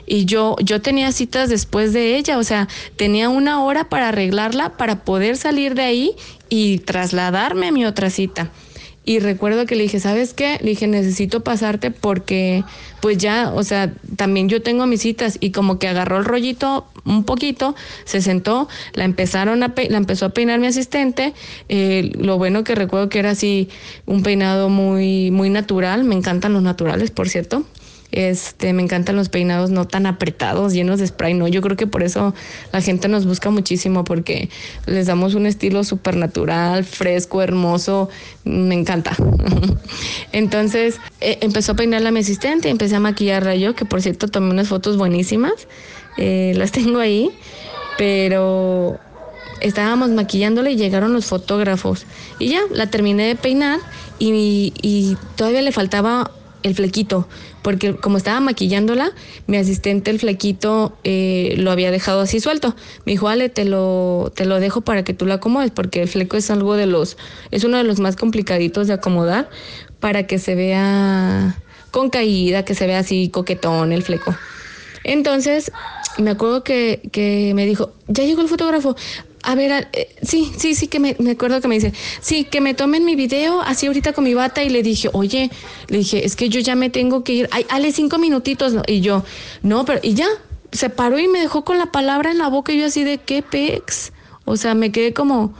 Y 0.06 0.26
yo, 0.26 0.56
yo 0.62 0.82
tenía 0.82 1.12
citas 1.12 1.50
después 1.50 1.94
de 1.94 2.18
ella, 2.18 2.38
o 2.38 2.44
sea, 2.44 2.68
tenía 2.98 3.30
una 3.30 3.64
hora 3.64 3.86
para 3.86 4.10
arreglarla, 4.10 4.78
para 4.78 5.04
poder 5.04 5.38
salir 5.38 5.76
de 5.76 5.84
ahí 5.84 6.16
y 6.50 6.80
trasladarme 6.80 7.68
a 7.68 7.72
mi 7.72 7.86
otra 7.86 8.10
cita. 8.10 8.52
Y 9.04 9.20
recuerdo 9.20 9.66
que 9.66 9.76
le 9.76 9.84
dije, 9.84 10.00
¿sabes 10.00 10.34
qué? 10.34 10.60
Le 10.62 10.70
dije, 10.70 10.88
necesito 10.88 11.44
pasarte 11.44 11.90
porque 11.90 12.64
pues 13.02 13.18
ya, 13.18 13.52
o 13.56 13.64
sea, 13.64 13.92
también 14.16 14.48
yo 14.48 14.62
tengo 14.62 14.86
mis 14.86 15.02
citas 15.02 15.38
y 15.40 15.52
como 15.52 15.80
que 15.80 15.88
agarró 15.88 16.20
el 16.20 16.26
rollito 16.26 16.86
un 17.04 17.24
poquito, 17.24 17.76
se 18.06 18.22
sentó, 18.22 18.70
la 18.94 19.06
empezaron 19.06 19.64
a 19.64 19.74
la 19.90 19.98
empezó 19.98 20.28
a 20.28 20.30
peinar 20.30 20.60
mi 20.60 20.68
asistente. 20.68 21.34
Eh, 21.68 22.12
lo 22.16 22.38
bueno 22.38 22.64
que 22.64 22.76
recuerdo 22.76 23.10
que 23.10 23.18
era 23.18 23.32
así 23.32 23.70
un 24.06 24.22
peinado 24.22 24.70
muy, 24.70 25.32
muy 25.32 25.50
natural, 25.50 26.04
me 26.04 26.14
encantan 26.14 26.54
los 26.54 26.62
naturales, 26.62 27.10
por 27.10 27.28
cierto. 27.28 27.66
Este, 28.12 28.74
me 28.74 28.84
encantan 28.84 29.16
los 29.16 29.30
peinados 29.30 29.70
no 29.70 29.88
tan 29.88 30.06
apretados, 30.06 30.74
llenos 30.74 31.00
de 31.00 31.08
spray, 31.08 31.34
no. 31.34 31.48
Yo 31.48 31.62
creo 31.62 31.78
que 31.78 31.88
por 31.88 32.04
eso 32.04 32.34
la 32.74 32.82
gente 32.82 33.08
nos 33.08 33.26
busca 33.26 33.50
muchísimo 33.50 34.04
porque 34.04 34.50
les 34.86 35.08
damos 35.08 35.34
un 35.34 35.46
estilo 35.46 35.84
súper 35.86 36.18
natural, 36.18 36.84
fresco, 36.84 37.42
hermoso. 37.42 38.10
Me 38.44 38.76
encanta. 38.76 39.16
Entonces 40.34 40.98
eh, 41.22 41.38
empezó 41.42 41.72
a 41.72 41.76
peinarla 41.76 42.12
mi 42.12 42.20
asistente, 42.20 42.70
empecé 42.70 42.96
a 42.96 43.00
maquillarla 43.00 43.56
yo, 43.56 43.76
que 43.76 43.86
por 43.86 44.02
cierto 44.02 44.28
tomé 44.28 44.50
unas 44.52 44.68
fotos 44.68 44.98
buenísimas. 44.98 45.54
Eh, 46.18 46.52
las 46.58 46.74
tengo 46.74 47.00
ahí, 47.00 47.30
pero 47.98 49.00
estábamos 49.62 50.10
maquillándola 50.10 50.70
y 50.70 50.76
llegaron 50.76 51.14
los 51.14 51.28
fotógrafos. 51.28 52.06
Y 52.40 52.50
ya, 52.50 52.60
la 52.74 52.88
terminé 52.88 53.26
de 53.28 53.36
peinar 53.36 53.80
y 54.20 55.18
todavía 55.36 55.64
le 55.64 55.72
faltaba 55.72 56.30
el 56.64 56.76
flequito, 56.76 57.28
porque 57.62 57.96
como 57.96 58.18
estaba 58.18 58.40
maquillándola, 58.40 59.12
mi 59.48 59.58
asistente 59.58 60.12
el 60.12 60.20
flequito 60.20 60.98
eh, 61.04 61.56
lo 61.58 61.72
había 61.72 61.92
dejado 61.92 62.22
así 62.22 62.40
suelto. 62.40 62.76
Me 63.06 63.14
dijo, 63.14 63.28
Ale, 63.28 63.50
te 63.50 63.66
lo, 63.66 64.32
te 64.36 64.46
lo 64.46 64.60
dejo 64.60 64.82
para 64.82 65.04
que 65.04 65.14
tú 65.14 65.26
lo 65.26 65.34
acomodes, 65.34 65.72
porque 65.72 66.02
el 66.02 66.08
fleco 66.08 66.38
es 66.38 66.50
algo 66.50 66.76
de 66.76 66.88
los, 66.88 67.18
es 67.52 67.64
uno 67.64 67.78
de 67.78 67.84
los 67.84 68.00
más 68.00 68.16
complicaditos 68.16 68.88
de 68.88 68.94
acomodar 68.94 69.50
para 70.00 70.26
que 70.28 70.40
se 70.40 70.56
vea 70.56 71.58
con 71.92 72.10
caída, 72.10 72.66
que 72.66 72.74
se 72.74 72.88
vea 72.88 73.00
así 73.00 73.30
coquetón 73.30 73.92
el 73.92 74.04
fleco. 74.04 74.36
Entonces, 75.04 75.72
me 76.18 76.32
acuerdo 76.32 76.64
que, 76.64 77.02
que 77.12 77.54
me 77.56 77.66
dijo, 77.66 77.94
ya 78.08 78.24
llegó 78.24 78.42
el 78.42 78.48
fotógrafo, 78.48 78.96
a 79.44 79.56
ver, 79.56 79.88
eh, 79.94 80.16
sí, 80.22 80.52
sí, 80.58 80.76
sí, 80.76 80.88
que 80.88 81.00
me, 81.00 81.16
me, 81.20 81.32
acuerdo 81.32 81.62
que 81.62 81.68
me 81.68 81.76
dice, 81.76 81.94
sí, 82.22 82.44
que 82.44 82.62
me 82.62 82.74
tomen 82.74 83.06
mi 83.06 83.16
video 83.16 83.62
así 83.62 83.88
ahorita 83.88 84.14
con 84.14 84.24
mi 84.24 84.34
bata 84.34 84.64
y 84.64 84.70
le 84.70 84.84
dije, 84.84 85.10
oye, 85.14 85.50
le 85.88 86.00
dije, 86.00 86.26
es 86.26 86.36
que 86.36 86.50
yo 86.50 86.60
ya 86.60 86.76
me 86.76 86.90
tengo 86.90 87.24
que 87.24 87.34
ir, 87.34 87.50
ay, 87.52 87.66
ale 87.70 87.92
cinco 87.92 88.18
minutitos, 88.18 88.76
y 88.88 89.02
yo, 89.02 89.24
no, 89.64 89.86
pero, 89.86 90.00
y 90.04 90.14
ya, 90.14 90.28
se 90.72 90.90
paró 90.90 91.20
y 91.20 91.28
me 91.28 91.40
dejó 91.40 91.64
con 91.64 91.78
la 91.78 91.88
palabra 91.88 92.32
en 92.32 92.38
la 92.38 92.48
boca 92.48 92.72
y 92.72 92.80
yo 92.80 92.86
así 92.86 93.04
de, 93.04 93.18
¿qué 93.18 93.42
pex? 93.42 94.14
O 94.46 94.58
sea, 94.58 94.74
me 94.74 94.92
quedé 94.92 95.14
como, 95.14 95.54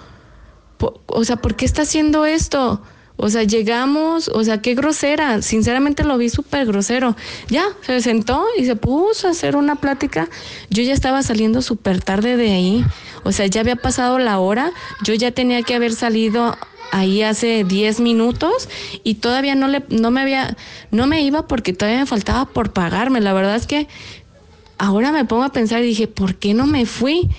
o 1.08 1.24
sea, 1.24 1.38
¿por 1.38 1.56
qué 1.56 1.66
está 1.66 1.84
haciendo 1.84 2.26
esto? 2.26 2.82
O 3.24 3.30
sea, 3.30 3.44
llegamos, 3.44 4.30
o 4.34 4.44
sea, 4.44 4.62
qué 4.64 4.74
grosera. 4.74 5.44
Sinceramente 5.44 6.04
lo 6.04 6.18
vi 6.18 6.30
súper 6.30 6.66
grosero. 6.66 7.16
Ya, 7.50 7.66
se 7.86 8.02
sentó 8.02 8.44
y 8.58 8.66
se 8.66 8.76
puso 8.76 9.28
a 9.28 9.32
hacer 9.32 9.56
una 9.56 9.76
plática. 9.76 10.28
Yo 10.72 10.82
ya 10.82 10.94
estaba 10.94 11.22
saliendo 11.22 11.62
súper 11.62 12.02
tarde 12.02 12.36
de 12.36 12.52
ahí. 12.52 12.86
O 13.24 13.32
sea, 13.32 13.46
ya 13.48 13.62
había 13.62 13.76
pasado 13.76 14.20
la 14.20 14.40
hora. 14.40 14.72
Yo 15.04 15.14
ya 15.14 15.32
tenía 15.32 15.64
que 15.64 15.76
haber 15.76 15.94
salido 15.94 16.58
ahí 16.92 17.22
hace 17.24 17.64
10 17.64 18.00
minutos 18.02 18.70
y 19.04 19.16
todavía 19.16 19.56
no 19.56 19.68
le 19.68 19.84
no 19.90 20.12
me 20.12 20.22
había 20.22 20.58
no 20.92 21.08
me 21.08 21.22
iba 21.22 21.48
porque 21.48 21.74
todavía 21.74 22.02
me 22.02 22.06
faltaba 22.06 22.46
por 22.52 22.74
pagarme. 22.74 23.22
La 23.22 23.34
verdad 23.34 23.56
es 23.56 23.66
que 23.68 23.88
ahora 24.78 25.12
me 25.12 25.26
pongo 25.26 25.44
a 25.44 25.52
pensar 25.52 25.82
y 25.82 25.88
dije, 25.88 26.08
¿por 26.08 26.36
qué 26.36 26.54
no 26.54 26.68
me 26.68 26.86
fui? 26.86 27.30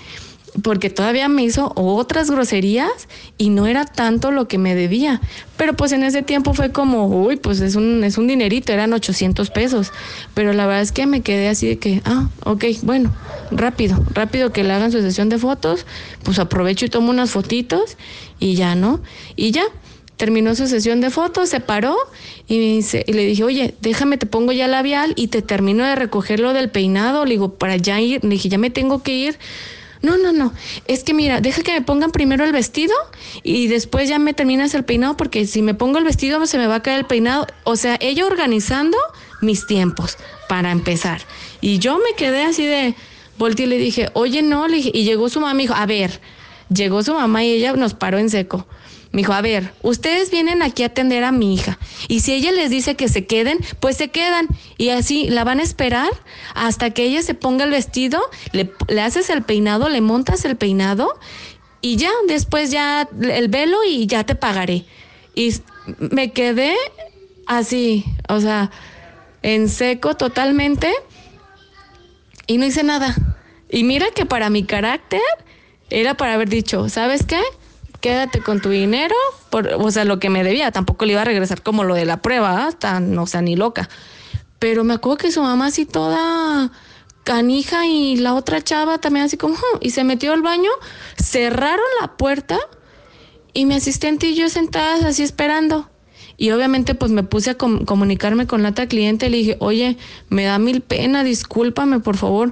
Porque 0.61 0.89
todavía 0.89 1.27
me 1.29 1.43
hizo 1.43 1.71
otras 1.75 2.29
groserías 2.29 3.07
y 3.37 3.49
no 3.49 3.65
era 3.65 3.85
tanto 3.85 4.31
lo 4.31 4.47
que 4.47 4.57
me 4.57 4.75
debía. 4.75 5.19
Pero 5.57 5.73
pues 5.73 5.91
en 5.91 6.03
ese 6.03 6.21
tiempo 6.21 6.53
fue 6.53 6.71
como, 6.71 7.07
uy, 7.07 7.37
pues 7.37 7.59
es 7.59 7.75
un, 7.75 8.03
es 8.03 8.17
un 8.17 8.27
dinerito, 8.27 8.71
eran 8.71 8.93
800 8.93 9.49
pesos. 9.49 9.91
Pero 10.33 10.53
la 10.53 10.67
verdad 10.67 10.81
es 10.81 10.91
que 10.91 11.07
me 11.07 11.21
quedé 11.21 11.49
así 11.49 11.67
de 11.67 11.79
que, 11.79 12.01
ah, 12.05 12.29
ok, 12.43 12.65
bueno, 12.83 13.11
rápido, 13.51 14.03
rápido 14.13 14.51
que 14.51 14.63
le 14.63 14.73
hagan 14.73 14.91
su 14.91 15.01
sesión 15.01 15.29
de 15.29 15.39
fotos, 15.39 15.85
pues 16.23 16.37
aprovecho 16.37 16.85
y 16.85 16.89
tomo 16.89 17.09
unas 17.09 17.31
fotitos 17.31 17.97
y 18.39 18.55
ya, 18.55 18.75
¿no? 18.75 19.01
Y 19.35 19.51
ya, 19.51 19.63
terminó 20.17 20.53
su 20.55 20.67
sesión 20.67 21.01
de 21.01 21.09
fotos, 21.09 21.49
se 21.49 21.59
paró 21.59 21.97
y, 22.47 22.59
dice, 22.59 23.03
y 23.07 23.13
le 23.13 23.25
dije, 23.25 23.43
oye, 23.43 23.73
déjame, 23.81 24.17
te 24.17 24.25
pongo 24.25 24.51
ya 24.51 24.67
labial 24.67 25.13
y 25.15 25.27
te 25.27 25.41
termino 25.41 25.83
de 25.83 25.95
recoger 25.95 26.39
lo 26.39 26.53
del 26.53 26.69
peinado. 26.69 27.25
Le 27.25 27.31
digo, 27.31 27.55
para 27.55 27.77
ya 27.77 27.99
ir, 27.99 28.23
le 28.23 28.29
dije, 28.31 28.49
ya 28.49 28.57
me 28.57 28.69
tengo 28.69 29.01
que 29.01 29.15
ir 29.15 29.39
no, 30.03 30.17
no, 30.17 30.33
no. 30.33 30.53
Es 30.85 31.03
que 31.05 31.13
mira, 31.13 31.39
deja 31.39 31.63
que 31.63 31.71
me 31.71 31.81
pongan 31.81 32.11
primero 32.11 32.43
el 32.43 32.51
vestido 32.51 32.93
y 33.41 33.67
después 33.67 34.09
ya 34.09 34.19
me 34.19 34.33
terminas 34.33 34.73
el 34.73 34.83
peinado 34.83 35.15
porque 35.15 35.47
si 35.47 35.61
me 35.61 35.73
pongo 35.73 35.97
el 35.97 36.03
vestido 36.03 36.45
se 36.45 36.57
me 36.57 36.67
va 36.67 36.75
a 36.75 36.83
caer 36.83 36.99
el 36.99 37.05
peinado. 37.05 37.47
O 37.63 37.77
sea, 37.77 37.97
ella 38.01 38.25
organizando 38.25 38.97
mis 39.41 39.65
tiempos 39.65 40.17
para 40.49 40.71
empezar. 40.71 41.21
Y 41.61 41.79
yo 41.79 41.97
me 41.99 42.15
quedé 42.17 42.43
así 42.43 42.65
de, 42.65 42.95
volteé 43.37 43.65
y 43.65 43.69
le 43.69 43.77
dije, 43.77 44.09
oye, 44.13 44.41
no, 44.41 44.67
le 44.67 44.75
dije, 44.77 44.91
y 44.93 45.05
llegó 45.05 45.29
su 45.29 45.39
mamá 45.39 45.57
y 45.61 45.63
dijo, 45.63 45.73
a 45.73 45.85
ver, 45.85 46.19
llegó 46.67 47.01
su 47.01 47.13
mamá 47.13 47.45
y 47.45 47.53
ella 47.53 47.71
nos 47.71 47.93
paró 47.93 48.17
en 48.17 48.29
seco. 48.29 48.67
Me 49.13 49.19
dijo, 49.19 49.33
a 49.33 49.41
ver, 49.41 49.71
ustedes 49.83 50.31
vienen 50.31 50.63
aquí 50.63 50.81
a 50.81 50.87
atender 50.87 51.23
a 51.23 51.31
mi 51.31 51.53
hija. 51.53 51.77
Y 52.07 52.21
si 52.21 52.33
ella 52.33 52.51
les 52.51 52.71
dice 52.71 52.95
que 52.95 53.07
se 53.07 53.27
queden, 53.27 53.59
pues 53.79 53.95
se 53.95 54.07
quedan. 54.07 54.47
Y 54.79 54.89
así 54.89 55.29
la 55.29 55.43
van 55.43 55.59
a 55.59 55.63
esperar 55.63 56.09
hasta 56.55 56.89
que 56.89 57.03
ella 57.03 57.21
se 57.21 57.35
ponga 57.35 57.63
el 57.63 57.69
vestido, 57.69 58.19
le, 58.53 58.71
haces 58.99 59.29
el 59.29 59.43
peinado, 59.43 59.87
le 59.87 60.01
montas 60.01 60.45
el 60.45 60.55
peinado 60.55 61.13
y 61.79 61.97
ya, 61.97 62.09
después 62.27 62.71
ya 62.71 63.07
el 63.21 63.49
velo 63.49 63.77
y 63.87 64.07
ya 64.07 64.23
te 64.23 64.33
pagaré. 64.33 64.83
Y 65.35 65.53
me 65.99 66.31
quedé 66.31 66.75
así, 67.45 68.05
o 68.29 68.39
sea, 68.39 68.71
en 69.43 69.69
seco 69.69 70.15
totalmente 70.15 70.91
y 72.47 72.57
no 72.57 72.65
hice 72.65 72.81
nada. 72.81 73.15
Y 73.69 73.83
mira 73.83 74.07
que 74.15 74.25
para 74.25 74.49
mi 74.49 74.63
carácter 74.63 75.21
era 75.91 76.15
para 76.15 76.33
haber 76.33 76.49
dicho, 76.49 76.89
¿sabes 76.89 77.23
qué? 77.27 77.39
Quédate 78.03 78.41
con 78.41 78.59
tu 78.59 78.69
dinero, 78.69 79.15
por, 79.49 79.65
o 79.79 79.89
sea, 79.89 80.03
lo 80.03 80.19
que 80.19 80.29
me 80.29 80.43
debía, 80.43 80.71
tampoco 80.71 81.05
le 81.05 81.13
iba 81.13 81.21
a 81.21 81.25
regresar 81.25 81.63
como 81.63 81.85
lo 81.85 81.95
de 81.95 82.03
la 82.03 82.21
prueba, 82.21 82.67
hasta, 82.67 82.99
no 82.99 83.25
sea, 83.27 83.41
ni 83.41 83.55
loca. 83.55 83.89
Pero 84.59 84.83
me 84.83 84.93
acuerdo 84.93 85.19
que 85.19 85.31
su 85.31 85.41
mamá 85.41 85.67
así 85.67 85.85
toda 85.85 86.69
canija 87.23 87.85
y 87.87 88.17
la 88.17 88.33
otra 88.33 88.61
chava 88.61 88.97
también 88.97 89.25
así 89.25 89.37
como, 89.37 89.55
y 89.79 89.91
se 89.91 90.03
metió 90.03 90.33
al 90.33 90.41
baño, 90.41 90.69
cerraron 91.15 91.85
la 92.01 92.17
puerta 92.17 92.59
y 93.53 93.65
mi 93.65 93.75
asistente 93.75 94.27
y 94.27 94.35
yo 94.35 94.49
sentadas 94.49 95.05
así 95.05 95.23
esperando. 95.23 95.89
Y 96.35 96.51
obviamente 96.51 96.95
pues 96.95 97.09
me 97.09 97.23
puse 97.23 97.51
a 97.51 97.57
comunicarme 97.57 98.47
con 98.47 98.63
la 98.63 98.69
otra 98.69 98.87
cliente 98.87 99.29
le 99.29 99.37
dije, 99.37 99.57
oye, 99.61 99.97
me 100.27 100.43
da 100.43 100.59
mil 100.59 100.81
pena, 100.81 101.23
discúlpame 101.23 102.01
por 102.01 102.17
favor 102.17 102.51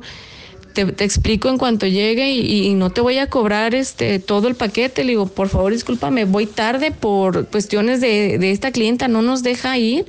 te, 0.73 1.03
explico 1.03 1.49
en 1.49 1.57
cuanto 1.57 1.87
llegue 1.87 2.31
y, 2.31 2.73
no 2.73 2.89
te 2.89 3.01
voy 3.01 3.17
a 3.17 3.27
cobrar 3.27 3.75
este 3.75 4.19
todo 4.19 4.47
el 4.47 4.55
paquete. 4.55 5.03
Le 5.03 5.11
digo, 5.11 5.27
por 5.27 5.49
favor, 5.49 5.71
discúlpame, 5.71 6.25
voy 6.25 6.45
tarde 6.45 6.91
por 6.91 7.47
cuestiones 7.47 8.01
de, 8.01 8.37
de 8.37 8.51
esta 8.51 8.71
clienta, 8.71 9.07
no 9.07 9.21
nos 9.21 9.43
deja 9.43 9.77
ir. 9.77 10.05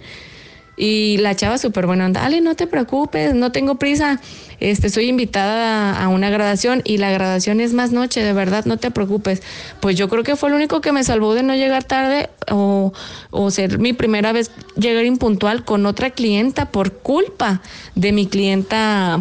Y 0.75 1.19
la 1.19 1.37
chava 1.37 1.59
súper 1.59 1.87
buena, 1.87 2.09
dale, 2.09 2.41
no 2.41 2.57
te 2.57 2.67
preocupes, 2.67 3.35
no 3.35 3.53
tengo 3.53 3.75
prisa. 3.75 4.21
Este, 4.59 4.89
soy 4.89 5.09
invitada 5.09 6.03
a, 6.03 6.09
una 6.09 6.31
graduación 6.31 6.83
y 6.85 6.97
la 6.97 7.11
graduación 7.11 7.61
es 7.61 7.75
más 7.75 7.91
noche, 7.91 8.23
de 8.23 8.33
verdad, 8.33 8.65
no 8.65 8.79
te 8.79 8.91
preocupes. 8.91 9.43
Pues 9.81 9.97
yo 9.97 10.09
creo 10.09 10.23
que 10.23 10.35
fue 10.35 10.51
lo 10.51 10.57
único 10.57 10.81
que 10.81 10.93
me 10.93 11.05
salvó 11.05 11.35
de 11.35 11.43
no 11.43 11.55
llegar 11.55 11.85
tarde 11.85 12.31
o, 12.51 12.93
o 13.31 13.51
ser 13.51 13.79
mi 13.79 13.93
primera 13.93 14.33
vez 14.33 14.51
llegar 14.77 15.05
impuntual 15.05 15.65
con 15.65 15.85
otra 15.85 16.11
clienta 16.11 16.67
por 16.67 16.93
culpa 16.95 17.61
de 17.95 18.13
mi 18.13 18.27
clienta 18.27 19.21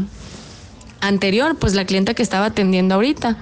anterior, 1.02 1.56
pues 1.58 1.74
la 1.74 1.86
clienta 1.86 2.14
que 2.14 2.24
estaba 2.24 2.48
atendiendo 2.48 2.96
ahorita. 2.96 3.38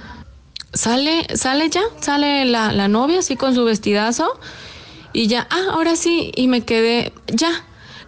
Sale, 0.74 1.26
sale 1.36 1.70
ya, 1.70 1.82
sale 2.00 2.46
la, 2.46 2.72
la 2.72 2.88
novia 2.88 3.20
así 3.20 3.36
con 3.36 3.56
su 3.56 3.64
vestidazo 3.66 4.40
y 5.14 5.28
ya, 5.28 5.48
ah, 5.50 5.72
ahora 5.72 5.96
sí, 5.96 6.32
y 6.36 6.48
me 6.48 6.62
quedé, 6.62 7.14
ya, 7.28 7.50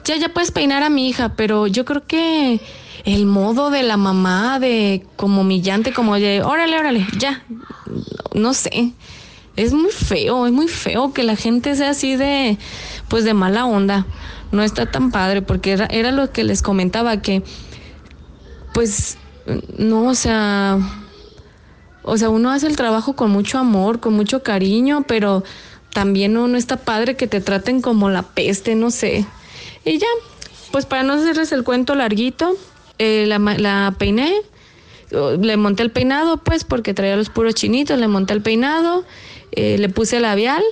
ya, 0.04 0.18
ya 0.18 0.30
puedes 0.30 0.52
peinar 0.52 0.84
a 0.84 0.89
mi 0.89 1.10
hija, 1.10 1.30
pero 1.36 1.68
yo 1.68 1.86
creo 1.86 2.06
que 2.06 2.62
el 3.06 3.26
modo 3.26 3.72
de 3.72 3.84
la 3.84 3.97
mamá, 3.97 4.60
de 4.60 5.06
como 5.16 5.43
millante, 5.43 5.93
como 5.93 6.16
de, 6.16 6.43
órale, 6.43 6.78
órale, 6.78 7.08
ya, 7.18 7.43
no 8.34 8.54
sé, 8.54 8.93
es 9.56 9.74
muy 9.74 9.91
feo, 9.91 10.45
es 10.45 10.54
muy 10.54 10.68
feo 10.68 11.12
que 11.12 11.24
la 11.24 11.36
gente 11.36 11.76
sea 11.76 11.89
así 11.91 12.16
de, 12.16 12.58
pues 13.10 13.24
de 13.24 13.34
mala 13.34 13.66
onda, 13.66 14.06
no 14.52 14.62
está 14.62 14.86
tan 14.86 15.12
padre, 15.12 15.41
porque 15.41 15.72
era, 15.72 15.88
era 15.88 16.12
lo 16.12 16.32
que 16.32 16.43
les 16.43 16.62
comentaba, 16.62 17.22
que, 17.22 17.41
pues, 18.74 19.18
no, 19.78 20.08
o 20.08 20.16
sea, 20.16 20.80
o 22.04 22.18
sea, 22.18 22.30
uno 22.30 22.52
hace 22.52 22.68
el 22.68 22.76
trabajo 22.76 23.16
con 23.16 23.32
mucho 23.32 23.58
amor, 23.58 24.00
con 24.00 24.14
mucho 24.14 24.44
cariño, 24.44 25.04
pero 25.08 25.44
también 25.94 26.38
uno 26.38 26.58
está 26.58 26.78
padre 26.78 27.16
que 27.16 27.28
te 27.28 27.42
traten 27.42 27.82
como 27.82 28.10
la 28.10 28.24
peste, 28.24 28.76
no 28.76 28.92
sé. 28.92 29.26
Y 29.86 29.98
ya, 29.98 30.08
pues 30.72 30.86
para 30.86 31.04
no 31.04 31.14
hacerles 31.14 31.52
el 31.52 31.64
cuento 31.64 31.96
larguito, 31.96 32.56
eh, 32.98 33.26
la, 33.28 33.39
la 33.39 33.96
peiné, 33.98 34.42
le 35.12 35.58
monté 35.58 35.84
el 35.84 35.92
peinado, 35.92 36.38
pues, 36.38 36.64
porque 36.64 36.94
traía 36.94 37.16
los 37.16 37.30
puros 37.30 37.56
chinitos, 37.56 38.00
le 38.00 38.08
monté 38.08 38.34
el 38.34 38.42
peinado, 38.42 39.04
eh, 39.52 39.78
le 39.78 39.89
puse 39.89 40.20
labial 40.20 40.64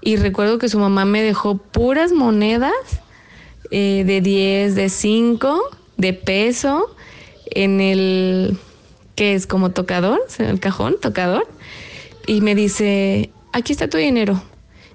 y 0.00 0.16
recuerdo 0.16 0.58
que 0.58 0.68
su 0.68 0.78
mamá 0.78 1.04
me 1.04 1.22
dejó 1.22 1.56
puras 1.56 2.12
monedas 2.12 2.72
eh, 3.70 4.02
de 4.04 4.20
10, 4.20 4.74
de 4.74 4.88
5, 4.88 5.62
de 5.96 6.12
peso 6.12 6.95
en 7.56 7.80
el 7.80 8.58
que 9.14 9.34
es 9.34 9.46
como 9.46 9.70
tocador, 9.70 10.20
en 10.38 10.46
el 10.46 10.60
cajón, 10.60 10.96
tocador, 11.00 11.48
y 12.26 12.42
me 12.42 12.54
dice, 12.54 13.30
aquí 13.52 13.72
está 13.72 13.88
tu 13.88 13.96
dinero, 13.96 14.42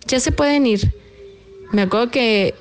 ya 0.05 0.19
se 0.19 0.31
pueden 0.31 0.67
ir. 0.67 0.93
Me 1.71 1.81
acuerdo 1.81 2.11
que 2.11 2.53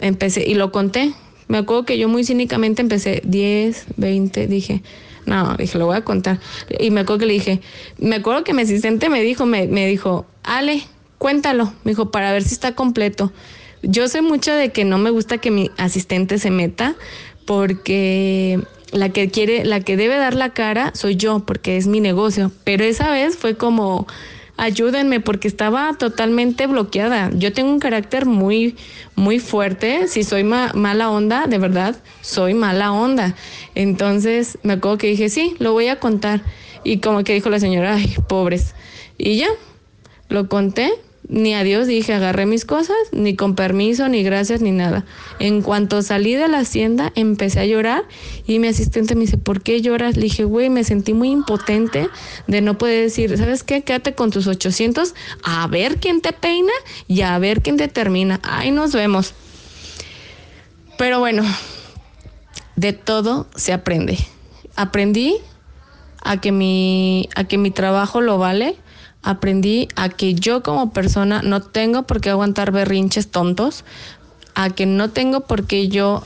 empecé, 0.00 0.46
y 0.46 0.54
lo 0.54 0.70
conté, 0.70 1.14
me 1.48 1.58
acuerdo 1.58 1.86
que 1.86 1.96
yo 1.96 2.08
muy 2.08 2.24
cínicamente 2.24 2.82
empecé 2.82 3.22
10, 3.24 3.86
20, 3.96 4.46
dije, 4.48 4.82
no, 5.24 5.56
dije, 5.56 5.78
lo 5.78 5.86
voy 5.86 5.96
a 5.96 6.04
contar. 6.04 6.40
Y 6.78 6.90
me 6.90 7.00
acuerdo 7.00 7.20
que 7.20 7.26
le 7.26 7.32
dije, 7.32 7.60
me 7.98 8.16
acuerdo 8.16 8.44
que 8.44 8.52
mi 8.52 8.62
asistente 8.62 9.08
me 9.08 9.22
dijo, 9.22 9.46
me, 9.46 9.66
me 9.66 9.86
dijo, 9.86 10.26
Ale, 10.42 10.82
cuéntalo, 11.16 11.72
me 11.84 11.92
dijo, 11.92 12.10
para 12.10 12.32
ver 12.32 12.42
si 12.42 12.52
está 12.52 12.74
completo. 12.74 13.32
Yo 13.82 14.08
sé 14.08 14.20
mucho 14.20 14.52
de 14.52 14.72
que 14.72 14.84
no 14.84 14.98
me 14.98 15.10
gusta 15.10 15.38
que 15.38 15.50
mi 15.50 15.70
asistente 15.78 16.38
se 16.38 16.50
meta, 16.50 16.96
porque 17.46 18.60
la 18.92 19.10
que 19.10 19.30
quiere, 19.30 19.64
la 19.64 19.80
que 19.80 19.96
debe 19.96 20.16
dar 20.16 20.34
la 20.34 20.50
cara 20.50 20.92
soy 20.94 21.16
yo, 21.16 21.40
porque 21.40 21.76
es 21.76 21.86
mi 21.86 22.00
negocio. 22.00 22.50
Pero 22.64 22.84
esa 22.84 23.10
vez 23.10 23.36
fue 23.36 23.56
como, 23.56 24.06
ayúdenme, 24.56 25.20
porque 25.20 25.48
estaba 25.48 25.94
totalmente 25.98 26.66
bloqueada. 26.66 27.30
Yo 27.34 27.52
tengo 27.52 27.70
un 27.70 27.78
carácter 27.78 28.26
muy, 28.26 28.76
muy 29.14 29.38
fuerte. 29.38 30.08
Si 30.08 30.24
soy 30.24 30.44
mala 30.44 31.10
onda, 31.10 31.46
de 31.46 31.58
verdad, 31.58 31.96
soy 32.20 32.54
mala 32.54 32.92
onda. 32.92 33.34
Entonces 33.74 34.58
me 34.62 34.74
acuerdo 34.74 34.98
que 34.98 35.06
dije, 35.08 35.28
sí, 35.28 35.54
lo 35.58 35.72
voy 35.72 35.88
a 35.88 36.00
contar. 36.00 36.42
Y 36.84 36.98
como 36.98 37.24
que 37.24 37.34
dijo 37.34 37.50
la 37.50 37.60
señora, 37.60 37.94
ay, 37.94 38.14
pobres. 38.28 38.74
Y 39.18 39.36
ya, 39.36 39.48
lo 40.28 40.48
conté 40.48 40.92
ni 41.28 41.54
adiós 41.54 41.86
dije, 41.86 42.14
agarré 42.14 42.46
mis 42.46 42.64
cosas, 42.64 42.96
ni 43.12 43.36
con 43.36 43.54
permiso, 43.54 44.08
ni 44.08 44.22
gracias, 44.22 44.62
ni 44.62 44.70
nada. 44.70 45.04
En 45.38 45.60
cuanto 45.60 46.00
salí 46.00 46.34
de 46.34 46.48
la 46.48 46.60
hacienda, 46.60 47.12
empecé 47.14 47.60
a 47.60 47.66
llorar 47.66 48.04
y 48.46 48.58
mi 48.58 48.68
asistente 48.68 49.14
me 49.14 49.22
dice, 49.22 49.36
¿por 49.36 49.62
qué 49.62 49.82
lloras? 49.82 50.16
Le 50.16 50.22
dije, 50.22 50.44
güey, 50.44 50.70
me 50.70 50.84
sentí 50.84 51.12
muy 51.12 51.30
impotente 51.30 52.08
de 52.46 52.60
no 52.62 52.78
poder 52.78 53.04
decir, 53.04 53.36
¿sabes 53.36 53.62
qué? 53.62 53.82
Quédate 53.82 54.14
con 54.14 54.30
tus 54.30 54.46
800, 54.46 55.14
a 55.44 55.66
ver 55.66 55.98
quién 55.98 56.22
te 56.22 56.32
peina 56.32 56.72
y 57.06 57.20
a 57.20 57.38
ver 57.38 57.60
quién 57.60 57.76
te 57.76 57.88
termina. 57.88 58.40
Ahí 58.42 58.70
nos 58.70 58.94
vemos. 58.94 59.34
Pero 60.96 61.20
bueno, 61.20 61.44
de 62.76 62.94
todo 62.94 63.46
se 63.54 63.74
aprende. 63.74 64.16
Aprendí 64.76 65.36
a 66.22 66.40
que 66.40 66.52
mi, 66.52 67.28
a 67.36 67.44
que 67.44 67.58
mi 67.58 67.70
trabajo 67.70 68.22
lo 68.22 68.38
vale 68.38 68.76
aprendí 69.22 69.88
a 69.96 70.08
que 70.08 70.34
yo 70.34 70.62
como 70.62 70.92
persona 70.92 71.42
no 71.42 71.62
tengo 71.62 72.04
por 72.04 72.20
qué 72.20 72.30
aguantar 72.30 72.72
berrinches 72.72 73.30
tontos, 73.30 73.84
a 74.54 74.70
que 74.70 74.86
no 74.86 75.10
tengo 75.10 75.46
por 75.46 75.66
qué 75.66 75.88
yo 75.88 76.22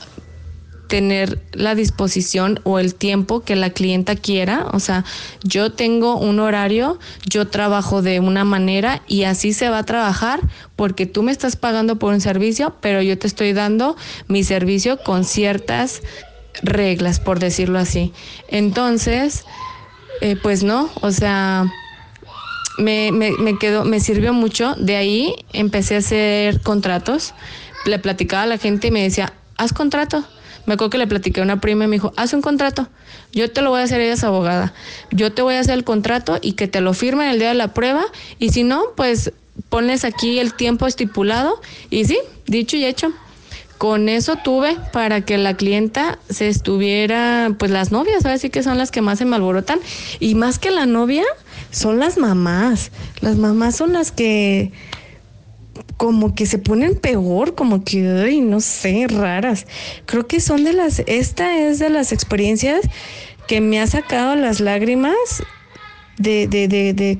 tener 0.87 1.41
la 1.53 1.73
disposición 1.73 2.59
o 2.63 2.77
el 2.77 2.93
tiempo 2.93 3.39
que 3.39 3.55
la 3.55 3.71
clienta 3.71 4.15
quiera. 4.15 4.67
O 4.73 4.79
sea, 4.79 5.05
yo 5.43 5.71
tengo 5.71 6.17
un 6.17 6.39
horario, 6.39 6.99
yo 7.25 7.47
trabajo 7.47 8.03
de 8.03 8.19
una 8.19 8.43
manera 8.43 9.01
y 9.07 9.23
así 9.23 9.53
se 9.53 9.69
va 9.69 9.79
a 9.79 9.85
trabajar 9.85 10.39
porque 10.75 11.07
tú 11.07 11.23
me 11.23 11.31
estás 11.31 11.55
pagando 11.55 11.97
por 11.97 12.13
un 12.13 12.21
servicio, 12.21 12.75
pero 12.79 13.01
yo 13.01 13.17
te 13.17 13.25
estoy 13.25 13.53
dando 13.53 13.95
mi 14.27 14.43
servicio 14.43 14.97
con 14.97 15.23
ciertas 15.23 16.03
reglas, 16.61 17.19
por 17.19 17.39
decirlo 17.39 17.79
así. 17.79 18.13
Entonces, 18.47 19.45
eh, 20.21 20.35
pues 20.35 20.63
no, 20.63 20.89
o 21.01 21.09
sea, 21.09 21.73
me, 22.77 23.11
me, 23.11 23.57
quedó, 23.57 23.85
me 23.85 23.99
sirvió 23.99 24.33
mucho. 24.33 24.75
De 24.75 24.95
ahí 24.95 25.35
empecé 25.53 25.95
a 25.95 25.99
hacer 25.99 26.61
contratos. 26.61 27.33
Le 27.85 27.99
platicaba 27.99 28.43
a 28.43 28.47
la 28.47 28.57
gente 28.57 28.87
y 28.87 28.91
me 28.91 29.03
decía, 29.03 29.33
haz 29.57 29.73
contrato. 29.73 30.23
Me 30.65 30.75
acuerdo 30.75 30.91
que 30.91 30.97
le 30.97 31.07
platiqué 31.07 31.41
a 31.41 31.43
una 31.43 31.59
prima 31.59 31.85
y 31.85 31.87
me 31.87 31.95
dijo, 31.97 32.13
haz 32.15 32.33
un 32.33 32.41
contrato. 32.41 32.87
Yo 33.33 33.51
te 33.51 33.61
lo 33.61 33.71
voy 33.71 33.81
a 33.81 33.83
hacer, 33.83 33.99
ella 33.99 34.13
es 34.13 34.23
abogada. 34.23 34.73
Yo 35.11 35.33
te 35.33 35.41
voy 35.41 35.55
a 35.55 35.59
hacer 35.59 35.73
el 35.73 35.83
contrato 35.83 36.39
y 36.41 36.53
que 36.53 36.67
te 36.67 36.79
lo 36.79 36.93
firmen 36.93 37.29
el 37.29 37.39
día 37.39 37.49
de 37.49 37.55
la 37.55 37.73
prueba. 37.73 38.05
Y 38.39 38.49
si 38.49 38.63
no, 38.63 38.83
pues 38.95 39.33
pones 39.69 40.05
aquí 40.05 40.39
el 40.39 40.53
tiempo 40.53 40.87
estipulado. 40.87 41.59
Y 41.89 42.05
sí, 42.05 42.17
dicho 42.45 42.77
y 42.77 42.85
hecho. 42.85 43.11
Con 43.77 44.07
eso 44.07 44.37
tuve 44.37 44.77
para 44.93 45.21
que 45.21 45.37
la 45.37 45.57
clienta 45.57 46.17
se 46.29 46.47
estuviera, 46.47 47.53
pues 47.59 47.69
las 47.69 47.91
novias, 47.91 48.25
así 48.25 48.49
que 48.49 48.63
son 48.63 48.77
las 48.77 48.91
que 48.91 49.01
más 49.01 49.17
se 49.17 49.25
me 49.25 49.35
alborotan. 49.35 49.79
Y 50.21 50.35
más 50.35 50.57
que 50.59 50.71
la 50.71 50.85
novia, 50.85 51.25
son 51.73 51.99
las 51.99 52.17
mamás. 52.17 52.91
Las 53.19 53.35
mamás 53.35 53.75
son 53.75 53.93
las 53.93 54.11
que 54.11 54.71
como 55.97 56.35
que 56.35 56.45
se 56.45 56.59
ponen 56.59 56.95
peor, 56.95 57.55
como 57.55 57.83
que, 57.83 58.07
ay, 58.07 58.41
no 58.41 58.59
sé, 58.59 59.07
raras. 59.09 59.65
Creo 60.05 60.27
que 60.27 60.39
son 60.39 60.63
de 60.63 60.73
las, 60.73 60.99
esta 61.07 61.57
es 61.57 61.79
de 61.79 61.89
las 61.89 62.11
experiencias 62.11 62.81
que 63.47 63.59
me 63.59 63.81
ha 63.81 63.87
sacado 63.87 64.35
las 64.35 64.59
lágrimas 64.59 65.15
de, 66.17 66.47
de, 66.47 66.67
de, 66.67 66.93
de, 66.93 67.19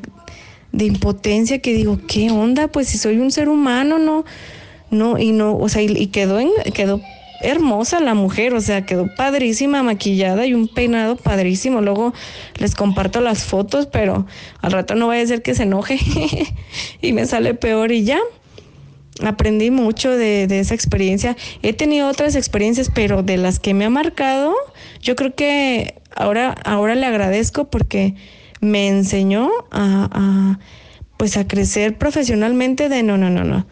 de 0.71 0.85
impotencia, 0.85 1.59
que 1.59 1.73
digo, 1.73 1.99
¿qué 2.07 2.29
onda? 2.29 2.67
Pues 2.67 2.87
si 2.87 2.97
soy 2.97 3.17
un 3.17 3.31
ser 3.31 3.49
humano, 3.49 3.97
no, 3.97 4.23
no, 4.91 5.17
y 5.17 5.31
no, 5.31 5.57
o 5.57 5.67
sea, 5.69 5.81
y, 5.81 6.07
quedó, 6.07 6.39
en, 6.39 6.51
quedó 6.73 7.01
hermosa 7.43 7.99
la 7.99 8.13
mujer, 8.13 8.53
o 8.53 8.61
sea, 8.61 8.85
quedó 8.85 9.13
padrísima, 9.15 9.83
maquillada 9.83 10.45
y 10.45 10.53
un 10.53 10.67
peinado 10.67 11.17
padrísimo. 11.17 11.81
Luego 11.81 12.13
les 12.57 12.73
comparto 12.73 13.21
las 13.21 13.43
fotos, 13.43 13.87
pero 13.87 14.25
al 14.61 14.71
rato 14.71 14.95
no 14.95 15.07
vaya 15.07 15.23
a 15.23 15.27
ser 15.27 15.41
que 15.41 15.53
se 15.53 15.63
enoje 15.63 15.99
y 17.01 17.13
me 17.13 17.25
sale 17.25 17.53
peor 17.53 17.91
y 17.91 18.03
ya. 18.03 18.19
Aprendí 19.23 19.69
mucho 19.69 20.09
de, 20.09 20.47
esa 20.59 20.73
experiencia. 20.73 21.37
He 21.61 21.73
tenido 21.73 22.09
otras 22.09 22.35
experiencias, 22.35 22.89
pero 22.93 23.21
de 23.21 23.37
las 23.37 23.59
que 23.59 23.75
me 23.75 23.85
ha 23.85 23.89
marcado, 23.91 24.55
yo 25.01 25.15
creo 25.15 25.35
que 25.35 26.01
ahora, 26.15 26.55
ahora 26.65 26.95
le 26.95 27.05
agradezco 27.05 27.69
porque 27.69 28.15
me 28.59 28.87
enseñó 28.87 29.51
a, 29.69 30.09
a 30.11 30.59
pues 31.17 31.37
a 31.37 31.47
crecer 31.47 31.97
profesionalmente 31.97 32.89
de 32.89 33.03
no, 33.03 33.17
no, 33.17 33.29
no, 33.29 33.43
no 33.43 33.67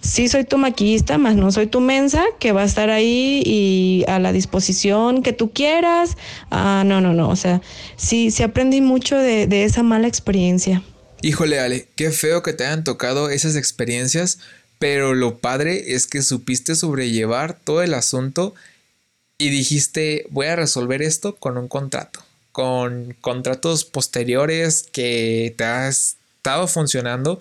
sí 0.00 0.28
soy 0.28 0.44
tu 0.44 0.58
maquillista, 0.58 1.18
más 1.18 1.36
no 1.36 1.50
soy 1.52 1.66
tu 1.66 1.80
mensa 1.80 2.24
que 2.38 2.52
va 2.52 2.62
a 2.62 2.64
estar 2.64 2.90
ahí 2.90 3.42
y 3.44 4.04
a 4.08 4.18
la 4.18 4.32
disposición 4.32 5.22
que 5.22 5.32
tú 5.32 5.52
quieras. 5.52 6.16
Ah, 6.50 6.84
no, 6.86 7.00
no, 7.00 7.12
no. 7.12 7.28
O 7.28 7.36
sea, 7.36 7.60
sí, 7.96 8.30
sí 8.30 8.42
aprendí 8.42 8.80
mucho 8.80 9.16
de, 9.16 9.46
de 9.46 9.64
esa 9.64 9.82
mala 9.82 10.08
experiencia. 10.08 10.82
Híjole, 11.22 11.60
Ale, 11.60 11.88
qué 11.96 12.10
feo 12.10 12.42
que 12.42 12.52
te 12.52 12.66
hayan 12.66 12.84
tocado 12.84 13.30
esas 13.30 13.56
experiencias, 13.56 14.38
pero 14.78 15.14
lo 15.14 15.38
padre 15.38 15.94
es 15.94 16.06
que 16.06 16.22
supiste 16.22 16.74
sobrellevar 16.74 17.58
todo 17.58 17.82
el 17.82 17.94
asunto 17.94 18.54
y 19.38 19.50
dijiste, 19.50 20.26
voy 20.30 20.46
a 20.46 20.56
resolver 20.56 21.02
esto 21.02 21.36
con 21.36 21.58
un 21.58 21.68
contrato, 21.68 22.24
con 22.52 23.16
contratos 23.20 23.84
posteriores 23.84 24.84
que 24.92 25.54
te 25.56 25.64
ha 25.64 25.88
estado 25.88 26.66
funcionando 26.68 27.38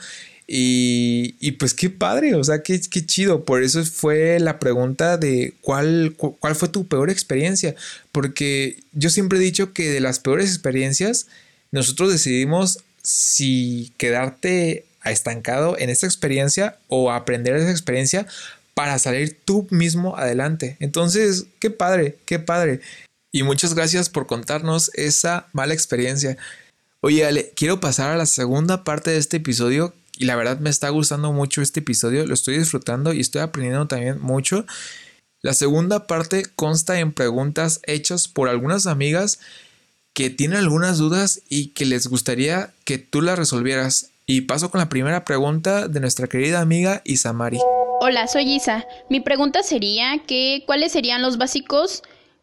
y, 0.48 1.52
pues 1.54 1.74
qué 1.74 1.90
padre, 1.90 2.36
o 2.36 2.44
sea, 2.44 2.62
qué, 2.62 2.80
qué, 2.80 3.06
chido. 3.06 3.46
Por 3.46 3.64
eso 3.64 3.84
fue 3.86 4.40
la 4.40 4.60
pregunta 4.60 5.18
de 5.18 5.54
cuál, 5.62 6.14
cuál 6.18 6.56
fue 6.56 6.70
tu 6.70 6.88
peor 6.88 7.10
experiencia. 7.10 7.76
Porque 8.12 8.78
yo 8.94 9.10
siempre 9.10 9.40
he 9.40 9.42
dicho 9.42 9.74
que 9.74 9.90
de 9.90 10.00
las 10.00 10.20
peores 10.20 10.50
experiencias, 10.50 11.28
nosotros 11.72 12.12
decidimos 12.12 12.80
si 13.02 13.92
quedarte 13.98 14.86
estancado 15.04 15.78
en 15.78 15.90
esta 15.90 16.06
experiencia 16.06 16.78
o 16.88 17.12
aprender 17.12 17.56
esa 17.56 17.72
experiencia 17.72 18.28
para 18.74 19.00
salir 19.00 19.38
tú 19.46 19.68
mismo 19.72 20.18
adelante. 20.18 20.78
Entonces, 20.80 21.46
qué 21.60 21.70
padre, 21.72 22.18
qué 22.26 22.40
padre. 22.40 22.82
Y 23.32 23.44
muchas 23.44 23.74
gracias 23.74 24.10
por 24.10 24.28
contarnos 24.28 24.92
esa 24.94 25.48
mala 25.54 25.74
experiencia. 25.74 26.38
Oye, 27.02 27.26
Ale, 27.26 27.52
quiero 27.56 27.80
pasar 27.80 28.12
a 28.12 28.18
la 28.18 28.26
segunda 28.26 28.84
parte 28.84 29.12
de 29.12 29.18
este 29.18 29.38
episodio 29.38 29.94
y 30.18 30.26
la 30.26 30.36
verdad 30.36 30.60
me 30.60 30.70
está 30.70 30.90
gustando 30.90 31.32
mucho 31.32 31.62
este 31.62 31.80
episodio, 31.80 32.26
lo 32.26 32.34
estoy 32.34 32.58
disfrutando 32.58 33.14
y 33.14 33.20
estoy 33.20 33.42
aprendiendo 33.42 33.88
también 33.88 34.22
mucho. 34.22 34.66
La 35.42 35.54
segunda 35.54 36.08
parte 36.08 36.44
consta 36.56 37.00
en 37.00 37.14
preguntas 37.14 37.80
hechas 37.86 38.28
por 38.28 38.50
algunas 38.50 38.88
amigas 38.88 39.40
que 40.14 40.30
tienen 40.30 40.58
algunas 40.58 40.98
dudas 40.98 41.42
y 41.50 41.68
que 41.68 41.86
les 41.86 42.08
gustaría 42.08 42.74
que 42.86 42.98
tú 42.98 43.22
las 43.22 43.38
resolvieras. 43.38 44.12
Y 44.26 44.42
paso 44.42 44.72
con 44.72 44.80
la 44.80 44.90
primera 44.90 45.24
pregunta 45.24 45.88
de 45.88 46.00
nuestra 46.00 46.28
querida 46.28 46.62
amiga 46.62 47.02
Isamari. 47.04 47.60
Hola, 48.00 48.28
soy 48.28 48.56
Isa. 48.56 48.86
Mi 49.10 49.20
pregunta 49.20 49.62
sería 49.62 50.24
que 50.26 50.64
¿cuáles 50.66 50.94
serían 50.94 51.22
los 51.22 51.38
básicos 51.38 52.02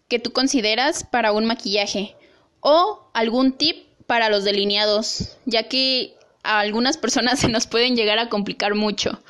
que 0.09 0.19
tú 0.19 0.33
consideras 0.33 1.03
para 1.03 1.33
un 1.33 1.47
maquillaje? 1.47 2.15
O 2.61 3.11
algún 3.15 3.53
tip 3.53 3.87
para 4.07 4.29
los 4.29 4.45
delineados, 4.45 5.37
ya 5.47 5.69
que 5.69 6.15
a 6.43 6.61
algunas 6.61 6.97
personas 6.97 7.41
se 7.41 7.49
nos 7.49 7.67
pueden 7.67 7.97
llegar 7.97 8.19
a 8.19 8.29
complicar 8.29 8.75
mucho. 8.75 9.21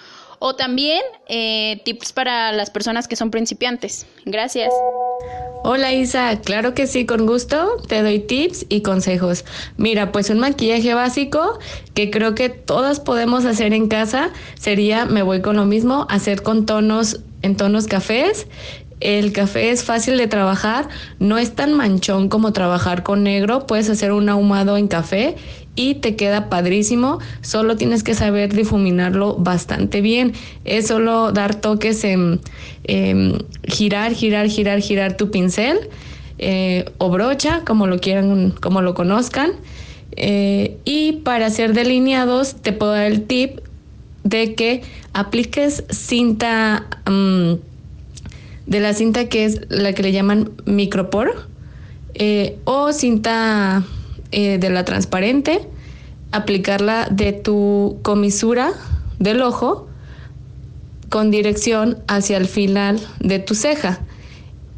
O 0.45 0.57
también 0.57 1.01
eh, 1.29 1.81
tips 1.85 2.13
para 2.13 2.51
las 2.51 2.71
personas 2.71 3.07
que 3.07 3.15
son 3.15 3.31
principiantes. 3.31 4.07
Gracias. 4.25 4.73
Hola 5.63 5.93
Isa, 5.93 6.41
claro 6.41 6.75
que 6.75 6.89
sí, 6.89 7.07
con 7.07 7.27
gusto 7.27 7.77
te 7.87 8.03
doy 8.03 8.19
tips 8.19 8.67
y 8.69 8.83
consejos. 8.83 9.45
Mira, 9.77 10.11
pues 10.11 10.31
un 10.31 10.41
maquillaje 10.41 10.95
básico 10.95 11.61
que 11.95 12.11
creo 12.11 12.35
que 12.35 12.49
todas 12.49 12.99
podemos 12.99 13.45
hacer 13.45 13.73
en 13.73 13.87
casa 13.87 14.31
sería, 14.59 15.05
me 15.05 15.23
voy 15.23 15.41
con 15.41 15.55
lo 15.55 15.65
mismo, 15.65 16.09
hacer 16.11 16.43
con 16.43 16.67
tonos 16.67 17.21
en 17.43 17.57
tonos 17.57 17.87
cafés. 17.87 18.49
El 18.99 19.33
café 19.33 19.71
es 19.71 19.85
fácil 19.85 20.17
de 20.17 20.27
trabajar, 20.27 20.89
no 21.21 21.39
es 21.39 21.55
tan 21.55 21.75
manchón 21.75 22.29
como 22.29 22.53
trabajar 22.53 23.05
con 23.05 23.23
negro, 23.23 23.67
puedes 23.67 23.91
hacer 23.91 24.13
un 24.13 24.29
ahumado 24.29 24.77
en 24.77 24.89
café 24.89 25.37
y 25.75 25.95
te 25.97 26.17
queda 26.17 26.49
padrísimo. 26.49 27.19
Solo 27.41 27.77
tienes 27.77 28.03
que 28.03 28.15
saber 28.15 28.53
difuminarlo 28.55 29.37
bastante 29.37 30.01
bien. 30.01 30.33
Es 30.65 30.89
solo 30.89 31.33
dar 31.33 31.55
toques 31.55 32.05
en 32.05 32.41
girar, 33.65 34.13
girar, 34.13 34.49
girar, 34.49 34.81
girar 34.81 35.17
tu 35.17 35.31
pincel 35.31 35.79
eh, 36.39 36.87
o 36.99 37.09
brocha, 37.09 37.63
como 37.65 37.87
lo 37.87 37.99
quieran, 37.99 38.53
como 38.61 38.83
lo 38.83 38.95
conozcan. 38.95 39.53
Eh, 40.17 40.77
y 40.85 41.13
para 41.25 41.47
hacer 41.47 41.73
delineados, 41.73 42.57
te 42.57 42.73
puedo 42.73 42.93
dar 42.93 43.07
el 43.07 43.23
tip 43.23 43.61
de 44.25 44.55
que 44.55 44.83
apliques 45.13 45.85
cinta. 45.91 46.87
Mm, 47.07 47.55
de 48.67 48.81
la 48.81 48.95
cinta 48.95 49.29
que 49.29 49.45
es 49.45 49.61
la 49.71 49.93
que 49.93 50.03
le 50.03 50.13
llaman 50.13 50.53
micropor 50.67 51.49
eh, 52.15 52.59
o 52.65 52.93
cinta 52.93 53.85
eh, 54.33 54.59
de 54.59 54.71
la 54.71 54.85
transparente, 54.85 55.61
aplicarla 56.31 57.07
de 57.11 57.33
tu 57.33 57.99
comisura 58.03 58.73
del 59.19 59.43
ojo 59.43 59.89
con 61.09 61.31
dirección 61.31 61.99
hacia 62.09 62.39
el 62.39 62.47
final 62.47 62.99
de 63.21 63.39
tu 63.39 63.55
ceja. 63.55 64.01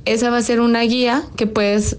Esa 0.04 0.30
va 0.30 0.38
a 0.38 0.42
ser 0.42 0.60
una 0.60 0.82
guía 0.82 1.22
que 1.36 1.46
puedes 1.46 1.98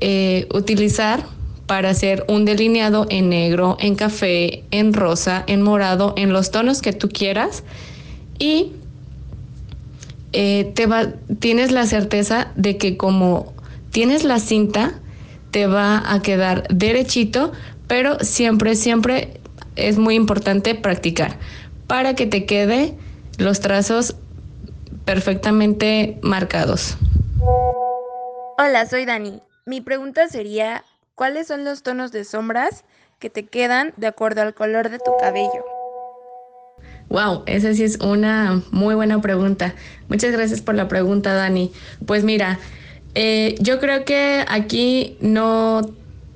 eh, 0.00 0.46
utilizar 0.54 1.26
para 1.66 1.90
hacer 1.90 2.24
un 2.28 2.44
delineado 2.44 3.06
en 3.10 3.28
negro, 3.28 3.76
en 3.80 3.96
café, 3.96 4.62
en 4.70 4.92
rosa, 4.92 5.42
en 5.48 5.62
morado, 5.62 6.14
en 6.16 6.32
los 6.32 6.52
tonos 6.52 6.80
que 6.80 6.92
tú 6.92 7.08
quieras. 7.08 7.64
Y 8.38 8.72
te 10.30 10.86
va, 10.86 11.14
tienes 11.40 11.72
la 11.72 11.86
certeza 11.86 12.52
de 12.54 12.76
que 12.76 12.96
como 12.96 13.52
tienes 13.90 14.24
la 14.24 14.38
cinta, 14.38 15.00
te 15.56 15.66
va 15.66 16.12
a 16.12 16.20
quedar 16.20 16.68
derechito, 16.68 17.50
pero 17.86 18.18
siempre, 18.18 18.76
siempre 18.76 19.40
es 19.74 19.96
muy 19.96 20.14
importante 20.14 20.74
practicar 20.74 21.38
para 21.86 22.12
que 22.14 22.26
te 22.26 22.44
quede 22.44 22.94
los 23.38 23.60
trazos 23.60 24.16
perfectamente 25.06 26.18
marcados. 26.20 26.98
Hola, 28.58 28.84
soy 28.84 29.06
Dani. 29.06 29.40
Mi 29.64 29.80
pregunta 29.80 30.28
sería, 30.28 30.84
¿cuáles 31.14 31.46
son 31.46 31.64
los 31.64 31.82
tonos 31.82 32.12
de 32.12 32.26
sombras 32.26 32.84
que 33.18 33.30
te 33.30 33.46
quedan 33.46 33.94
de 33.96 34.08
acuerdo 34.08 34.42
al 34.42 34.52
color 34.52 34.90
de 34.90 34.98
tu 34.98 35.10
cabello? 35.18 35.64
Wow, 37.08 37.44
esa 37.46 37.72
sí 37.72 37.82
es 37.82 37.98
una 38.00 38.60
muy 38.72 38.94
buena 38.94 39.22
pregunta. 39.22 39.74
Muchas 40.10 40.32
gracias 40.32 40.60
por 40.60 40.74
la 40.74 40.86
pregunta, 40.86 41.32
Dani. 41.32 41.72
Pues 42.04 42.24
mira, 42.24 42.58
eh, 43.18 43.54
yo 43.60 43.80
creo 43.80 44.04
que 44.04 44.44
aquí 44.46 45.16
no 45.22 45.80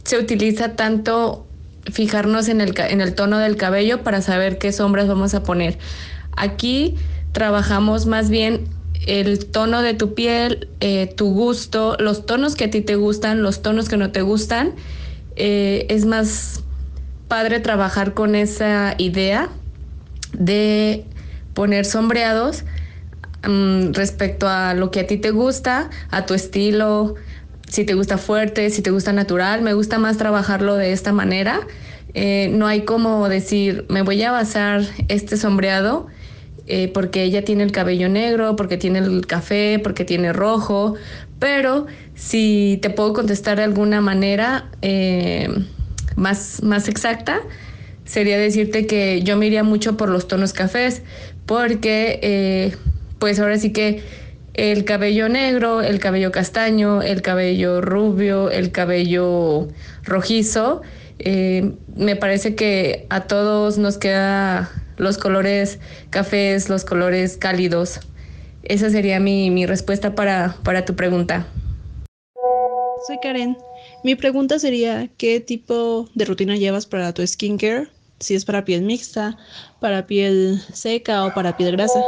se 0.03 0.17
utiliza 0.17 0.77
tanto 0.77 1.47
fijarnos 1.93 2.49
en 2.49 2.63
el, 2.63 3.15
tono 3.15 3.37
del 3.37 3.57
cabello 3.57 4.03
para 4.03 4.23
saber 4.23 4.57
qué 4.57 4.73
sombras 4.73 5.07
vamos 5.07 5.35
a 5.35 5.43
poner. 5.43 5.79
Aquí 6.39 6.95
trabajamos 7.33 8.07
más 8.07 8.31
bien 8.31 8.65
el 9.07 9.45
tono 9.45 9.83
de 9.83 9.93
tu 9.93 10.15
piel, 10.15 10.69
eh, 10.81 11.13
tu 11.15 11.35
gusto, 11.35 11.99
los 12.01 12.25
tonos 12.25 12.55
que 12.55 12.65
a 12.65 12.71
ti 12.71 12.81
te 12.81 12.97
gustan, 12.97 13.43
los 13.43 13.61
tonos 13.61 13.91
que 13.91 13.99
no 13.99 14.11
te 14.11 14.23
gustan. 14.23 14.73
Eh, 15.37 15.85
es 15.91 16.07
más 16.07 16.65
padre 17.29 17.61
trabajar 17.61 18.15
con 18.15 18.35
esa 18.35 18.95
idea 18.97 19.51
de 20.33 21.05
poner 21.53 21.85
sombreados 21.85 22.65
Mm, 23.47 23.93
respecto 23.93 24.49
a 24.49 24.75
lo 24.75 24.91
que 24.91 25.01
a 25.01 25.07
ti 25.07 25.17
te 25.17 25.31
gusta, 25.31 25.89
a 26.11 26.27
tu 26.27 26.35
estilo, 26.35 27.15
si 27.67 27.85
te 27.85 27.95
gusta 27.95 28.19
fuerte, 28.19 28.69
si 28.71 28.83
te 28.83 28.91
gusta 28.91 29.13
natural. 29.13 29.63
Me 29.63 29.73
gusta 29.73 29.99
más 29.99 30.19
trabajarlo 30.19 30.77
de 30.77 30.93
esta 30.93 31.13
manera. 31.13 31.61
Eh, 32.13 32.51
no 32.53 32.67
hay 32.67 32.83
como 32.83 33.29
decir, 33.29 33.87
me 33.89 34.03
voy 34.03 34.23
a 34.23 34.33
basar 34.33 34.83
este 35.09 35.37
sombreado 35.37 36.09
eh, 36.67 36.89
porque 36.93 37.23
ella 37.23 37.45
tiene 37.45 37.63
el 37.63 37.73
cabello 37.73 38.09
negro, 38.09 38.57
porque 38.57 38.77
tiene 38.77 38.99
el 38.99 39.27
café, 39.27 39.81
porque 39.83 40.05
tiene 40.05 40.33
rojo, 40.33 40.97
pero 41.39 41.87
si 42.15 42.79
te 42.83 42.91
puedo 42.91 43.13
contestar 43.13 43.57
de 43.57 43.65
alguna 43.65 44.01
manera 44.01 44.71
eh, 44.83 45.49
más, 46.17 46.63
más 46.63 46.89
exacta, 46.89 47.41
sería 48.05 48.39
decirte 48.39 48.87
que 48.87 49.23
yo 49.23 49.37
me 49.37 49.47
iría 49.47 49.63
mucho 49.63 49.97
por 49.97 50.11
los 50.11 50.29
tonos 50.29 50.53
cafés, 50.53 51.03
porque 51.47 52.77
pues 53.21 53.39
ahora 53.39 53.59
sí 53.59 53.73
que 53.73 54.03
el 54.55 54.85
cabello 54.85 55.29
negro, 55.29 55.81
el 55.81 56.01
cabello 56.01 56.33
castaño, 56.33 57.03
el 57.03 57.23
cabello 57.23 57.81
rubio, 57.81 58.51
el 58.51 58.73
cabello 58.73 59.69
rojizo, 60.03 60.83
eh, 61.21 61.73
me 61.95 62.17
parece 62.17 62.57
que 62.57 63.07
a 63.11 63.23
todos 63.23 63.79
nos 63.79 63.99
queda 63.99 64.71
los 64.97 65.19
colores 65.19 65.79
cafés, 66.11 66.69
los 66.69 66.85
colores 66.85 67.37
cálidos. 67.37 68.01
Esa 68.63 68.91
sería 68.91 69.21
mi, 69.21 69.51
mi 69.51 69.67
respuesta 69.67 70.15
para, 70.15 70.57
para 70.65 70.85
tu 70.85 70.97
pregunta. 70.97 71.47
Soy 73.07 73.19
Karen. 73.23 73.57
Mi 74.03 74.15
pregunta 74.15 74.59
sería, 74.59 75.09
¿qué 75.17 75.41
tipo 75.41 76.09
de 76.15 76.25
rutina 76.25 76.57
llevas 76.57 76.87
para 76.87 77.13
tu 77.13 77.27
skincare? 77.27 77.89
Si 78.19 78.35
es 78.35 78.45
para 78.45 78.65
piel 78.65 78.83
mixta, 78.83 79.39
para 79.81 80.07
piel 80.07 80.61
seca 80.73 81.25
o 81.25 81.35
para 81.35 81.57
piel 81.57 81.73
grasa. 81.73 82.01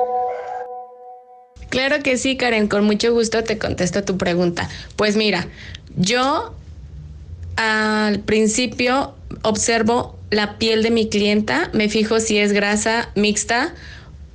Claro 1.72 2.02
que 2.02 2.18
sí, 2.18 2.36
Karen, 2.36 2.68
con 2.68 2.84
mucho 2.84 3.14
gusto 3.14 3.44
te 3.44 3.56
contesto 3.56 4.04
tu 4.04 4.18
pregunta. 4.18 4.68
Pues 4.94 5.16
mira, 5.16 5.48
yo 5.96 6.54
al 7.56 8.20
principio 8.20 9.14
observo 9.40 10.18
la 10.28 10.58
piel 10.58 10.82
de 10.82 10.90
mi 10.90 11.08
clienta, 11.08 11.70
me 11.72 11.88
fijo 11.88 12.20
si 12.20 12.36
es 12.36 12.52
grasa, 12.52 13.08
mixta 13.14 13.74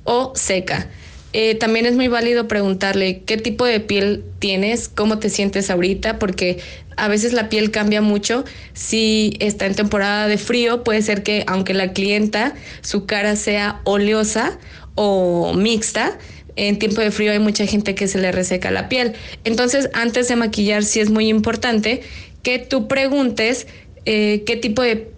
o 0.02 0.32
seca. 0.34 0.88
Eh, 1.32 1.54
también 1.54 1.86
es 1.86 1.94
muy 1.94 2.08
válido 2.08 2.48
preguntarle 2.48 3.22
qué 3.22 3.36
tipo 3.36 3.64
de 3.64 3.78
piel 3.78 4.24
tienes, 4.40 4.88
cómo 4.88 5.20
te 5.20 5.30
sientes 5.30 5.70
ahorita, 5.70 6.18
porque 6.18 6.58
a 6.96 7.06
veces 7.06 7.32
la 7.34 7.48
piel 7.48 7.70
cambia 7.70 8.02
mucho. 8.02 8.44
Si 8.72 9.36
está 9.38 9.66
en 9.66 9.76
temporada 9.76 10.26
de 10.26 10.38
frío, 10.38 10.82
puede 10.82 11.02
ser 11.02 11.22
que 11.22 11.44
aunque 11.46 11.72
la 11.72 11.92
clienta, 11.92 12.56
su 12.80 13.06
cara 13.06 13.36
sea 13.36 13.80
oleosa 13.84 14.58
o 14.96 15.54
mixta, 15.54 16.18
en 16.58 16.78
tiempo 16.78 17.00
de 17.00 17.12
frío 17.12 17.30
hay 17.30 17.38
mucha 17.38 17.66
gente 17.66 17.94
que 17.94 18.08
se 18.08 18.18
le 18.18 18.32
reseca 18.32 18.70
la 18.70 18.88
piel. 18.88 19.14
Entonces, 19.44 19.88
antes 19.94 20.28
de 20.28 20.36
maquillar, 20.36 20.84
sí 20.84 20.98
es 20.98 21.08
muy 21.08 21.28
importante 21.28 22.02
que 22.42 22.58
tú 22.58 22.88
preguntes 22.88 23.68
eh, 24.04 24.42
qué 24.44 24.56
tipo 24.56 24.82
de, 24.82 25.08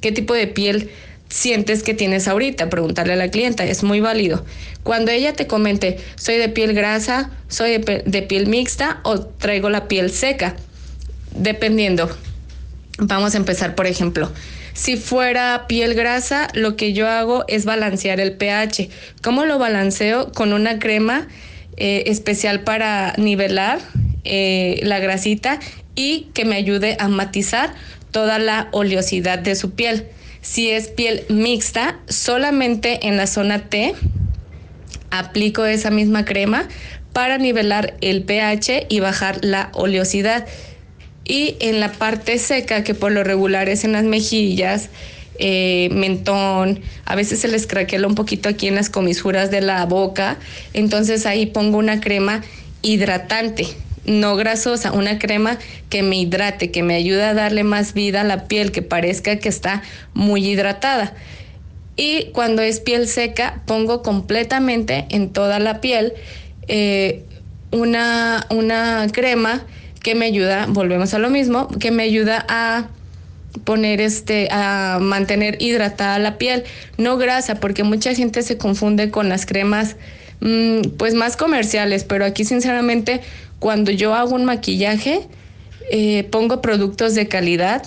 qué 0.00 0.12
tipo 0.12 0.32
de 0.32 0.46
piel 0.46 0.90
sientes 1.28 1.82
que 1.82 1.92
tienes 1.92 2.28
ahorita, 2.28 2.70
preguntarle 2.70 3.12
a 3.12 3.16
la 3.16 3.30
clienta, 3.30 3.64
es 3.64 3.82
muy 3.82 4.00
válido. 4.00 4.44
Cuando 4.82 5.10
ella 5.10 5.34
te 5.34 5.46
comente, 5.46 5.98
soy 6.14 6.36
de 6.36 6.48
piel 6.48 6.72
grasa, 6.72 7.30
soy 7.48 7.78
de 7.78 8.22
piel 8.22 8.46
mixta 8.46 9.00
o 9.02 9.20
traigo 9.20 9.68
la 9.68 9.86
piel 9.86 10.10
seca, 10.10 10.56
dependiendo. 11.32 12.08
Vamos 12.98 13.34
a 13.34 13.36
empezar, 13.36 13.74
por 13.74 13.86
ejemplo, 13.86 14.30
si 14.76 14.98
fuera 14.98 15.64
piel 15.66 15.94
grasa, 15.94 16.48
lo 16.52 16.76
que 16.76 16.92
yo 16.92 17.08
hago 17.08 17.46
es 17.48 17.64
balancear 17.64 18.20
el 18.20 18.36
pH. 18.36 18.90
¿Cómo 19.22 19.46
lo 19.46 19.58
balanceo? 19.58 20.32
Con 20.32 20.52
una 20.52 20.78
crema 20.78 21.28
eh, 21.78 22.04
especial 22.06 22.60
para 22.60 23.14
nivelar 23.16 23.80
eh, 24.24 24.78
la 24.82 24.98
grasita 24.98 25.60
y 25.94 26.28
que 26.34 26.44
me 26.44 26.56
ayude 26.56 26.98
a 27.00 27.08
matizar 27.08 27.74
toda 28.10 28.38
la 28.38 28.68
oleosidad 28.70 29.38
de 29.38 29.54
su 29.54 29.70
piel. 29.70 30.08
Si 30.42 30.70
es 30.70 30.88
piel 30.88 31.24
mixta, 31.30 31.98
solamente 32.06 33.08
en 33.08 33.16
la 33.16 33.26
zona 33.26 33.70
T 33.70 33.94
aplico 35.10 35.64
esa 35.64 35.90
misma 35.90 36.26
crema 36.26 36.68
para 37.14 37.38
nivelar 37.38 37.96
el 38.02 38.24
pH 38.24 38.88
y 38.90 39.00
bajar 39.00 39.42
la 39.42 39.70
oleosidad 39.72 40.46
y 41.26 41.56
en 41.60 41.80
la 41.80 41.92
parte 41.92 42.38
seca, 42.38 42.84
que 42.84 42.94
por 42.94 43.12
lo 43.12 43.24
regular 43.24 43.68
es 43.68 43.84
en 43.84 43.92
las 43.92 44.04
mejillas, 44.04 44.90
eh, 45.38 45.88
mentón, 45.92 46.80
a 47.04 47.14
veces 47.14 47.40
se 47.40 47.48
les 47.48 47.66
craquela 47.66 48.06
un 48.06 48.14
poquito 48.14 48.48
aquí 48.48 48.68
en 48.68 48.76
las 48.76 48.88
comisuras 48.88 49.50
de 49.50 49.60
la 49.60 49.84
boca, 49.84 50.38
entonces 50.72 51.26
ahí 51.26 51.46
pongo 51.46 51.78
una 51.78 52.00
crema 52.00 52.42
hidratante, 52.82 53.66
no 54.06 54.36
grasosa, 54.36 54.92
una 54.92 55.18
crema 55.18 55.58
que 55.90 56.02
me 56.02 56.16
hidrate, 56.16 56.70
que 56.70 56.84
me 56.84 56.94
ayude 56.94 57.24
a 57.24 57.34
darle 57.34 57.64
más 57.64 57.92
vida 57.92 58.20
a 58.20 58.24
la 58.24 58.46
piel, 58.46 58.70
que 58.70 58.82
parezca 58.82 59.36
que 59.36 59.48
está 59.48 59.82
muy 60.14 60.46
hidratada. 60.46 61.14
Y 61.96 62.26
cuando 62.32 62.62
es 62.62 62.78
piel 62.78 63.08
seca, 63.08 63.62
pongo 63.66 64.02
completamente 64.02 65.06
en 65.08 65.32
toda 65.32 65.58
la 65.58 65.80
piel 65.80 66.12
eh, 66.68 67.24
una, 67.72 68.46
una 68.50 69.06
crema 69.12 69.64
que 70.06 70.14
me 70.14 70.26
ayuda, 70.26 70.66
volvemos 70.68 71.14
a 71.14 71.18
lo 71.18 71.30
mismo, 71.30 71.66
que 71.66 71.90
me 71.90 72.04
ayuda 72.04 72.46
a 72.48 72.86
poner 73.64 74.00
este 74.00 74.46
a 74.52 74.98
mantener 75.00 75.60
hidratada 75.60 76.20
la 76.20 76.38
piel, 76.38 76.62
no 76.96 77.16
grasa, 77.16 77.56
porque 77.56 77.82
mucha 77.82 78.14
gente 78.14 78.42
se 78.42 78.56
confunde 78.56 79.10
con 79.10 79.28
las 79.28 79.46
cremas 79.46 79.96
mm, 80.38 80.90
pues 80.96 81.14
más 81.14 81.36
comerciales, 81.36 82.04
pero 82.04 82.24
aquí 82.24 82.44
sinceramente 82.44 83.20
cuando 83.58 83.90
yo 83.90 84.14
hago 84.14 84.36
un 84.36 84.44
maquillaje 84.44 85.26
eh, 85.90 86.22
pongo 86.30 86.62
productos 86.62 87.16
de 87.16 87.26
calidad 87.26 87.82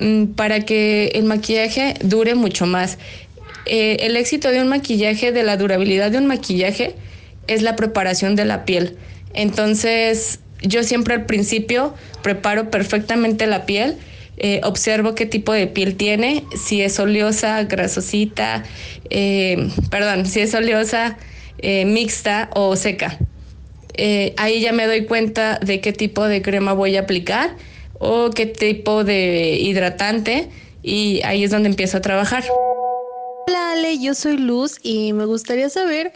mm, 0.00 0.28
para 0.28 0.60
que 0.60 1.08
el 1.16 1.24
maquillaje 1.24 1.96
dure 2.02 2.34
mucho 2.34 2.64
más. 2.64 2.96
Eh, 3.66 3.98
el 4.00 4.16
éxito 4.16 4.48
de 4.48 4.62
un 4.62 4.68
maquillaje, 4.68 5.32
de 5.32 5.42
la 5.42 5.58
durabilidad 5.58 6.10
de 6.10 6.16
un 6.16 6.24
maquillaje, 6.24 6.94
es 7.46 7.60
la 7.60 7.76
preparación 7.76 8.36
de 8.36 8.46
la 8.46 8.64
piel. 8.64 8.96
Entonces, 9.34 10.38
yo 10.62 10.82
siempre 10.82 11.14
al 11.14 11.26
principio 11.26 11.94
preparo 12.22 12.70
perfectamente 12.70 13.46
la 13.46 13.66
piel, 13.66 13.96
eh, 14.38 14.60
observo 14.64 15.14
qué 15.14 15.26
tipo 15.26 15.52
de 15.52 15.66
piel 15.66 15.96
tiene, 15.96 16.44
si 16.56 16.82
es 16.82 16.98
oleosa, 16.98 17.62
grasosita, 17.64 18.64
eh, 19.10 19.68
perdón, 19.90 20.26
si 20.26 20.40
es 20.40 20.54
oleosa, 20.54 21.18
eh, 21.58 21.84
mixta 21.84 22.50
o 22.54 22.74
seca. 22.76 23.18
ahí 24.36 24.60
ya 24.60 24.72
me 24.72 24.86
doy 24.86 25.04
cuenta 25.04 25.58
de 25.58 25.80
qué 25.80 25.92
tipo 25.92 26.24
de 26.24 26.40
crema 26.40 26.72
voy 26.72 26.96
a 26.96 27.00
aplicar 27.00 27.54
o 27.98 28.30
qué 28.30 28.46
tipo 28.46 29.04
de 29.04 29.58
hidratante 29.60 30.48
y 30.82 31.20
ahí 31.24 31.44
es 31.44 31.50
donde 31.50 31.68
empiezo 31.68 31.98
a 31.98 32.00
trabajar. 32.00 32.42
Hola 33.46 33.72
Ale, 33.72 33.98
yo 33.98 34.14
soy 34.14 34.38
Luz 34.38 34.78
y 34.82 35.12
me 35.12 35.26
gustaría 35.26 35.68
saber 35.68 36.12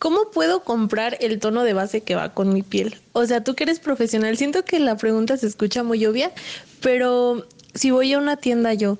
cómo 0.00 0.30
puedo 0.32 0.64
comprar 0.64 1.18
el 1.20 1.38
tono 1.38 1.62
de 1.62 1.74
base 1.74 2.00
que 2.00 2.16
va 2.16 2.30
con 2.30 2.52
mi 2.52 2.62
piel. 2.62 2.96
O 3.12 3.26
sea, 3.26 3.44
tú 3.44 3.54
que 3.54 3.64
eres 3.64 3.78
profesional, 3.78 4.36
siento 4.36 4.64
que 4.64 4.80
la 4.80 4.96
pregunta 4.96 5.36
se 5.36 5.46
escucha 5.46 5.84
muy 5.84 6.04
obvia, 6.06 6.32
pero 6.80 7.46
si 7.74 7.92
voy 7.92 8.14
a 8.14 8.18
una 8.18 8.38
tienda 8.38 8.72
yo, 8.74 8.98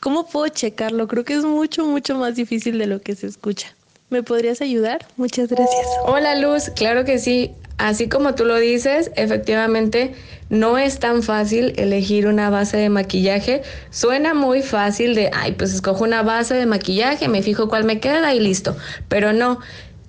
¿cómo 0.00 0.26
puedo 0.26 0.48
checarlo? 0.48 1.06
Creo 1.06 1.24
que 1.24 1.34
es 1.34 1.44
mucho, 1.44 1.86
mucho 1.86 2.16
más 2.16 2.34
difícil 2.34 2.78
de 2.78 2.86
lo 2.86 3.00
que 3.00 3.14
se 3.14 3.28
escucha. 3.28 3.74
¿Me 4.10 4.24
podrías 4.24 4.60
ayudar? 4.60 5.06
Muchas 5.16 5.48
gracias. 5.48 5.86
Hola 6.04 6.34
Luz, 6.34 6.68
claro 6.74 7.04
que 7.04 7.20
sí. 7.20 7.52
Así 7.78 8.08
como 8.08 8.34
tú 8.34 8.44
lo 8.44 8.56
dices, 8.56 9.10
efectivamente 9.14 10.14
no 10.50 10.76
es 10.76 10.98
tan 10.98 11.22
fácil 11.22 11.72
elegir 11.78 12.26
una 12.26 12.50
base 12.50 12.76
de 12.76 12.90
maquillaje. 12.90 13.62
Suena 13.90 14.34
muy 14.34 14.60
fácil 14.62 15.14
de, 15.14 15.30
ay, 15.32 15.52
pues 15.52 15.72
escojo 15.72 16.04
una 16.04 16.22
base 16.22 16.54
de 16.54 16.66
maquillaje, 16.66 17.28
me 17.28 17.40
fijo 17.40 17.68
cuál 17.68 17.84
me 17.84 18.00
queda 18.00 18.34
y 18.34 18.40
listo. 18.40 18.76
Pero 19.08 19.32
no, 19.32 19.60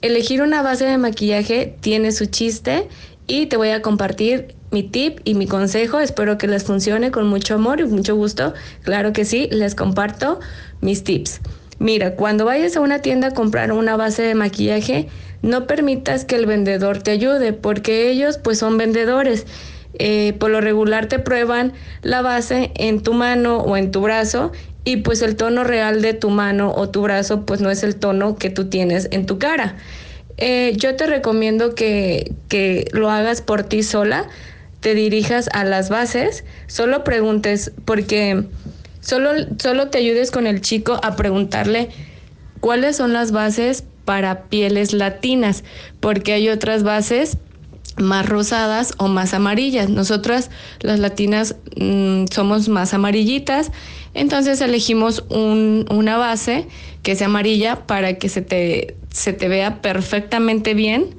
elegir 0.02 0.42
una 0.42 0.62
base 0.62 0.86
de 0.86 0.98
maquillaje 0.98 1.76
tiene 1.80 2.12
su 2.12 2.26
chiste 2.26 2.88
y 3.28 3.46
te 3.46 3.58
voy 3.58 3.70
a 3.70 3.82
compartir 3.82 4.56
mi 4.72 4.84
tip 4.84 5.20
y 5.24 5.36
mi 5.36 5.48
consejo. 5.48 6.00
Espero 6.00 6.38
que 6.38 6.48
les 6.48 6.64
funcione 6.64 7.12
con 7.12 7.28
mucho 7.28 7.56
amor 7.56 7.80
y 7.80 7.86
mucho 7.86 8.16
gusto. 8.16 8.54
Claro 8.84 9.14
que 9.14 9.26
sí, 9.26 9.48
les 9.52 9.76
comparto 9.76 10.40
mis 10.82 11.04
tips. 11.04 11.42
Mira, 11.80 12.16
cuando 12.16 12.46
vayas 12.46 12.76
a 12.78 12.82
una 12.82 13.00
tienda 13.00 13.30
a 13.30 13.34
comprar 13.34 13.72
una 13.72 13.96
base 13.98 14.22
de 14.22 14.36
maquillaje, 14.36 15.08
no 15.42 15.66
permitas 15.66 16.26
que 16.26 16.36
el 16.36 16.46
vendedor 16.46 17.02
te 17.02 17.12
ayude, 17.12 17.54
porque 17.54 18.10
ellos 18.12 18.38
pues 18.38 18.60
son 18.60 18.78
vendedores. 18.78 19.46
Eh, 20.00 20.34
por 20.40 20.52
lo 20.52 20.62
regular 20.62 21.08
te 21.08 21.20
prueban 21.20 21.74
la 22.02 22.22
base 22.22 22.72
en 22.76 23.02
tu 23.02 23.14
mano 23.14 23.58
o 23.58 23.76
en 23.76 23.92
tu 23.92 24.02
brazo 24.02 24.52
y 24.84 24.98
pues 24.98 25.22
el 25.22 25.36
tono 25.36 25.64
real 25.64 26.02
de 26.02 26.14
tu 26.14 26.30
mano 26.30 26.74
o 26.76 26.90
tu 26.90 27.02
brazo 27.02 27.46
pues 27.46 27.62
no 27.62 27.70
es 27.70 27.84
el 27.84 27.96
tono 27.96 28.36
que 28.36 28.50
tú 28.50 28.70
tienes 28.70 29.08
en 29.12 29.26
tu 29.26 29.38
cara. 29.40 29.78
Eh, 30.38 30.74
yo 30.78 30.96
te 30.96 31.06
recomiendo 31.08 31.76
que, 31.76 32.34
que 32.48 32.88
lo 32.92 33.10
hagas 33.10 33.42
por 33.42 33.64
ti 33.64 33.84
sola, 33.84 34.28
te 34.80 34.96
dirijas 34.96 35.50
a 35.54 35.64
las 35.64 35.90
bases, 35.90 36.44
solo 36.68 37.04
preguntes 37.04 37.72
porque 37.86 38.46
Solo, 39.02 39.32
solo 39.58 39.90
te 39.90 39.98
ayudes 39.98 40.30
con 40.30 40.46
el 40.46 40.62
chico 40.62 41.00
a 41.04 41.16
preguntarle 41.16 41.90
cuáles 42.60 42.96
son 42.96 43.14
las 43.14 43.32
bases 43.32 43.84
para 44.06 44.44
pieles 44.44 44.94
latinas, 44.94 45.64
porque 46.00 46.34
hay 46.34 46.50
otras 46.50 46.84
bases 46.84 47.38
más 47.98 48.28
rosadas 48.28 48.94
o 48.98 49.08
más 49.08 49.34
amarillas. 49.34 49.90
Nosotras, 49.90 50.52
las 50.82 51.00
latinas, 51.00 51.56
mm, 51.76 52.26
somos 52.32 52.70
más 52.70 52.94
amarillitas, 52.94 53.72
entonces 54.14 54.62
elegimos 54.62 55.24
una 55.30 56.18
base 56.18 56.68
que 57.04 57.16
sea 57.16 57.28
amarilla 57.28 57.88
para 57.88 58.18
que 58.18 58.30
se 58.30 58.42
te, 58.42 58.96
se 59.12 59.34
te 59.34 59.48
vea 59.48 59.82
perfectamente 59.82 60.74
bien 60.74 61.16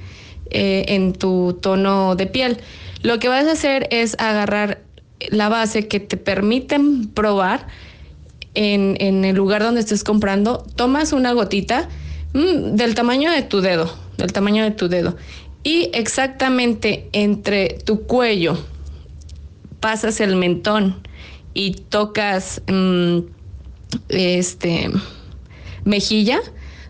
eh, 0.51 0.85
en 0.89 1.15
tu 1.15 1.59
tono 1.61 2.15
de 2.17 2.27
piel. 2.27 2.59
Lo 3.03 3.19
que 3.19 3.29
vas 3.29 3.47
a 3.47 3.53
hacer 3.53 3.89
es 3.91 4.17
agarrar 4.19 4.83
la 5.31 5.49
base 5.49 5.89
que 5.89 6.01
te 6.01 6.17
permiten 6.17 7.09
probar 7.09 7.67
en, 8.55 9.25
el 9.25 9.35
lugar 9.35 9.63
donde 9.63 9.81
estés 9.81 10.05
comprando, 10.05 10.65
tomas 10.77 11.13
una 11.13 11.33
gotita 11.33 11.89
mm, 12.35 12.75
del 12.75 12.95
tamaño 12.95 13.31
de 13.31 13.43
tu 13.43 13.61
dedo, 13.61 13.91
del 14.19 14.33
tamaño 14.33 14.63
de 14.63 14.73
tu 14.73 14.89
dedo, 14.89 15.17
y 15.63 15.91
exactamente 15.95 17.09
entre 17.13 17.79
tu 17.85 18.03
cuello 18.03 18.59
pasas 19.81 20.21
el 20.21 20.37
mentón 20.37 20.97
y 21.55 21.73
tocas 21.73 22.63
mm, 22.67 23.19
este 24.09 24.91
mejilla, 25.85 26.41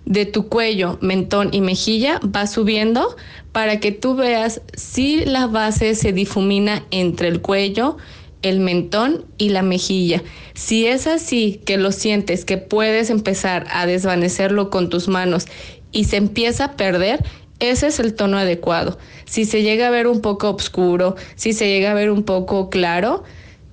de 0.04 0.26
tu 0.26 0.48
cuello, 0.48 0.98
mentón 1.00 1.50
y 1.52 1.60
mejilla 1.60 2.20
va 2.24 2.46
subiendo 2.46 3.16
para 3.52 3.80
que 3.80 3.92
tú 3.92 4.16
veas 4.16 4.60
si 4.74 5.24
la 5.24 5.46
base 5.46 5.94
se 5.94 6.12
difumina 6.12 6.84
entre 6.90 7.28
el 7.28 7.40
cuello, 7.40 7.96
el 8.42 8.60
mentón 8.60 9.24
y 9.38 9.50
la 9.50 9.62
mejilla. 9.62 10.22
Si 10.54 10.86
es 10.86 11.06
así 11.06 11.60
que 11.64 11.76
lo 11.76 11.92
sientes, 11.92 12.44
que 12.44 12.58
puedes 12.58 13.10
empezar 13.10 13.66
a 13.70 13.86
desvanecerlo 13.86 14.70
con 14.70 14.88
tus 14.88 15.06
manos 15.06 15.46
y 15.92 16.04
se 16.04 16.16
empieza 16.16 16.64
a 16.64 16.76
perder, 16.76 17.24
ese 17.60 17.86
es 17.86 18.00
el 18.00 18.14
tono 18.14 18.38
adecuado. 18.38 18.98
Si 19.24 19.44
se 19.44 19.62
llega 19.62 19.86
a 19.86 19.90
ver 19.90 20.08
un 20.08 20.20
poco 20.20 20.50
oscuro, 20.50 21.14
si 21.36 21.52
se 21.52 21.68
llega 21.68 21.92
a 21.92 21.94
ver 21.94 22.10
un 22.10 22.24
poco 22.24 22.70
claro, 22.70 23.22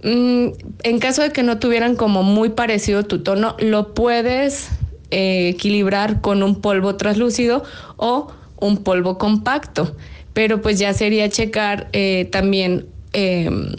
mm, 0.03 0.47
en 0.83 0.99
caso 0.99 1.21
de 1.21 1.31
que 1.31 1.43
no 1.43 1.59
tuvieran 1.59 1.95
como 1.95 2.23
muy 2.23 2.49
parecido 2.49 3.03
tu 3.03 3.23
tono, 3.23 3.55
lo 3.59 3.93
puedes 3.93 4.69
eh, 5.11 5.49
equilibrar 5.49 6.21
con 6.21 6.43
un 6.43 6.61
polvo 6.61 6.95
translúcido 6.95 7.63
o 7.97 8.31
un 8.57 8.77
polvo 8.77 9.17
compacto. 9.17 9.95
Pero 10.33 10.61
pues 10.61 10.77
ya 10.77 10.93
sería 10.93 11.29
checar 11.29 11.89
eh, 11.93 12.29
también 12.31 12.85
em, 13.13 13.73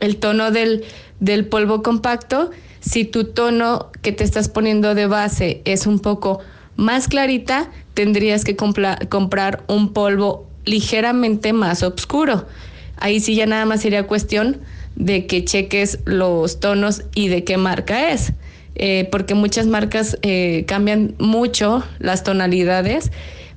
el 0.00 0.16
tono 0.16 0.50
del, 0.50 0.84
polvo 1.50 1.82
compacto. 1.82 2.50
Si 2.80 3.04
tu 3.04 3.24
tono 3.24 3.90
que 4.00 4.12
te 4.12 4.24
estás 4.24 4.48
poniendo 4.48 4.94
de 4.94 5.06
base 5.06 5.60
es 5.66 5.86
un 5.86 5.98
poco 5.98 6.40
más 6.76 7.08
clarita, 7.08 7.70
tendrías 7.92 8.44
que 8.44 8.56
comprar 8.56 9.62
un 9.68 9.92
polvo 9.92 10.46
ligeramente 10.64 11.52
más 11.52 11.82
oscuro. 11.82 12.46
Ahí 12.96 13.20
sí 13.20 13.34
ya 13.34 13.44
nada 13.44 13.66
más 13.66 13.82
sería 13.82 14.06
cuestión 14.06 14.60
de 14.96 15.26
que 15.26 15.44
cheques 15.44 16.00
los 16.04 16.60
tonos 16.60 17.02
y 17.14 17.28
de 17.28 17.44
qué 17.44 17.56
marca 17.56 18.10
es. 18.10 18.32
Eh, 18.82 19.08
porque 19.10 19.34
muchas 19.34 19.66
marcas 19.66 20.16
eh, 20.22 20.64
cambian 20.66 21.14
mucho 21.18 21.84
las 21.98 22.22
tonalidades, 22.22 23.10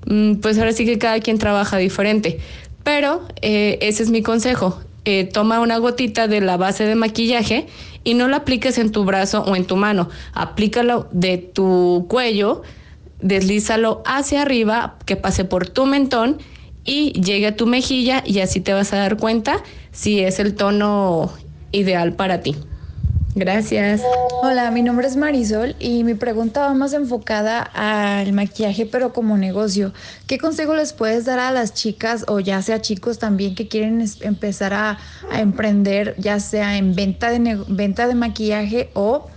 mm, 0.06 0.36
pues 0.36 0.58
ahora 0.58 0.74
sí 0.74 0.86
que 0.86 0.98
cada 0.98 1.20
quien 1.20 1.38
trabaja 1.38 1.78
diferente. 1.78 2.40
Pero 2.84 3.26
eh, 3.42 3.78
ese 3.82 4.04
es 4.04 4.10
mi 4.10 4.22
consejo. 4.22 4.82
Toma 5.34 5.60
una 5.60 5.78
gotita 5.80 6.30
de 6.30 6.40
la 6.40 6.56
base 6.56 6.86
de 6.86 6.96
maquillaje 6.96 7.68
y 8.06 8.14
no 8.14 8.30
la 8.30 8.38
apliques 8.38 8.78
en 8.78 8.92
tu 8.92 9.04
brazo 9.04 9.44
o 9.44 9.58
en 9.58 9.66
tu 9.66 9.76
mano. 9.76 10.10
Aplícalo 10.34 11.10
de 11.12 11.38
tu 11.38 12.06
cuello, 12.10 12.62
deslízalo 13.22 14.02
hacia 14.06 14.44
arriba, 14.44 14.98
que 15.06 15.18
pase 15.18 15.44
por 15.44 15.68
tu 15.68 15.86
mentón 15.86 16.38
y 16.86 17.12
llegue 17.22 17.48
a 17.48 17.56
tu 17.56 17.68
mejilla 17.68 18.24
y 18.26 18.40
así 18.40 18.62
te 18.62 18.72
vas 18.72 18.94
a 18.94 18.98
dar 18.98 19.18
cuenta 19.18 19.62
si 19.94 20.20
es 20.20 20.40
el 20.40 20.56
tono 20.56 21.32
ideal 21.72 22.16
para 22.16 22.42
ti. 22.42 22.58
Gracias. 23.36 24.02
Hola, 24.44 24.70
mi 24.70 24.84
nombre 24.84 25.08
es 25.08 25.16
Marisol 25.16 25.76
y 25.80 26.04
mi 26.04 26.14
pregunta 26.14 26.62
va 26.62 26.74
más 26.76 26.94
enfocada 26.94 27.62
al 27.62 28.32
maquillaje, 28.34 28.86
pero 28.86 29.12
como 29.12 29.38
negocio. 29.38 29.92
¿Qué 30.28 30.38
consejo 30.38 30.76
les 30.76 30.94
puedes 30.94 31.26
dar 31.26 31.40
a 31.40 31.52
las 31.52 31.74
chicas 31.74 32.26
o 32.28 32.40
ya 32.40 32.62
sea 32.62 32.82
chicos 32.82 33.18
también 33.18 33.56
que 33.56 33.68
quieren 33.68 34.06
empezar 34.22 34.74
a, 34.74 35.00
emprender, 35.32 36.16
ya 36.20 36.40
sea 36.40 36.78
en 36.78 36.94
venta 36.94 37.32
de, 37.32 37.64
venta 37.68 38.08
de 38.08 38.14
maquillaje 38.14 38.92
o 38.94 39.28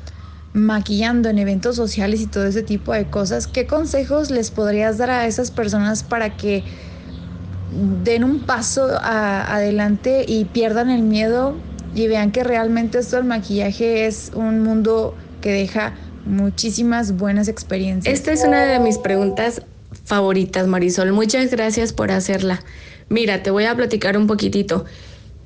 maquillando 0.52 1.30
en 1.30 1.38
eventos 1.38 1.76
sociales 1.76 2.20
y 2.20 2.26
todo 2.26 2.44
ese 2.44 2.62
tipo 2.62 2.92
de 2.92 3.08
cosas? 3.08 3.46
¿Qué 3.46 3.66
consejos 3.66 4.30
les 4.30 4.50
podrías 4.50 4.98
dar 4.98 5.10
a 5.10 5.26
esas 5.26 5.50
personas 5.50 6.02
para 6.02 6.36
que 6.36 6.64
den 7.70 8.24
un 8.24 8.40
paso 8.40 8.88
adelante 9.02 10.24
y 10.26 10.44
pierdan 10.46 10.90
el 10.90 11.02
miedo 11.02 11.56
y 11.94 12.06
vean 12.06 12.30
que 12.30 12.44
realmente 12.44 12.98
esto 12.98 13.16
del 13.16 13.24
maquillaje 13.24 14.06
es 14.06 14.30
un 14.34 14.60
mundo 14.60 15.16
que 15.40 15.50
deja 15.50 15.94
muchísimas 16.24 17.16
buenas 17.16 17.48
experiencias. 17.48 18.12
Esta 18.12 18.32
es 18.32 18.44
una 18.44 18.64
de 18.66 18.78
mis 18.80 18.98
preguntas 18.98 19.62
favoritas, 20.04 20.66
Marisol. 20.66 21.12
Muchas 21.12 21.50
gracias 21.50 21.92
por 21.92 22.10
hacerla. 22.10 22.62
Mira, 23.08 23.42
te 23.42 23.50
voy 23.50 23.64
a 23.64 23.74
platicar 23.74 24.16
un 24.18 24.26
poquitito. 24.26 24.84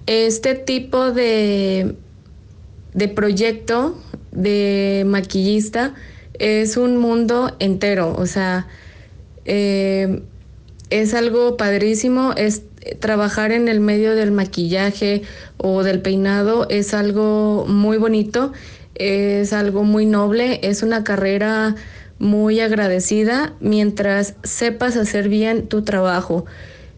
Este 0.07 0.55
tipo 0.55 1.13
de, 1.13 1.97
de 2.95 3.09
proyecto 3.09 3.97
de 4.33 5.05
maquillista 5.07 5.95
es 6.39 6.77
un 6.77 6.97
mundo 6.97 7.55
entero, 7.59 8.15
o 8.17 8.27
sea, 8.27 8.67
eh, 9.45 10.23
es 10.91 11.15
algo 11.15 11.57
padrísimo, 11.57 12.33
es 12.37 12.63
trabajar 12.99 13.53
en 13.53 13.69
el 13.69 13.81
medio 13.81 14.15
del 14.15 14.33
maquillaje 14.33 15.23
o 15.57 15.83
del 15.83 16.01
peinado 16.01 16.67
es 16.69 16.95
algo 16.95 17.67
muy 17.69 17.97
bonito, 17.99 18.53
es 18.95 19.53
algo 19.53 19.85
muy 19.85 20.07
noble, 20.07 20.61
es 20.63 20.83
una 20.83 21.05
carrera 21.05 21.75
muy 22.19 22.61
agradecida 22.61 23.55
mientras 23.61 24.35
sepas 24.43 24.97
hacer 24.97 25.29
bien 25.29 25.69
tu 25.69 25.83
trabajo. 25.83 26.45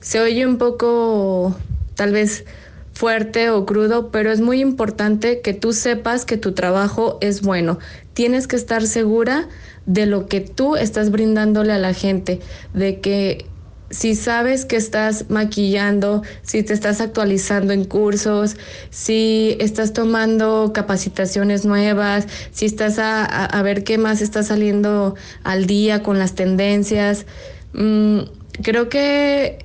Se 0.01 0.21
oye 0.21 0.47
un 0.47 0.59
poco 0.59 1.55
tal 1.95 2.13
vez 2.13 2.45
fuerte 2.93 3.51
o 3.51 3.65
crudo, 3.65 4.11
pero 4.11 4.33
es 4.33 4.41
muy 4.41 4.61
importante 4.61 5.41
que 5.41 5.55
tú 5.55 5.73
sepas 5.73 6.25
que 6.25 6.37
tu 6.37 6.53
trabajo 6.53 7.19
es 7.21 7.43
bueno. 7.43 7.79
Tienes 8.15 8.47
que 8.47 8.57
estar 8.57 8.87
segura 8.87 9.49
de 9.87 10.07
lo 10.07 10.27
que 10.27 10.41
tú 10.41 10.77
estás 10.77 11.11
brindándole 11.11 11.73
a 11.73 11.79
la 11.79 11.95
gente, 11.95 12.41
de 12.75 13.01
que 13.01 13.47
si 13.93 14.15
sabes 14.15 14.65
que 14.65 14.77
estás 14.77 15.29
maquillando, 15.29 16.23
si 16.41 16.63
te 16.63 16.73
estás 16.73 17.01
actualizando 17.03 17.75
en 17.75 17.85
cursos, 17.85 18.57
si 18.89 19.55
estás 19.61 19.93
tomando 19.93 20.73
capacitaciones 20.73 21.67
nuevas, 21.67 22.27
si 22.53 22.65
estás 22.65 22.99
a, 22.99 23.63
ver 23.63 23.85
qué 23.85 23.99
más 23.99 24.23
está 24.23 24.43
saliendo 24.43 25.15
al 25.45 25.67
día 25.67 26.03
con 26.03 26.19
las 26.19 26.35
tendencias. 26.35 27.27
Mm, 27.75 28.21
creo 28.63 28.89
que 28.89 29.59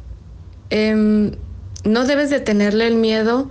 em, 0.69 1.31
no 1.85 2.05
debes 2.05 2.29
de 2.29 2.41
tenerle 2.41 2.87
el 2.87 2.95
miedo 2.95 3.49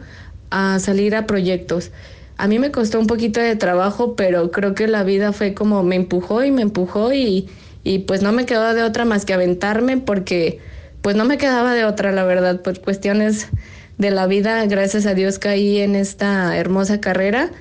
a 0.51 0.79
salir 0.79 1.17
a 1.17 1.27
proyectos. 1.27 1.91
A 2.37 2.49
mí 2.49 2.59
me 2.59 2.71
costó 2.71 3.01
un 3.01 3.07
poquito 3.07 3.41
de 3.41 3.57
trabajo, 3.57 4.15
pero 4.15 4.51
creo 4.51 4.75
que 4.75 4.89
la 4.89 5.05
vida 5.05 5.33
fue 5.33 5.55
como 5.55 5.83
me 5.83 5.97
empujó 5.97 6.45
y 6.45 6.51
me 6.51 6.61
empujó 6.61 7.15
y, 7.15 7.49
y 7.87 8.01
pues 8.01 8.21
no 8.21 8.33
me 8.33 8.47
quedó 8.47 8.75
de 8.75 8.83
otra 8.83 9.05
más 9.05 9.25
que 9.25 9.33
aventarme 9.33 9.97
porque 9.97 10.59
pues 11.03 11.15
no 11.15 11.25
me 11.25 11.39
quedaba 11.39 11.73
de 11.73 11.85
otra, 11.85 12.11
la 12.11 12.25
verdad, 12.25 12.61
por 12.61 12.81
cuestiones 12.81 13.47
de 13.97 14.11
la 14.11 14.27
vida, 14.27 14.67
gracias 14.67 15.07
a 15.07 15.15
Dios 15.15 15.39
caí 15.39 15.79
en 15.79 15.95
esta 15.95 16.57
hermosa 16.57 17.01
carrera. 17.01 17.53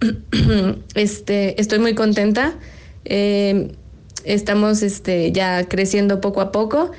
este, 0.94 1.60
estoy 1.60 1.80
muy 1.80 1.94
contenta. 1.94 2.54
Eh, 3.04 3.72
estamos 4.24 4.80
este, 4.80 5.32
ya 5.32 5.68
creciendo 5.68 6.22
poco 6.22 6.40
a 6.40 6.50
poco 6.50 6.92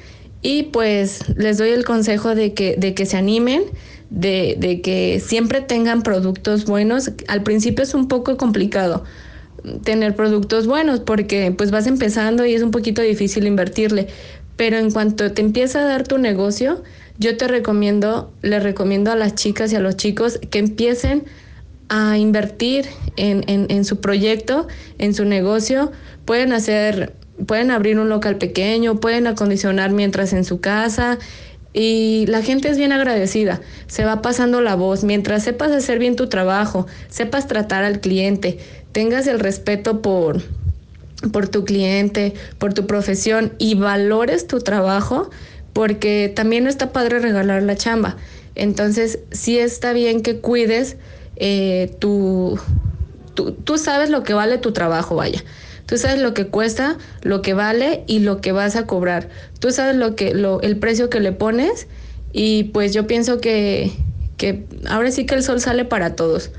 y 0.43 0.63
pues 0.63 1.21
les 1.35 1.57
doy 1.57 1.69
el 1.69 1.85
consejo 1.85 2.35
de 2.35 2.53
que, 2.53 2.75
de 2.77 2.93
que 2.93 3.07
se 3.07 3.17
animen, 3.17 3.63
de, 4.11 4.57
de 4.59 4.81
que 4.81 5.19
siempre 5.25 5.61
tengan 5.61 6.03
productos 6.03 6.65
buenos. 6.65 7.09
Al 7.27 7.41
principio 7.41 7.81
es 7.81 7.95
un 7.95 8.07
poco 8.07 8.37
complicado 8.37 9.05
tener 9.83 10.15
productos 10.15 10.67
buenos 10.67 10.99
porque 10.99 11.53
pues 11.55 11.71
vas 11.71 11.87
empezando 11.87 12.45
y 12.45 12.53
es 12.53 12.61
un 12.61 12.71
poquito 12.71 13.01
difícil 13.01 13.47
invertirle. 13.47 14.07
Pero 14.55 14.77
en 14.77 14.91
cuanto 14.91 15.31
te 15.31 15.41
empieza 15.41 15.81
a 15.81 15.85
dar 15.85 16.07
tu 16.07 16.17
negocio, 16.17 16.83
yo 17.17 17.37
te 17.37 17.47
recomiendo, 17.47 18.31
le 18.41 18.59
recomiendo 18.59 19.11
a 19.11 19.15
las 19.15 19.35
chicas 19.35 19.71
y 19.73 19.75
a 19.75 19.79
los 19.79 19.97
chicos 19.97 20.39
que 20.49 20.59
empiecen 20.59 21.23
a 21.89 22.17
invertir 22.17 22.85
en, 23.17 23.43
en, 23.47 23.67
en 23.69 23.85
su 23.85 23.99
proyecto, 23.99 24.67
en 24.97 25.13
su 25.13 25.25
negocio. 25.25 25.91
Pueden 26.25 26.53
hacer 26.53 27.13
pueden 27.47 27.71
abrir 27.71 27.99
un 27.99 28.09
local 28.09 28.37
pequeño, 28.37 28.99
pueden 28.99 29.27
acondicionar 29.27 29.91
mientras 29.91 30.33
en 30.33 30.45
su 30.45 30.61
casa 30.61 31.17
y 31.73 32.25
la 32.27 32.41
gente 32.41 32.69
es 32.69 32.77
bien 32.77 32.93
agradecida, 32.93 33.59
se 33.87 34.05
va 34.05 34.21
pasando 34.21 34.61
la 34.61 34.75
voz, 34.75 35.03
mientras 35.03 35.43
sepas 35.43 35.71
hacer 35.71 35.99
bien 35.99 36.15
tu 36.15 36.27
trabajo, 36.27 36.87
sepas 37.09 37.47
tratar 37.47 37.83
al 37.83 37.99
cliente, 37.99 38.59
tengas 38.95 39.27
el 39.27 39.41
respeto 39.41 40.01
por, 40.01 40.41
por 41.33 41.49
tu 41.49 41.65
cliente, 41.65 42.33
por 42.57 42.73
tu 42.73 42.87
profesión 42.87 43.51
y 43.57 43.75
valores 43.75 44.47
tu 44.47 44.61
trabajo, 44.61 45.29
porque 45.73 46.31
también 46.33 46.63
no 46.63 46.69
está 46.69 46.93
padre 46.93 47.19
regalar 47.19 47.61
la 47.63 47.75
chamba. 47.75 48.15
Entonces, 48.55 49.19
sí 49.31 49.59
está 49.59 49.91
bien 49.91 50.21
que 50.21 50.39
cuides 50.39 50.95
eh, 51.35 51.93
tu, 51.99 52.57
tú 53.33 53.77
sabes 53.77 54.09
lo 54.09 54.23
que 54.23 54.33
vale 54.33 54.59
tu 54.59 54.71
trabajo, 54.71 55.15
vaya. 55.15 55.43
Tú 55.87 55.97
sabes 55.97 56.21
lo 56.21 56.33
que 56.33 56.47
cuesta, 56.47 56.97
lo 57.21 57.41
que 57.41 57.53
vale 57.53 58.05
y 58.07 58.19
lo 58.19 58.39
que 58.39 58.53
vas 58.53 58.77
a 58.77 58.87
cobrar. 58.87 59.27
Tú 59.59 59.71
sabes 59.71 59.97
lo 59.97 60.15
que, 60.15 60.33
lo, 60.33 60.61
el 60.61 60.77
precio 60.77 61.09
que 61.09 61.19
le 61.19 61.33
pones 61.33 61.89
y 62.31 62.65
pues 62.71 62.93
yo 62.93 63.07
pienso 63.07 63.41
que, 63.41 63.91
que 64.37 64.63
ahora 64.87 65.11
sí 65.11 65.25
que 65.25 65.35
el 65.35 65.43
sol 65.43 65.59
sale 65.59 65.83
para 65.83 66.15
todos. 66.15 66.51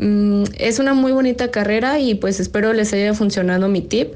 Mm, 0.00 0.44
es 0.58 0.80
una 0.80 0.94
muy 0.94 1.12
bonita 1.12 1.52
carrera 1.52 2.00
y 2.00 2.16
pues 2.16 2.40
espero 2.40 2.72
les 2.72 2.92
haya 2.92 3.14
funcionado 3.14 3.68
mi 3.68 3.80
tip 3.80 4.14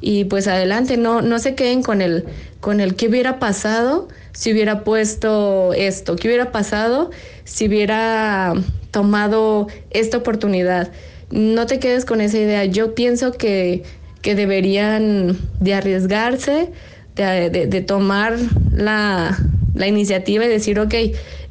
y 0.00 0.24
pues 0.24 0.48
adelante, 0.48 0.96
no, 0.96 1.20
no 1.20 1.38
se 1.38 1.54
queden 1.54 1.82
con 1.82 2.00
el, 2.00 2.24
con 2.60 2.80
el 2.80 2.94
que 2.94 3.08
hubiera 3.08 3.38
pasado 3.38 4.08
si 4.32 4.52
hubiera 4.52 4.84
puesto 4.84 5.74
esto, 5.74 6.16
qué 6.16 6.28
hubiera 6.28 6.52
pasado 6.52 7.10
si 7.44 7.68
hubiera 7.68 8.54
tomado 8.90 9.66
esta 9.90 10.18
oportunidad 10.18 10.90
no 11.34 11.66
te 11.66 11.78
quedes 11.80 12.04
con 12.04 12.20
esa 12.20 12.38
idea. 12.38 12.64
Yo 12.64 12.94
pienso 12.94 13.32
que, 13.32 13.82
deberían 14.22 15.36
de 15.60 15.74
arriesgarse, 15.74 16.70
de, 17.14 17.84
tomar 17.86 18.38
la, 18.72 19.38
iniciativa 19.86 20.44
y 20.44 20.48
decir, 20.48 20.78
ok, 20.78 20.94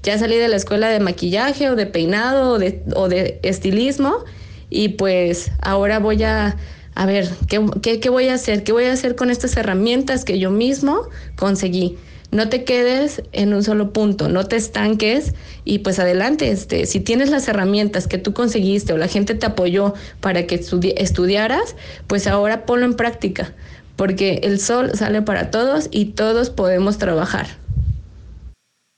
ya 0.02 0.18
salí 0.18 0.38
de 0.38 0.48
la 0.48 0.56
escuela 0.56 0.90
de 0.90 1.00
maquillaje 1.00 1.70
o 1.70 1.76
de 1.76 1.86
peinado 1.86 2.52
o 2.52 2.60
de, 2.60 2.82
o 2.96 3.10
de 3.10 3.40
estilismo 3.44 4.24
y 4.70 4.90
pues 4.90 5.52
ahora 5.62 6.00
voy 6.00 6.24
a, 6.24 6.58
a 6.96 7.06
ver, 7.06 7.30
¿qué, 7.82 8.00
¿qué 8.00 8.10
voy 8.10 8.30
a 8.30 8.36
hacer? 8.36 8.64
¿Qué 8.64 8.72
voy 8.72 8.86
a 8.86 8.94
hacer 8.94 9.16
con 9.16 9.30
estas 9.30 9.56
herramientas 9.58 10.26
que 10.26 10.40
yo 10.40 10.52
mismo 10.52 11.10
conseguí? 11.36 11.98
no 12.34 12.50
te 12.50 12.64
quedes 12.64 13.22
en 13.32 13.54
un 13.54 13.64
solo 13.64 13.94
punto, 13.94 14.28
no 14.28 14.46
te 14.46 14.56
estanques 14.56 15.34
y 15.66 15.80
pues 15.80 16.00
adelante, 16.00 16.50
este, 16.50 16.88
si 16.88 17.00
tienes 17.00 17.30
las 17.30 17.48
herramientas 17.48 18.08
que 18.08 18.18
tú 18.18 18.34
conseguiste 18.34 18.92
o 18.92 18.98
la 18.98 19.08
gente 19.08 19.36
te 19.36 19.46
apoyó 19.46 19.94
para 20.20 20.48
que 20.48 20.56
estudiaras, 20.56 21.76
pues 22.08 22.28
ahora 22.28 22.66
ponlo 22.66 22.86
en 22.86 22.96
práctica, 22.96 23.54
porque 23.96 24.42
el 24.44 24.60
sol 24.60 24.92
sale 24.96 25.22
para 25.22 25.52
todos 25.52 25.90
y 25.92 26.06
todos 26.06 26.50
podemos 26.50 26.98
trabajar. 26.98 27.63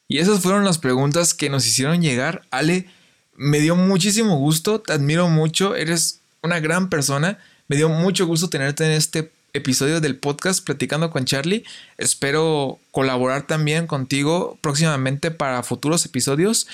Y 0.07 0.19
esas 0.19 0.41
fueron 0.41 0.63
las 0.65 0.77
preguntas 0.77 1.33
que 1.33 1.49
nos 1.49 1.65
hicieron 1.65 2.01
llegar. 2.01 2.43
Ale, 2.51 2.87
me 3.35 3.59
dio 3.59 3.75
muchísimo 3.75 4.37
gusto, 4.37 4.79
te 4.79 4.93
admiro 4.93 5.27
mucho, 5.27 5.75
eres 5.75 6.21
una 6.41 6.59
gran 6.59 6.89
persona. 6.89 7.39
Me 7.67 7.75
dio 7.75 7.89
mucho 7.89 8.27
gusto 8.27 8.49
tenerte 8.49 8.85
en 8.85 8.91
este 8.91 9.31
episodio 9.53 10.01
del 10.01 10.17
podcast 10.17 10.63
Platicando 10.63 11.09
con 11.09 11.25
Charlie. 11.25 11.63
Espero 11.97 12.79
colaborar 12.91 13.47
también 13.47 13.87
contigo 13.87 14.59
próximamente 14.61 15.31
para 15.31 15.63
futuros 15.63 16.05
episodios. 16.05 16.67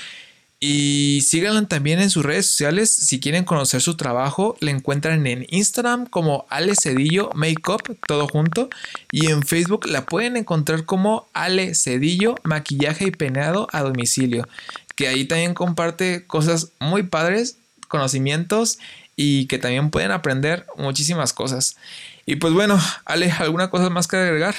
Y 0.63 1.21
síganla 1.21 1.67
también 1.67 1.99
en 1.99 2.11
sus 2.11 2.23
redes 2.23 2.45
sociales. 2.45 2.93
Si 2.93 3.19
quieren 3.19 3.45
conocer 3.45 3.81
su 3.81 3.97
trabajo, 3.97 4.55
le 4.59 4.69
encuentran 4.69 5.25
en 5.25 5.47
Instagram 5.49 6.05
como 6.05 6.45
Ale 6.49 6.73
Cedillo 6.79 7.31
Makeup, 7.33 7.81
todo 8.07 8.27
junto. 8.27 8.69
Y 9.11 9.31
en 9.31 9.41
Facebook 9.41 9.87
la 9.87 10.05
pueden 10.05 10.37
encontrar 10.37 10.85
como 10.85 11.27
Ale 11.33 11.73
Cedillo 11.73 12.35
Maquillaje 12.43 13.07
y 13.07 13.11
Peinado 13.11 13.67
a 13.71 13.81
domicilio. 13.81 14.47
Que 14.95 15.07
ahí 15.07 15.25
también 15.25 15.55
comparte 15.55 16.27
cosas 16.27 16.73
muy 16.79 17.01
padres, 17.01 17.57
conocimientos 17.87 18.77
y 19.15 19.47
que 19.47 19.57
también 19.57 19.89
pueden 19.89 20.11
aprender 20.11 20.67
muchísimas 20.77 21.33
cosas. 21.33 21.75
Y 22.27 22.35
pues 22.35 22.53
bueno, 22.53 22.79
Ale, 23.05 23.31
¿alguna 23.31 23.71
cosa 23.71 23.89
más 23.89 24.07
que 24.07 24.17
agregar? 24.17 24.53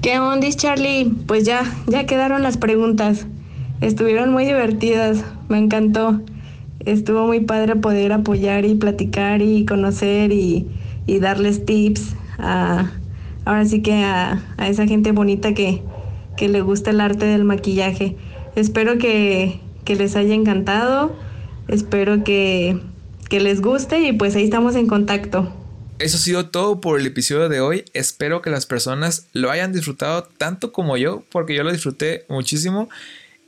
¿Qué 0.00 0.20
onda, 0.20 0.48
Charlie? 0.52 1.10
Pues 1.26 1.44
ya, 1.44 1.64
ya 1.88 2.06
quedaron 2.06 2.44
las 2.44 2.56
preguntas. 2.56 3.26
Estuvieron 3.80 4.30
muy 4.30 4.44
divertidas, 4.44 5.24
me 5.48 5.58
encantó. 5.58 6.20
Estuvo 6.84 7.26
muy 7.26 7.40
padre 7.40 7.76
poder 7.76 8.12
apoyar 8.12 8.64
y 8.64 8.74
platicar 8.74 9.40
y 9.40 9.64
conocer 9.64 10.32
y, 10.32 10.66
darles 11.20 11.66
tips 11.66 12.14
a, 12.38 12.92
ahora 13.44 13.64
sí 13.64 13.82
que 13.82 14.04
a, 14.04 14.40
esa 14.58 14.86
gente 14.86 15.12
bonita 15.12 15.54
que, 15.54 15.82
que, 16.36 16.48
le 16.48 16.60
gusta 16.60 16.90
el 16.90 17.00
arte 17.00 17.24
del 17.24 17.44
maquillaje. 17.44 18.16
Espero 18.54 18.98
que, 18.98 19.60
que 19.84 19.96
les 19.96 20.14
haya 20.14 20.34
encantado, 20.34 21.16
espero 21.68 22.22
que, 22.22 22.78
que 23.28 23.40
les 23.40 23.60
guste 23.60 24.00
y 24.00 24.12
pues 24.12 24.36
ahí 24.36 24.44
estamos 24.44 24.76
en 24.76 24.86
contacto. 24.86 25.52
Eso 26.00 26.16
ha 26.16 26.20
sido 26.20 26.46
todo 26.46 26.80
por 26.80 26.98
el 26.98 27.06
episodio 27.06 27.48
de 27.48 27.60
hoy. 27.60 27.84
Espero 27.92 28.40
que 28.40 28.48
las 28.48 28.64
personas 28.64 29.26
lo 29.32 29.50
hayan 29.50 29.72
disfrutado 29.72 30.22
tanto 30.22 30.72
como 30.72 30.96
yo, 30.96 31.24
porque 31.30 31.54
yo 31.54 31.62
lo 31.62 31.72
disfruté 31.72 32.24
muchísimo. 32.28 32.88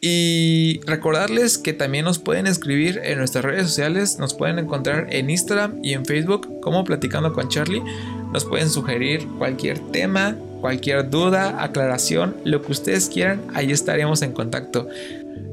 Y 0.04 0.80
recordarles 0.84 1.58
que 1.58 1.72
también 1.72 2.04
nos 2.04 2.18
pueden 2.18 2.48
escribir 2.48 3.00
en 3.04 3.18
nuestras 3.18 3.44
redes 3.44 3.68
sociales, 3.68 4.18
nos 4.18 4.34
pueden 4.34 4.58
encontrar 4.58 5.06
en 5.10 5.30
Instagram 5.30 5.78
y 5.80 5.92
en 5.92 6.04
Facebook 6.04 6.60
como 6.60 6.82
Platicando 6.82 7.32
con 7.32 7.48
Charlie. 7.48 7.84
Nos 8.32 8.44
pueden 8.44 8.68
sugerir 8.68 9.24
cualquier 9.38 9.78
tema, 9.92 10.36
cualquier 10.60 11.08
duda, 11.08 11.62
aclaración, 11.62 12.36
lo 12.44 12.62
que 12.62 12.72
ustedes 12.72 13.08
quieran, 13.08 13.42
ahí 13.54 13.70
estaremos 13.70 14.22
en 14.22 14.32
contacto. 14.32 14.88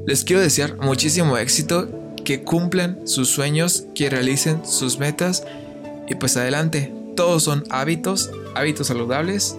Les 0.04 0.24
quiero 0.24 0.42
desear 0.42 0.76
muchísimo 0.78 1.38
éxito, 1.38 1.88
que 2.24 2.42
cumplan 2.42 3.06
sus 3.06 3.28
sueños, 3.28 3.86
que 3.94 4.10
realicen 4.10 4.66
sus 4.66 4.98
metas 4.98 5.44
y 6.08 6.16
pues 6.16 6.36
adelante, 6.36 6.92
todos 7.14 7.44
son 7.44 7.62
hábitos, 7.70 8.30
hábitos 8.56 8.88
saludables. 8.88 9.56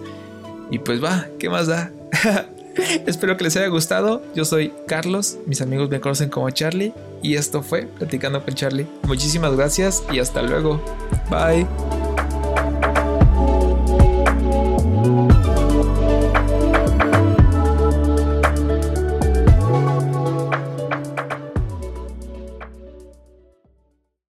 Y 0.70 0.80
pues 0.80 1.02
va, 1.02 1.28
¿qué 1.38 1.48
más 1.48 1.66
da? 1.66 1.92
Espero 3.06 3.36
que 3.36 3.44
les 3.44 3.56
haya 3.56 3.68
gustado. 3.68 4.22
Yo 4.34 4.44
soy 4.44 4.72
Carlos, 4.86 5.38
mis 5.46 5.60
amigos 5.60 5.90
me 5.90 6.00
conocen 6.00 6.28
como 6.30 6.50
Charlie 6.50 6.92
y 7.22 7.36
esto 7.36 7.62
fue 7.62 7.86
Platicando 7.86 8.44
con 8.44 8.54
Charlie. 8.54 8.86
Muchísimas 9.04 9.56
gracias 9.56 10.02
y 10.12 10.18
hasta 10.18 10.42
luego. 10.42 10.82
Bye. 11.30 11.66